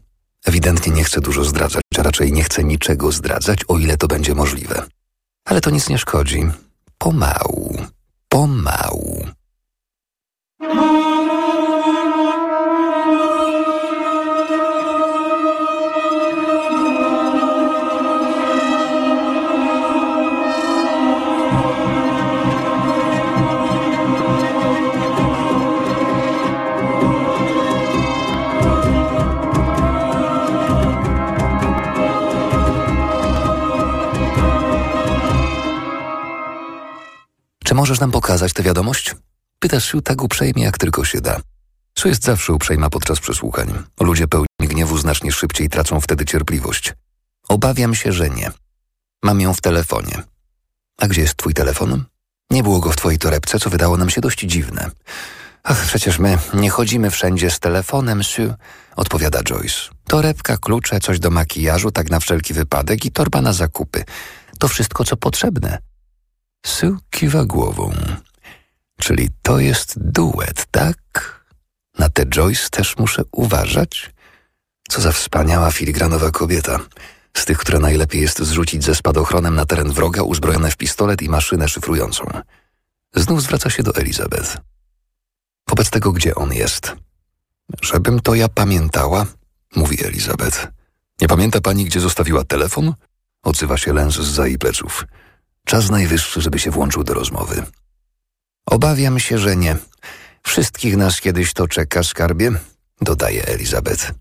Ewidentnie 0.45 0.93
nie 0.93 1.03
chce 1.03 1.21
dużo 1.21 1.43
zdradzać, 1.43 1.83
a 1.97 2.03
raczej 2.03 2.31
nie 2.31 2.43
chce 2.43 2.63
niczego 2.63 3.11
zdradzać, 3.11 3.59
o 3.67 3.77
ile 3.77 3.97
to 3.97 4.07
będzie 4.07 4.35
możliwe. 4.35 4.83
Ale 5.45 5.61
to 5.61 5.69
nic 5.69 5.89
nie 5.89 5.97
szkodzi. 5.97 6.51
Pomału, 6.97 7.77
pomału. 8.29 9.27
Możesz 37.75 37.99
nam 37.99 38.11
pokazać 38.11 38.53
tę 38.53 38.63
wiadomość? 38.63 39.15
Pyta 39.59 39.79
Sue 39.79 40.01
tak 40.01 40.23
uprzejmie, 40.23 40.63
jak 40.63 40.77
tylko 40.77 41.05
się 41.05 41.21
da. 41.21 41.41
Sue 41.99 42.09
jest 42.09 42.23
zawsze 42.23 42.53
uprzejma 42.53 42.89
podczas 42.89 43.19
przesłuchań. 43.19 43.73
Ludzie 43.99 44.27
pełni 44.27 44.47
gniewu 44.59 44.97
znacznie 44.97 45.31
szybciej 45.31 45.69
tracą 45.69 46.01
wtedy 46.01 46.25
cierpliwość. 46.25 46.93
Obawiam 47.49 47.95
się, 47.95 48.13
że 48.13 48.29
nie. 48.29 48.51
Mam 49.23 49.41
ją 49.41 49.53
w 49.53 49.61
telefonie. 49.61 50.23
A 51.01 51.07
gdzie 51.07 51.21
jest 51.21 51.37
twój 51.37 51.53
telefon? 51.53 52.03
Nie 52.49 52.63
było 52.63 52.79
go 52.79 52.91
w 52.91 52.95
twojej 52.95 53.19
torebce, 53.19 53.59
co 53.59 53.69
wydało 53.69 53.97
nam 53.97 54.09
się 54.09 54.21
dość 54.21 54.39
dziwne. 54.39 54.91
Ach, 55.63 55.85
przecież 55.85 56.19
my 56.19 56.37
nie 56.53 56.69
chodzimy 56.69 57.11
wszędzie 57.11 57.51
z 57.51 57.59
telefonem, 57.59 58.23
Sue, 58.23 58.55
odpowiada 58.95 59.43
Joyce. 59.43 59.79
Torebka, 60.07 60.57
klucze, 60.57 60.99
coś 60.99 61.19
do 61.19 61.29
makijażu, 61.29 61.91
tak 61.91 62.09
na 62.09 62.19
wszelki 62.19 62.53
wypadek 62.53 63.05
i 63.05 63.11
torba 63.11 63.41
na 63.41 63.53
zakupy. 63.53 64.03
To 64.59 64.67
wszystko, 64.67 65.03
co 65.03 65.17
potrzebne. 65.17 65.77
Sue 66.65 66.97
kiwa 67.09 67.45
głową. 67.45 67.93
Czyli 68.99 69.29
to 69.41 69.59
jest 69.59 69.93
duet, 69.99 70.65
tak? 70.71 70.97
Na 71.99 72.09
tę 72.09 72.25
Joyce 72.25 72.69
też 72.69 72.97
muszę 72.97 73.23
uważać? 73.31 74.11
Co 74.89 75.01
za 75.01 75.11
wspaniała 75.11 75.71
filigranowa 75.71 76.31
kobieta. 76.31 76.79
Z 77.37 77.45
tych, 77.45 77.57
które 77.57 77.79
najlepiej 77.79 78.21
jest 78.21 78.39
zrzucić 78.39 78.83
ze 78.83 78.95
spadochronem 78.95 79.55
na 79.55 79.65
teren 79.65 79.91
wroga 79.91 80.23
uzbrojone 80.23 80.71
w 80.71 80.77
pistolet 80.77 81.21
i 81.21 81.29
maszynę 81.29 81.69
szyfrującą. 81.69 82.25
Znów 83.15 83.41
zwraca 83.41 83.69
się 83.69 83.83
do 83.83 83.95
Elizabeth. 83.95 84.57
Wobec 85.69 85.89
tego, 85.89 86.11
gdzie 86.11 86.35
on 86.35 86.53
jest? 86.53 86.95
Żebym 87.81 88.19
to 88.19 88.35
ja 88.35 88.49
pamiętała, 88.49 89.25
mówi 89.75 90.05
Elizabeth. 90.05 90.67
Nie 91.21 91.27
pamięta 91.27 91.61
pani, 91.61 91.85
gdzie 91.85 91.99
zostawiła 91.99 92.43
telefon? 92.43 92.93
Odzywa 93.43 93.77
się 93.77 93.93
Lens 93.93 94.15
z 94.15 94.27
za 94.27 94.47
jej 94.47 94.57
pleców. 94.57 95.05
Czas 95.65 95.89
najwyższy, 95.89 96.41
żeby 96.41 96.59
się 96.59 96.71
włączył 96.71 97.03
do 97.03 97.13
rozmowy. 97.13 97.63
Obawiam 98.65 99.19
się, 99.19 99.37
że 99.37 99.55
nie. 99.55 99.75
Wszystkich 100.43 100.97
nas 100.97 101.21
kiedyś 101.21 101.53
to 101.53 101.67
czeka, 101.67 102.03
skarbie, 102.03 102.51
dodaje 103.01 103.45
Elizabeth. 103.45 104.11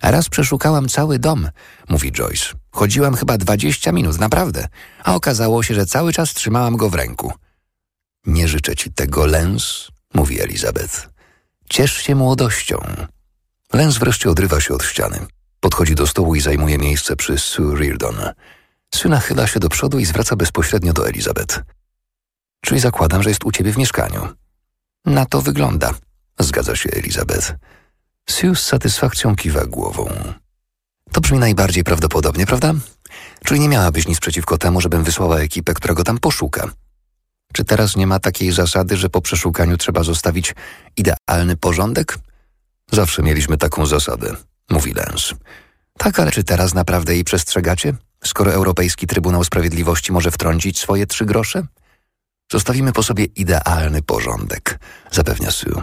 A 0.00 0.10
raz 0.10 0.28
przeszukałam 0.28 0.88
cały 0.88 1.18
dom, 1.18 1.48
mówi 1.88 2.12
Joyce. 2.12 2.46
Chodziłam 2.70 3.14
chyba 3.14 3.38
dwadzieścia 3.38 3.92
minut, 3.92 4.18
naprawdę. 4.18 4.68
A 5.04 5.14
okazało 5.14 5.62
się, 5.62 5.74
że 5.74 5.86
cały 5.86 6.12
czas 6.12 6.34
trzymałam 6.34 6.76
go 6.76 6.90
w 6.90 6.94
ręku. 6.94 7.32
Nie 8.26 8.48
życzę 8.48 8.76
ci 8.76 8.92
tego, 8.92 9.26
Lens, 9.26 9.88
mówi 10.14 10.40
Elizabeth. 10.40 11.08
Ciesz 11.70 11.92
się 11.92 12.14
młodością. 12.14 12.78
Lens 13.72 13.98
wreszcie 13.98 14.30
odrywa 14.30 14.60
się 14.60 14.74
od 14.74 14.84
ściany. 14.84 15.26
Podchodzi 15.60 15.94
do 15.94 16.06
stołu 16.06 16.34
i 16.34 16.40
zajmuje 16.40 16.78
miejsce 16.78 17.16
przy 17.16 17.38
Sue 17.38 17.74
Reardon. 17.74 18.16
Sue 18.94 19.08
nachyla 19.08 19.46
się 19.46 19.60
do 19.60 19.68
przodu 19.68 19.98
i 19.98 20.04
zwraca 20.04 20.36
bezpośrednio 20.36 20.92
do 20.92 21.08
Elizabeth. 21.08 21.62
Czyli 22.60 22.80
zakładam, 22.80 23.22
że 23.22 23.28
jest 23.28 23.44
u 23.44 23.52
ciebie 23.52 23.72
w 23.72 23.78
mieszkaniu. 23.78 24.28
Na 25.04 25.26
to 25.26 25.42
wygląda, 25.42 25.94
zgadza 26.38 26.76
się 26.76 26.90
Elizabeth. 26.90 27.54
Sue 28.30 28.54
z 28.54 28.60
satysfakcją 28.60 29.36
kiwa 29.36 29.66
głową. 29.66 30.08
To 31.12 31.20
brzmi 31.20 31.38
najbardziej 31.38 31.84
prawdopodobnie, 31.84 32.46
prawda? 32.46 32.74
Czyli 33.44 33.60
nie 33.60 33.68
miałabyś 33.68 34.08
nic 34.08 34.20
przeciwko 34.20 34.58
temu, 34.58 34.80
żebym 34.80 35.04
wysłała 35.04 35.38
ekipę, 35.38 35.74
która 35.74 35.94
go 35.94 36.04
tam 36.04 36.18
poszuka. 36.18 36.70
Czy 37.52 37.64
teraz 37.64 37.96
nie 37.96 38.06
ma 38.06 38.18
takiej 38.18 38.52
zasady, 38.52 38.96
że 38.96 39.08
po 39.08 39.20
przeszukaniu 39.20 39.76
trzeba 39.76 40.02
zostawić 40.02 40.54
idealny 40.96 41.56
porządek? 41.56 42.18
Zawsze 42.92 43.22
mieliśmy 43.22 43.58
taką 43.58 43.86
zasadę, 43.86 44.36
mówi 44.70 44.94
Lens. 44.94 45.34
Tak, 45.98 46.20
ale 46.20 46.30
czy 46.30 46.44
teraz 46.44 46.74
naprawdę 46.74 47.14
jej 47.14 47.24
przestrzegacie? 47.24 47.94
Skoro 48.24 48.52
Europejski 48.52 49.06
Trybunał 49.06 49.44
Sprawiedliwości 49.44 50.12
może 50.12 50.30
wtrącić 50.30 50.78
swoje 50.78 51.06
trzy 51.06 51.26
grosze? 51.26 51.62
Zostawimy 52.52 52.92
po 52.92 53.02
sobie 53.02 53.24
idealny 53.24 54.02
porządek, 54.02 54.78
zapewnia 55.10 55.50
Sue. 55.50 55.82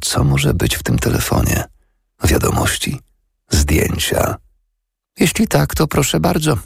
Co 0.00 0.24
może 0.24 0.54
być 0.54 0.76
w 0.76 0.82
tym 0.82 0.98
telefonie? 0.98 1.64
Wiadomości? 2.24 3.00
Zdjęcia? 3.50 4.36
Jeśli 5.20 5.48
tak, 5.48 5.74
to 5.74 5.86
proszę 5.86 6.20
bardzo. 6.20 6.58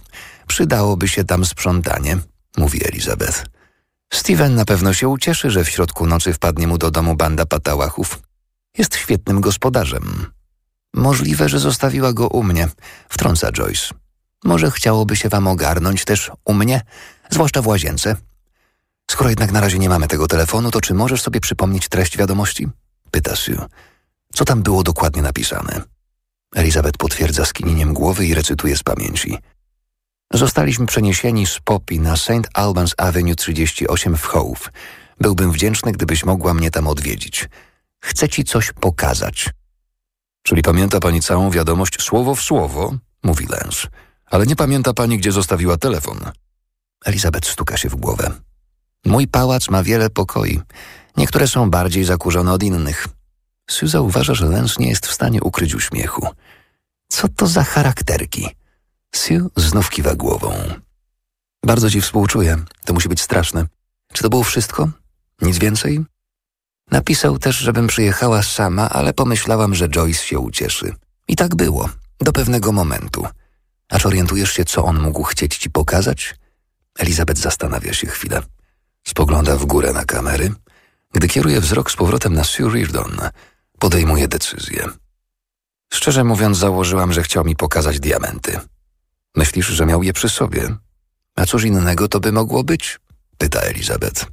Przydałoby 0.46 1.08
się 1.08 1.24
tam 1.24 1.44
sprzątanie, 1.44 2.18
mówi 2.56 2.86
Elizabeth. 2.86 3.46
Steven 4.12 4.54
na 4.54 4.64
pewno 4.64 4.94
się 4.94 5.08
ucieszy, 5.08 5.50
że 5.50 5.64
w 5.64 5.70
środku 5.70 6.06
nocy 6.06 6.32
wpadnie 6.32 6.66
mu 6.66 6.78
do 6.78 6.90
domu 6.90 7.16
banda 7.16 7.46
patałachów. 7.46 8.18
Jest 8.78 8.96
świetnym 8.96 9.40
gospodarzem. 9.40 10.26
Możliwe, 10.94 11.48
że 11.48 11.58
zostawiła 11.58 12.12
go 12.12 12.28
u 12.28 12.42
mnie, 12.42 12.68
wtrąca 13.08 13.52
Joyce. 13.52 13.94
Może 14.44 14.70
chciałoby 14.70 15.16
się 15.16 15.28
wam 15.28 15.46
ogarnąć 15.46 16.04
też 16.04 16.30
u 16.44 16.54
mnie, 16.54 16.80
zwłaszcza 17.30 17.62
w 17.62 17.66
łazience. 17.66 18.16
Skoro 19.10 19.30
jednak 19.30 19.52
na 19.52 19.60
razie 19.60 19.78
nie 19.78 19.88
mamy 19.88 20.08
tego 20.08 20.26
telefonu, 20.26 20.70
to 20.70 20.80
czy 20.80 20.94
możesz 20.94 21.22
sobie 21.22 21.40
przypomnieć 21.40 21.88
treść 21.88 22.18
wiadomości? 22.18 22.68
Pyta 23.10 23.36
Sue. 23.36 23.66
Co 24.34 24.44
tam 24.44 24.62
było 24.62 24.82
dokładnie 24.82 25.22
napisane? 25.22 25.82
Elizabeth 26.54 26.98
potwierdza 26.98 27.44
skinieniem 27.44 27.94
głowy 27.94 28.26
i 28.26 28.34
recytuje 28.34 28.76
z 28.76 28.82
pamięci. 28.82 29.38
Zostaliśmy 30.32 30.86
przeniesieni 30.86 31.46
z 31.46 31.60
Poppy 31.60 32.00
na 32.00 32.16
St. 32.16 32.48
Albans 32.54 32.94
Avenue 32.96 33.34
38 33.34 34.16
w 34.16 34.24
Hove. 34.24 34.70
Byłbym 35.20 35.52
wdzięczny, 35.52 35.92
gdybyś 35.92 36.24
mogła 36.24 36.54
mnie 36.54 36.70
tam 36.70 36.86
odwiedzić. 36.86 37.48
Chcę 38.00 38.28
ci 38.28 38.44
coś 38.44 38.72
pokazać. 38.72 39.50
Czyli 40.42 40.62
pamięta 40.62 41.00
pani 41.00 41.22
całą 41.22 41.50
wiadomość 41.50 42.02
słowo 42.02 42.34
w 42.34 42.42
słowo? 42.42 42.94
Mówi 43.22 43.46
Lens. 43.46 43.86
Ale 44.30 44.46
nie 44.46 44.56
pamięta 44.56 44.92
pani, 44.92 45.18
gdzie 45.18 45.32
zostawiła 45.32 45.76
telefon. 45.76 46.18
Elizabeth 47.04 47.48
stuka 47.48 47.76
się 47.76 47.88
w 47.88 47.96
głowę. 47.96 48.30
Mój 49.04 49.28
pałac 49.28 49.70
ma 49.70 49.82
wiele 49.82 50.10
pokoi. 50.10 50.60
Niektóre 51.16 51.48
są 51.48 51.70
bardziej 51.70 52.04
zakurzone 52.04 52.52
od 52.52 52.62
innych. 52.62 53.08
Sue 53.70 53.88
zauważa, 53.88 54.34
że 54.34 54.46
Lens 54.46 54.78
nie 54.78 54.88
jest 54.88 55.06
w 55.06 55.12
stanie 55.12 55.42
ukryć 55.42 55.74
uśmiechu. 55.74 56.28
Co 57.08 57.28
to 57.28 57.46
za 57.46 57.64
charakterki? 57.64 58.48
Sue 59.14 59.50
znów 59.56 59.90
kiwa 59.90 60.14
głową. 60.14 60.52
Bardzo 61.64 61.90
ci 61.90 62.00
współczuję. 62.00 62.56
To 62.84 62.92
musi 62.92 63.08
być 63.08 63.20
straszne. 63.20 63.66
Czy 64.12 64.22
to 64.22 64.30
było 64.30 64.44
wszystko? 64.44 64.88
Nic 65.42 65.58
więcej? 65.58 66.04
Napisał 66.90 67.38
też, 67.38 67.56
żebym 67.56 67.86
przyjechała 67.86 68.42
sama, 68.42 68.88
ale 68.88 69.12
pomyślałam, 69.12 69.74
że 69.74 69.88
Joyce 69.88 70.22
się 70.26 70.38
ucieszy. 70.38 70.94
I 71.28 71.36
tak 71.36 71.54
było. 71.54 71.88
Do 72.20 72.32
pewnego 72.32 72.72
momentu. 72.72 73.26
Aż 73.90 74.06
orientujesz 74.06 74.52
się, 74.52 74.64
co 74.64 74.84
on 74.84 75.00
mógł 75.00 75.22
chcieć 75.22 75.58
ci 75.58 75.70
pokazać? 75.70 76.34
Elizabeth 76.98 77.40
zastanawia 77.40 77.94
się 77.94 78.06
chwilę. 78.06 78.42
Spogląda 79.06 79.56
w 79.56 79.64
górę 79.64 79.92
na 79.92 80.04
kamery. 80.04 80.52
Gdy 81.12 81.28
kieruje 81.28 81.60
wzrok 81.60 81.90
z 81.90 81.96
powrotem 81.96 82.34
na 82.34 82.44
Sue 82.44 82.68
Reardon, 82.68 83.20
podejmuje 83.78 84.28
decyzję. 84.28 84.88
Szczerze 85.92 86.24
mówiąc, 86.24 86.58
założyłam, 86.58 87.12
że 87.12 87.22
chciał 87.22 87.44
mi 87.44 87.56
pokazać 87.56 88.00
diamenty. 88.00 88.60
Myślisz, 89.36 89.66
że 89.66 89.86
miał 89.86 90.02
je 90.02 90.12
przy 90.12 90.28
sobie? 90.28 90.76
A 91.36 91.46
cóż 91.46 91.64
innego 91.64 92.08
to 92.08 92.20
by 92.20 92.32
mogło 92.32 92.64
być? 92.64 93.00
Pyta 93.38 93.60
Elizabeth. 93.60 94.26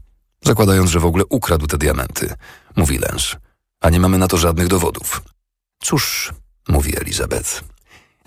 Zakładając, 0.44 0.90
że 0.90 1.00
w 1.00 1.06
ogóle 1.06 1.24
ukradł 1.30 1.68
te 1.68 1.78
diamenty, 1.78 2.34
mówi 2.76 2.98
Lens. 2.98 3.36
A 3.82 3.90
nie 3.90 4.00
mamy 4.00 4.18
na 4.18 4.28
to 4.28 4.38
żadnych 4.38 4.68
dowodów. 4.68 5.22
Cóż, 5.84 6.34
mówi 6.68 6.98
Elizabeth. 6.98 7.64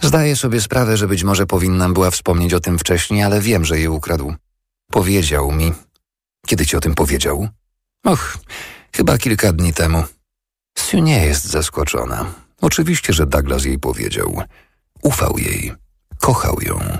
Zdaję 0.00 0.36
sobie 0.36 0.60
sprawę, 0.60 0.96
że 0.96 1.08
być 1.08 1.24
może 1.24 1.46
powinnam 1.46 1.94
była 1.94 2.10
wspomnieć 2.10 2.54
o 2.54 2.60
tym 2.60 2.78
wcześniej, 2.78 3.22
ale 3.22 3.40
wiem, 3.40 3.64
że 3.64 3.80
je 3.80 3.90
ukradł. 3.90 4.34
Powiedział 4.90 5.52
mi. 5.52 5.72
Kiedy 6.46 6.66
ci 6.66 6.76
o 6.76 6.80
tym 6.80 6.94
powiedział? 6.94 7.48
Och, 8.04 8.38
chyba 8.92 9.18
kilka 9.18 9.52
dni 9.52 9.72
temu. 9.72 10.04
Sue 10.78 11.00
nie 11.00 11.26
jest 11.26 11.44
zaskoczona. 11.44 12.26
Oczywiście, 12.60 13.12
że 13.12 13.26
Douglas 13.26 13.64
jej 13.64 13.78
powiedział. 13.78 14.42
Ufał 15.02 15.38
jej. 15.38 15.72
Kochał 16.18 16.56
ją. 16.62 16.98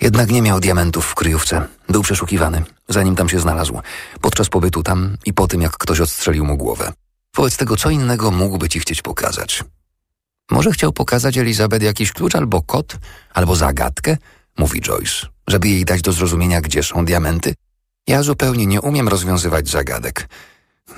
Jednak 0.00 0.30
nie 0.30 0.42
miał 0.42 0.60
diamentów 0.60 1.06
w 1.06 1.14
kryjówce. 1.14 1.68
Był 1.88 2.02
przeszukiwany, 2.02 2.62
zanim 2.88 3.16
tam 3.16 3.28
się 3.28 3.40
znalazł. 3.40 3.80
Podczas 4.20 4.48
pobytu 4.48 4.82
tam 4.82 5.16
i 5.26 5.32
po 5.32 5.48
tym, 5.48 5.62
jak 5.62 5.72
ktoś 5.72 6.00
odstrzelił 6.00 6.44
mu 6.44 6.56
głowę. 6.56 6.92
Wobec 7.36 7.56
tego, 7.56 7.76
co 7.76 7.90
innego 7.90 8.30
mógłby 8.30 8.68
ci 8.68 8.80
chcieć 8.80 9.02
pokazać? 9.02 9.64
Może 10.50 10.70
chciał 10.70 10.92
pokazać 10.92 11.38
Elizabeth 11.38 11.84
jakiś 11.84 12.12
klucz 12.12 12.34
albo 12.34 12.62
kod, 12.62 12.96
albo 13.34 13.56
zagadkę, 13.56 14.16
mówi 14.58 14.80
Joyce, 14.80 15.26
żeby 15.48 15.68
jej 15.68 15.84
dać 15.84 16.02
do 16.02 16.12
zrozumienia, 16.12 16.60
gdzie 16.60 16.82
są 16.82 17.04
diamenty. 17.04 17.54
Ja 18.06 18.22
zupełnie 18.22 18.66
nie 18.66 18.80
umiem 18.80 19.08
rozwiązywać 19.08 19.68
zagadek. 19.68 20.28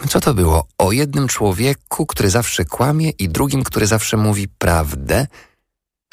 Co 0.09 0.20
to 0.20 0.34
było? 0.34 0.66
O 0.78 0.92
jednym 0.92 1.28
człowieku, 1.28 2.07
który 2.07 2.30
zawsze 2.30 2.64
kłamie 2.64 3.11
i 3.11 3.28
drugim, 3.28 3.64
który 3.64 3.86
zawsze 3.86 4.16
mówi 4.16 4.49
prawdę? 4.49 5.26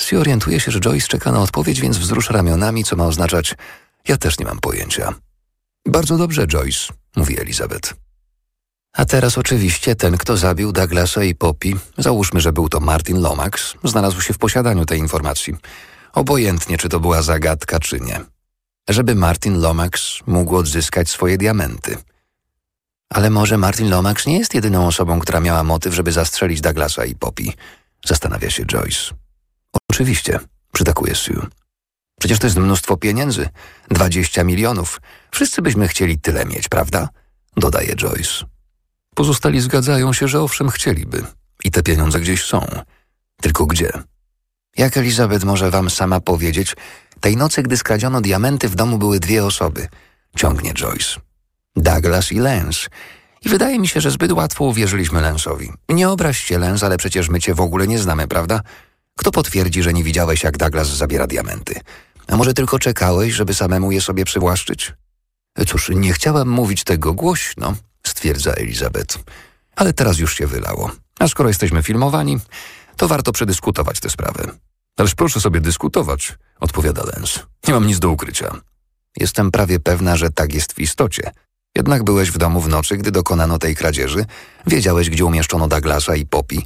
Sue 0.01 0.17
orientuje 0.17 0.59
się, 0.59 0.71
że 0.71 0.79
Joyce 0.79 1.07
czeka 1.07 1.31
na 1.31 1.41
odpowiedź, 1.41 1.81
więc 1.81 1.97
wzrusza 1.97 2.33
ramionami, 2.33 2.83
co 2.83 2.95
ma 2.95 3.05
oznaczać 3.05 3.55
ja 4.07 4.17
też 4.17 4.39
nie 4.39 4.45
mam 4.45 4.59
pojęcia. 4.59 5.13
Bardzo 5.87 6.17
dobrze, 6.17 6.47
Joyce, 6.47 6.93
mówi 7.15 7.39
Elizabeth. 7.39 7.93
A 8.93 9.05
teraz 9.05 9.37
oczywiście 9.37 9.95
ten, 9.95 10.17
kto 10.17 10.37
zabił 10.37 10.71
Douglasa 10.71 11.23
i 11.23 11.35
Poppy, 11.35 11.73
załóżmy, 11.97 12.41
że 12.41 12.53
był 12.53 12.69
to 12.69 12.79
Martin 12.79 13.21
Lomax, 13.21 13.73
znalazł 13.83 14.21
się 14.21 14.33
w 14.33 14.37
posiadaniu 14.37 14.85
tej 14.85 14.99
informacji. 14.99 15.55
Obojętnie, 16.13 16.77
czy 16.77 16.89
to 16.89 16.99
była 16.99 17.21
zagadka, 17.21 17.79
czy 17.79 17.99
nie. 17.99 18.21
Żeby 18.89 19.15
Martin 19.15 19.59
Lomax 19.61 20.19
mógł 20.27 20.55
odzyskać 20.55 21.09
swoje 21.09 21.37
diamenty. 21.37 21.97
Ale 23.09 23.29
może 23.29 23.57
Martin 23.57 23.89
Lomax 23.89 24.25
nie 24.25 24.39
jest 24.39 24.53
jedyną 24.53 24.87
osobą, 24.87 25.19
która 25.19 25.39
miała 25.39 25.63
motyw, 25.63 25.93
żeby 25.93 26.11
zastrzelić 26.11 26.61
Douglasa 26.61 27.05
i 27.05 27.15
Poppy, 27.15 27.43
zastanawia 28.05 28.49
się 28.49 28.65
Joyce. 28.65 29.13
Oczywiście, 29.91 30.39
przytakuje 30.71 31.15
Sue. 31.15 31.47
Przecież 32.19 32.39
to 32.39 32.47
jest 32.47 32.57
mnóstwo 32.57 32.97
pieniędzy. 32.97 33.49
Dwadzieścia 33.91 34.43
milionów. 34.43 35.01
Wszyscy 35.31 35.61
byśmy 35.61 35.87
chcieli 35.87 36.19
tyle 36.19 36.45
mieć, 36.45 36.69
prawda? 36.69 37.09
Dodaje 37.57 37.95
Joyce. 37.95 38.52
Pozostali 39.15 39.61
zgadzają 39.61 40.13
się, 40.13 40.27
że 40.27 40.41
owszem 40.41 40.69
chcieliby. 40.69 41.23
I 41.63 41.71
te 41.71 41.83
pieniądze 41.83 42.19
gdzieś 42.19 42.43
są. 42.43 42.67
Tylko 43.41 43.65
gdzie? 43.65 43.91
Jak 44.77 44.97
Elizabeth 44.97 45.45
może 45.45 45.71
wam 45.71 45.89
sama 45.89 46.19
powiedzieć, 46.19 46.75
tej 47.19 47.37
nocy, 47.37 47.63
gdy 47.63 47.77
skradziono 47.77 48.21
diamenty, 48.21 48.69
w 48.69 48.75
domu 48.75 48.97
były 48.97 49.19
dwie 49.19 49.45
osoby. 49.45 49.87
Ciągnie 50.37 50.73
Joyce. 50.73 51.19
Douglas 51.75 52.31
i 52.31 52.39
Lance. 52.39 52.87
I 53.45 53.49
wydaje 53.49 53.79
mi 53.79 53.87
się, 53.87 54.01
że 54.01 54.11
zbyt 54.11 54.31
łatwo 54.31 54.63
uwierzyliśmy 54.63 55.21
Lensowi. 55.21 55.71
Nie 55.89 56.09
obraź 56.09 56.43
się, 56.43 56.57
Lens, 56.59 56.83
ale 56.83 56.97
przecież 56.97 57.29
my 57.29 57.39
cię 57.39 57.53
w 57.53 57.61
ogóle 57.61 57.87
nie 57.87 57.99
znamy, 57.99 58.27
prawda? 58.27 58.61
Kto 59.17 59.31
potwierdzi, 59.31 59.83
że 59.83 59.93
nie 59.93 60.03
widziałeś, 60.03 60.43
jak 60.43 60.57
Douglas 60.57 60.87
zabiera 60.87 61.27
diamenty? 61.27 61.79
A 62.27 62.37
może 62.37 62.53
tylko 62.53 62.79
czekałeś, 62.79 63.33
żeby 63.33 63.53
samemu 63.53 63.91
je 63.91 64.01
sobie 64.01 64.25
przywłaszczyć? 64.25 64.93
Cóż, 65.67 65.89
nie 65.95 66.13
chciałam 66.13 66.49
mówić 66.49 66.83
tego 66.83 67.13
głośno, 67.13 67.73
stwierdza 68.07 68.51
Elizabeth. 68.51 69.19
Ale 69.75 69.93
teraz 69.93 70.17
już 70.19 70.35
się 70.35 70.47
wylało. 70.47 70.91
A 71.19 71.27
skoro 71.27 71.49
jesteśmy 71.49 71.83
filmowani, 71.83 72.37
to 72.97 73.07
warto 73.07 73.31
przedyskutować 73.31 73.99
tę 73.99 74.09
sprawę. 74.09 74.51
Ależ 74.97 75.15
proszę 75.15 75.41
sobie 75.41 75.61
dyskutować, 75.61 76.37
odpowiada 76.59 77.03
Lens. 77.03 77.39
Nie 77.67 77.73
mam 77.73 77.87
nic 77.87 77.99
do 77.99 78.09
ukrycia. 78.09 78.55
Jestem 79.17 79.51
prawie 79.51 79.79
pewna, 79.79 80.15
że 80.17 80.29
tak 80.29 80.53
jest 80.53 80.73
w 80.73 80.79
istocie. 80.79 81.31
Jednak 81.75 82.03
byłeś 82.03 82.31
w 82.31 82.37
domu 82.37 82.61
w 82.61 82.69
nocy, 82.69 82.97
gdy 82.97 83.11
dokonano 83.11 83.59
tej 83.59 83.75
kradzieży, 83.75 84.25
wiedziałeś, 84.67 85.09
gdzie 85.09 85.25
umieszczono 85.25 85.67
Douglasa 85.67 86.15
i 86.15 86.25
Poppy. 86.25 86.57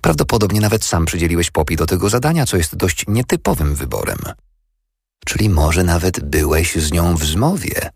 Prawdopodobnie 0.00 0.60
nawet 0.60 0.84
sam 0.84 1.04
przydzieliłeś 1.04 1.50
Poppy 1.50 1.76
do 1.76 1.86
tego 1.86 2.08
zadania, 2.08 2.46
co 2.46 2.56
jest 2.56 2.76
dość 2.76 3.04
nietypowym 3.08 3.74
wyborem. 3.74 4.18
Czyli 5.26 5.48
może 5.48 5.84
nawet 5.84 6.20
byłeś 6.24 6.74
z 6.76 6.92
nią 6.92 7.16
w 7.16 7.24
zmowie. 7.24 7.90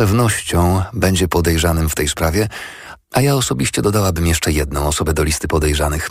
Pewnością 0.00 0.82
będzie 0.92 1.28
podejrzanym 1.28 1.88
w 1.88 1.94
tej 1.94 2.08
sprawie, 2.08 2.48
a 3.14 3.20
ja 3.20 3.34
osobiście 3.34 3.82
dodałabym 3.82 4.26
jeszcze 4.26 4.52
jedną 4.52 4.86
osobę 4.86 5.12
do 5.12 5.24
listy 5.24 5.48
podejrzanych. 5.48 6.10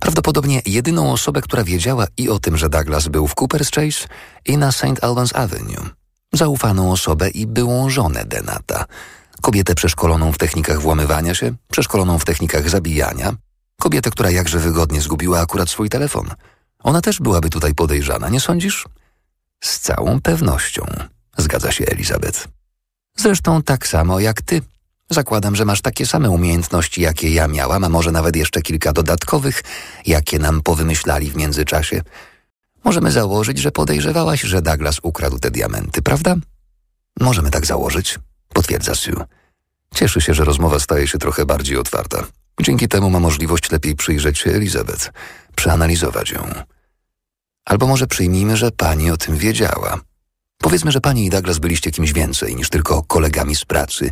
Prawdopodobnie 0.00 0.62
jedyną 0.66 1.12
osobę, 1.12 1.42
która 1.42 1.64
wiedziała 1.64 2.06
i 2.16 2.28
o 2.28 2.38
tym, 2.38 2.56
że 2.56 2.68
Douglas 2.68 3.08
był 3.08 3.26
w 3.26 3.34
Cooper's 3.34 3.74
Chase 3.74 4.08
i 4.46 4.56
na 4.58 4.72
St. 4.72 4.84
Albans 5.02 5.34
Avenue. 5.34 5.90
Zaufaną 6.32 6.92
osobę 6.92 7.28
i 7.28 7.46
byłą 7.46 7.90
żonę 7.90 8.24
Denata. 8.24 8.84
Kobietę 9.40 9.74
przeszkoloną 9.74 10.32
w 10.32 10.38
technikach 10.38 10.80
włamywania 10.80 11.34
się, 11.34 11.54
przeszkoloną 11.70 12.18
w 12.18 12.24
technikach 12.24 12.70
zabijania. 12.70 13.32
Kobietę, 13.80 14.10
która 14.10 14.30
jakże 14.30 14.58
wygodnie 14.58 15.00
zgubiła 15.00 15.40
akurat 15.40 15.70
swój 15.70 15.88
telefon. 15.88 16.30
Ona 16.82 17.00
też 17.00 17.20
byłaby 17.20 17.50
tutaj 17.50 17.74
podejrzana, 17.74 18.28
nie 18.28 18.40
sądzisz? 18.40 18.84
Z 19.64 19.80
całą 19.80 20.20
pewnością, 20.20 20.86
zgadza 21.36 21.72
się 21.72 21.84
Elizabeth. 21.84 22.55
Zresztą 23.16 23.62
tak 23.62 23.86
samo 23.86 24.20
jak 24.20 24.42
ty. 24.42 24.62
Zakładam, 25.10 25.56
że 25.56 25.64
masz 25.64 25.80
takie 25.80 26.06
same 26.06 26.30
umiejętności, 26.30 27.00
jakie 27.00 27.30
ja 27.30 27.48
miałam, 27.48 27.84
a 27.84 27.88
może 27.88 28.12
nawet 28.12 28.36
jeszcze 28.36 28.62
kilka 28.62 28.92
dodatkowych, 28.92 29.62
jakie 30.06 30.38
nam 30.38 30.62
powymyślali 30.62 31.30
w 31.30 31.36
międzyczasie. 31.36 32.02
Możemy 32.84 33.12
założyć, 33.12 33.58
że 33.58 33.72
podejrzewałaś, 33.72 34.40
że 34.40 34.62
Douglas 34.62 35.00
ukradł 35.02 35.38
te 35.38 35.50
diamenty, 35.50 36.02
prawda? 36.02 36.34
Możemy 37.20 37.50
tak 37.50 37.66
założyć, 37.66 38.18
potwierdza 38.48 38.94
Sue. 38.94 39.24
Cieszy 39.94 40.20
się, 40.20 40.34
że 40.34 40.44
rozmowa 40.44 40.80
staje 40.80 41.08
się 41.08 41.18
trochę 41.18 41.46
bardziej 41.46 41.76
otwarta. 41.76 42.26
Dzięki 42.60 42.88
temu 42.88 43.10
ma 43.10 43.20
możliwość 43.20 43.70
lepiej 43.70 43.94
przyjrzeć 43.94 44.38
się 44.38 44.50
Elizabeth, 44.50 45.12
przeanalizować 45.56 46.30
ją. 46.30 46.50
Albo 47.64 47.86
może 47.86 48.06
przyjmijmy, 48.06 48.56
że 48.56 48.70
pani 48.70 49.10
o 49.10 49.16
tym 49.16 49.36
wiedziała. 49.36 50.00
Powiedzmy, 50.58 50.92
że 50.92 51.00
pani 51.00 51.26
i 51.26 51.30
Douglas 51.30 51.58
byliście 51.58 51.90
kimś 51.90 52.12
więcej 52.12 52.56
niż 52.56 52.70
tylko 52.70 53.02
kolegami 53.02 53.56
z 53.56 53.64
pracy. 53.64 54.10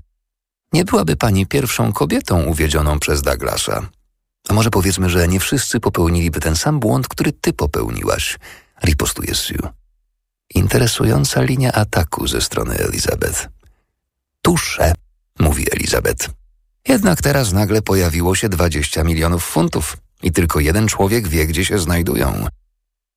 Nie 0.73 0.85
byłaby 0.85 1.17
pani 1.17 1.47
pierwszą 1.47 1.93
kobietą 1.93 2.43
uwiedzioną 2.43 2.99
przez 2.99 3.23
Douglasa. 3.23 3.89
A 4.49 4.55
może 4.55 4.71
powiedzmy, 4.71 5.11
że 5.11 5.29
nie 5.29 5.41
wszyscy 5.41 5.81
popełniliby 5.81 6.41
ten 6.41 6.57
sam 6.57 6.81
błąd, 6.81 7.09
który 7.09 7.33
ty 7.33 7.53
popełniłaś, 7.53 8.39
ripostuje 8.85 9.35
Sue. 9.35 9.69
Interesująca 10.55 11.43
linia 11.43 11.73
ataku 11.73 12.27
ze 12.27 12.41
strony 12.41 12.77
Elizabeth. 12.79 13.49
Tusze, 14.43 14.93
mówi 15.39 15.67
Elizabeth. 15.73 16.31
Jednak 16.89 17.23
teraz 17.23 17.53
nagle 17.53 17.83
pojawiło 17.83 18.35
się 18.35 18.49
20 18.49 19.05
milionów 19.05 19.45
funtów 19.45 19.97
i 20.23 20.33
tylko 20.33 20.61
jeden 20.61 20.89
człowiek 20.89 21.29
wie, 21.29 21.47
gdzie 21.47 21.65
się 21.65 21.79
znajdują. 21.79 22.47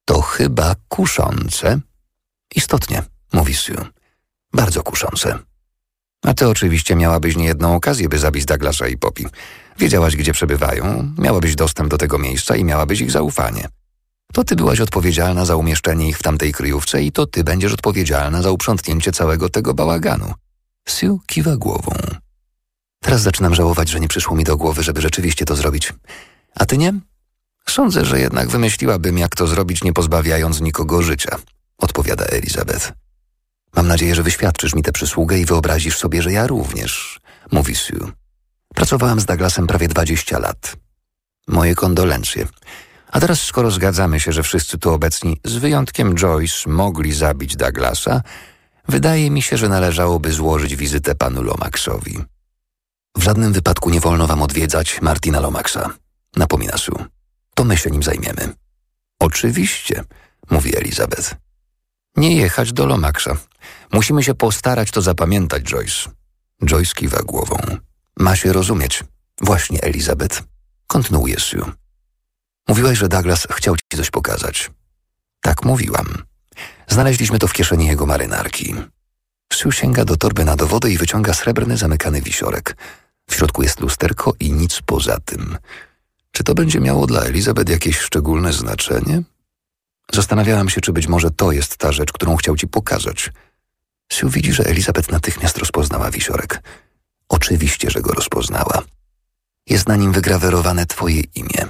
To 0.05 0.21
chyba 0.21 0.75
kuszące. 0.87 1.79
Istotnie, 2.55 3.03
mówi 3.33 3.53
Sue. 3.53 3.85
Bardzo 4.53 4.83
kuszące. 4.83 5.39
A 6.23 6.33
ty 6.33 6.47
oczywiście 6.47 6.95
miałabyś 6.95 7.35
niejedną 7.35 7.75
okazję, 7.75 8.09
by 8.09 8.19
zabić 8.19 8.45
Douglasa 8.45 8.87
i 8.87 8.97
Poppy. 8.97 9.23
Wiedziałaś, 9.79 10.15
gdzie 10.15 10.33
przebywają, 10.33 11.13
miałabyś 11.17 11.55
dostęp 11.55 11.89
do 11.89 11.97
tego 11.97 12.17
miejsca 12.17 12.55
i 12.55 12.63
miałabyś 12.63 13.01
ich 13.01 13.11
zaufanie. 13.11 13.67
To 14.33 14.43
ty 14.43 14.55
byłaś 14.55 14.79
odpowiedzialna 14.79 15.45
za 15.45 15.55
umieszczenie 15.55 16.09
ich 16.09 16.17
w 16.17 16.23
tamtej 16.23 16.53
kryjówce 16.53 17.03
i 17.03 17.11
to 17.11 17.25
ty 17.25 17.43
będziesz 17.43 17.73
odpowiedzialna 17.73 18.41
za 18.41 18.51
uprzątnięcie 18.51 19.11
całego 19.11 19.49
tego 19.49 19.73
bałaganu. 19.73 20.33
Sue 20.87 21.19
kiwa 21.27 21.57
głową. 21.57 21.91
Teraz 23.01 23.21
zaczynam 23.21 23.55
żałować, 23.55 23.89
że 23.89 23.99
nie 23.99 24.07
przyszło 24.07 24.35
mi 24.35 24.43
do 24.43 24.57
głowy, 24.57 24.83
żeby 24.83 25.01
rzeczywiście 25.01 25.45
to 25.45 25.55
zrobić. 25.55 25.93
A 26.55 26.65
ty 26.65 26.77
nie? 26.77 26.93
Sądzę, 27.69 28.05
że 28.05 28.19
jednak 28.19 28.49
wymyśliłabym, 28.49 29.17
jak 29.17 29.35
to 29.35 29.47
zrobić, 29.47 29.83
nie 29.83 29.93
pozbawiając 29.93 30.61
nikogo 30.61 31.01
życia, 31.01 31.37
odpowiada 31.77 32.25
Elizabeth. 32.25 32.93
Mam 33.75 33.87
nadzieję, 33.87 34.15
że 34.15 34.23
wyświadczysz 34.23 34.75
mi 34.75 34.83
tę 34.83 34.91
przysługę 34.91 35.39
i 35.39 35.45
wyobrazisz 35.45 35.97
sobie, 35.97 36.21
że 36.21 36.31
ja 36.31 36.47
również, 36.47 37.19
mówi 37.51 37.75
Sue. 37.75 38.11
Pracowałam 38.75 39.19
z 39.19 39.25
Douglasem 39.25 39.67
prawie 39.67 39.87
20 39.87 40.39
lat. 40.39 40.75
Moje 41.47 41.75
kondolencje. 41.75 42.47
A 43.11 43.19
teraz, 43.19 43.41
skoro 43.41 43.71
zgadzamy 43.71 44.19
się, 44.19 44.31
że 44.31 44.43
wszyscy 44.43 44.77
tu 44.77 44.93
obecni, 44.93 45.39
z 45.45 45.55
wyjątkiem 45.55 46.15
Joyce, 46.15 46.69
mogli 46.69 47.13
zabić 47.13 47.55
Douglasa, 47.55 48.21
wydaje 48.87 49.31
mi 49.31 49.41
się, 49.41 49.57
że 49.57 49.69
należałoby 49.69 50.31
złożyć 50.33 50.75
wizytę 50.75 51.15
panu 51.15 51.43
Lomaxowi. 51.43 52.17
W 53.17 53.23
żadnym 53.23 53.53
wypadku 53.53 53.89
nie 53.89 53.99
wolno 53.99 54.27
wam 54.27 54.41
odwiedzać 54.41 55.01
Martina 55.01 55.39
Lomaxa, 55.39 55.89
napomina 56.35 56.77
Sue. 56.77 57.05
To 57.55 57.63
my 57.63 57.77
się 57.77 57.89
nim 57.89 58.03
zajmiemy. 58.03 58.53
Oczywiście, 59.19 60.03
mówi 60.49 60.77
Elizabeth. 60.77 61.35
Nie 62.15 62.35
jechać 62.35 62.73
do 62.73 62.85
Lomaxa. 62.85 63.37
Musimy 63.93 64.23
się 64.23 64.35
postarać 64.35 64.91
to 64.91 65.01
zapamiętać, 65.01 65.63
Joyce. 65.63 66.09
Joyce 66.65 66.93
kiwa 66.93 67.19
głową. 67.19 67.57
Ma 68.19 68.35
się 68.35 68.53
rozumieć. 68.53 69.03
Właśnie, 69.41 69.81
Elizabeth. 69.81 70.43
Kontynuuje 70.87 71.39
Sue. 71.39 71.71
Mówiłaś, 72.67 72.97
że 72.97 73.07
Douglas 73.07 73.47
chciał 73.51 73.75
ci 73.75 73.97
coś 73.97 74.09
pokazać. 74.09 74.71
Tak 75.41 75.65
mówiłam. 75.65 76.07
Znaleźliśmy 76.87 77.39
to 77.39 77.47
w 77.47 77.53
kieszeni 77.53 77.87
jego 77.87 78.05
marynarki. 78.05 78.75
Sue 79.53 79.71
sięga 79.71 80.05
do 80.05 80.17
torby 80.17 80.45
na 80.45 80.55
dowody 80.55 80.91
i 80.91 80.97
wyciąga 80.97 81.33
srebrny 81.33 81.77
zamykany 81.77 82.21
wisiorek. 82.21 82.77
W 83.29 83.35
środku 83.35 83.63
jest 83.63 83.79
lusterko 83.79 84.33
i 84.39 84.51
nic 84.51 84.81
poza 84.85 85.19
tym. 85.19 85.57
Czy 86.31 86.43
to 86.43 86.53
będzie 86.53 86.79
miało 86.79 87.07
dla 87.07 87.21
Elizabeth 87.21 87.71
jakieś 87.71 87.99
szczególne 87.99 88.53
znaczenie? 88.53 89.23
Zastanawiałam 90.13 90.69
się, 90.69 90.81
czy 90.81 90.93
być 90.93 91.07
może 91.07 91.31
to 91.31 91.51
jest 91.51 91.77
ta 91.77 91.91
rzecz, 91.91 92.11
którą 92.11 92.35
chciał 92.35 92.55
ci 92.55 92.67
pokazać. 92.67 93.31
Sue 94.11 94.29
widzi, 94.29 94.53
że 94.53 94.65
Elizabeth 94.65 95.11
natychmiast 95.11 95.57
rozpoznała 95.57 96.11
wisiorek. 96.11 96.61
Oczywiście, 97.29 97.89
że 97.89 98.01
go 98.01 98.11
rozpoznała. 98.11 98.81
Jest 99.69 99.87
na 99.87 99.95
nim 99.95 100.11
wygrawerowane 100.11 100.85
twoje 100.85 101.21
imię. 101.21 101.65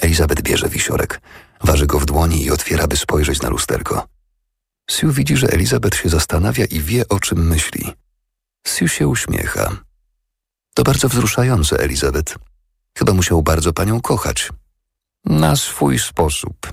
Elizabeth 0.00 0.42
bierze 0.42 0.68
wisiorek, 0.68 1.20
waży 1.60 1.86
go 1.86 1.98
w 1.98 2.06
dłoni 2.06 2.44
i 2.44 2.50
otwiera, 2.50 2.86
by 2.86 2.96
spojrzeć 2.96 3.42
na 3.42 3.48
lusterko. 3.48 4.08
Sue 4.90 5.12
widzi, 5.12 5.36
że 5.36 5.48
Elizabeth 5.48 5.96
się 6.02 6.08
zastanawia 6.08 6.64
i 6.64 6.80
wie, 6.80 7.08
o 7.08 7.20
czym 7.20 7.46
myśli. 7.48 7.92
Sue 8.66 8.88
się 8.88 9.08
uśmiecha. 9.08 9.76
To 10.74 10.82
bardzo 10.82 11.08
wzruszające, 11.08 11.78
Elizabeth. 11.78 12.36
Chyba 12.98 13.12
musiał 13.12 13.42
bardzo 13.42 13.72
panią 13.72 14.00
kochać. 14.00 14.50
Na 15.24 15.56
swój 15.56 15.98
sposób. 15.98 16.72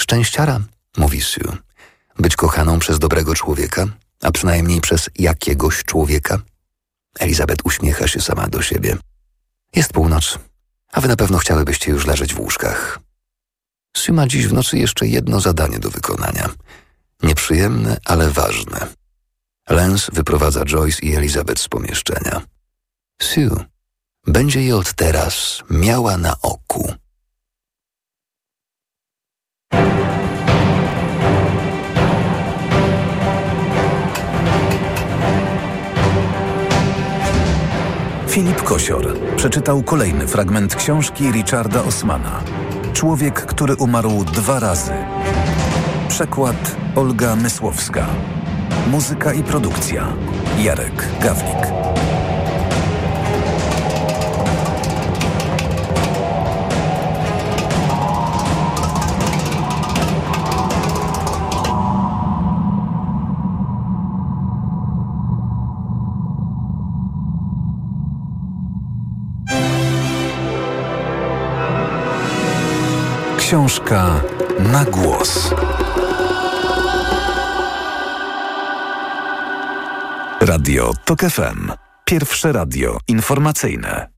Szczęściara, 0.00 0.60
mówi 0.96 1.20
Sue. 1.20 1.56
Być 2.18 2.36
kochaną 2.36 2.78
przez 2.78 2.98
dobrego 2.98 3.34
człowieka, 3.34 3.86
a 4.22 4.30
przynajmniej 4.30 4.80
przez 4.80 5.10
jakiegoś 5.18 5.84
człowieka. 5.84 6.38
Elizabeth 7.18 7.66
uśmiecha 7.66 8.08
się 8.08 8.20
sama 8.20 8.48
do 8.48 8.62
siebie. 8.62 8.96
Jest 9.76 9.92
północ, 9.92 10.38
a 10.92 11.00
wy 11.00 11.08
na 11.08 11.16
pewno 11.16 11.38
chciałybyście 11.38 11.90
już 11.90 12.06
leżeć 12.06 12.34
w 12.34 12.40
łóżkach. 12.40 13.00
Sue 13.96 14.12
ma 14.12 14.26
dziś 14.26 14.46
w 14.46 14.52
nocy 14.52 14.78
jeszcze 14.78 15.06
jedno 15.06 15.40
zadanie 15.40 15.78
do 15.78 15.90
wykonania. 15.90 16.50
Nieprzyjemne, 17.22 17.96
ale 18.04 18.30
ważne. 18.30 18.86
Lens 19.68 20.10
wyprowadza 20.12 20.64
Joyce 20.64 21.02
i 21.02 21.16
Elizabeth 21.16 21.62
z 21.62 21.68
pomieszczenia. 21.68 22.42
Sue 23.22 23.64
będzie 24.26 24.62
je 24.62 24.76
od 24.76 24.92
teraz 24.92 25.62
miała 25.70 26.16
na 26.16 26.40
oku. 26.42 26.94
Filip 38.30 38.62
Kosior 38.62 39.18
przeczytał 39.36 39.82
kolejny 39.82 40.26
fragment 40.26 40.74
książki 40.74 41.30
Richarda 41.32 41.82
Osmana. 41.84 42.42
Człowiek, 42.92 43.46
który 43.46 43.76
umarł 43.76 44.24
dwa 44.24 44.60
razy. 44.60 44.92
Przekład 46.08 46.76
Olga 46.96 47.36
Mysłowska. 47.36 48.06
Muzyka 48.90 49.32
i 49.32 49.42
produkcja 49.42 50.12
Jarek 50.58 51.08
Gawlik. 51.20 51.99
Książka 73.50 74.20
na 74.58 74.84
głos. 74.84 75.54
Radio 80.40 80.92
TOK 81.04 81.20
FM. 81.20 81.72
Pierwsze 82.04 82.52
radio 82.52 82.98
informacyjne. 83.08 84.08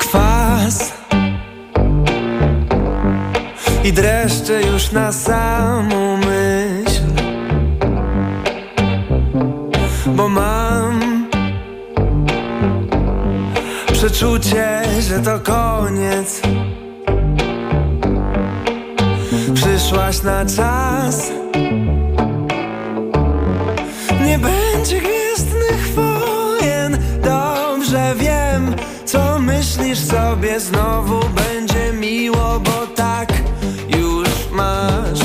Kwas 0.00 0.92
i 3.84 3.92
dreszcze 3.92 4.62
już 4.62 4.92
na 4.92 5.12
samą 5.12 6.16
myśl 6.16 6.91
przeczucie, 14.22 14.82
że 15.00 15.20
to 15.20 15.40
koniec. 15.40 16.40
Przyszłaś 19.54 20.22
na 20.22 20.46
czas. 20.46 21.30
Nie 24.24 24.38
będzie 24.38 25.00
gwiezdnych 25.00 25.94
wojen. 25.94 26.98
Dobrze 27.24 28.14
wiem, 28.16 28.74
co 29.04 29.38
myślisz 29.38 29.98
sobie. 29.98 30.60
Znowu 30.60 31.20
będzie 31.28 31.92
miło, 31.92 32.60
bo 32.60 32.86
tak 32.96 33.32
już 33.98 34.28
masz. 34.52 35.20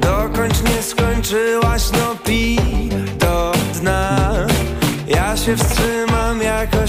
Dokończ 0.00 0.62
nie 0.62 0.82
skończyłaś, 0.82 1.82
no 1.92 2.14
pij 2.24 2.88
do 3.18 3.52
dna. 3.80 4.30
Ja 5.08 5.36
się 5.36 5.56
wstrzymam, 5.56 6.42
jakoś 6.42 6.79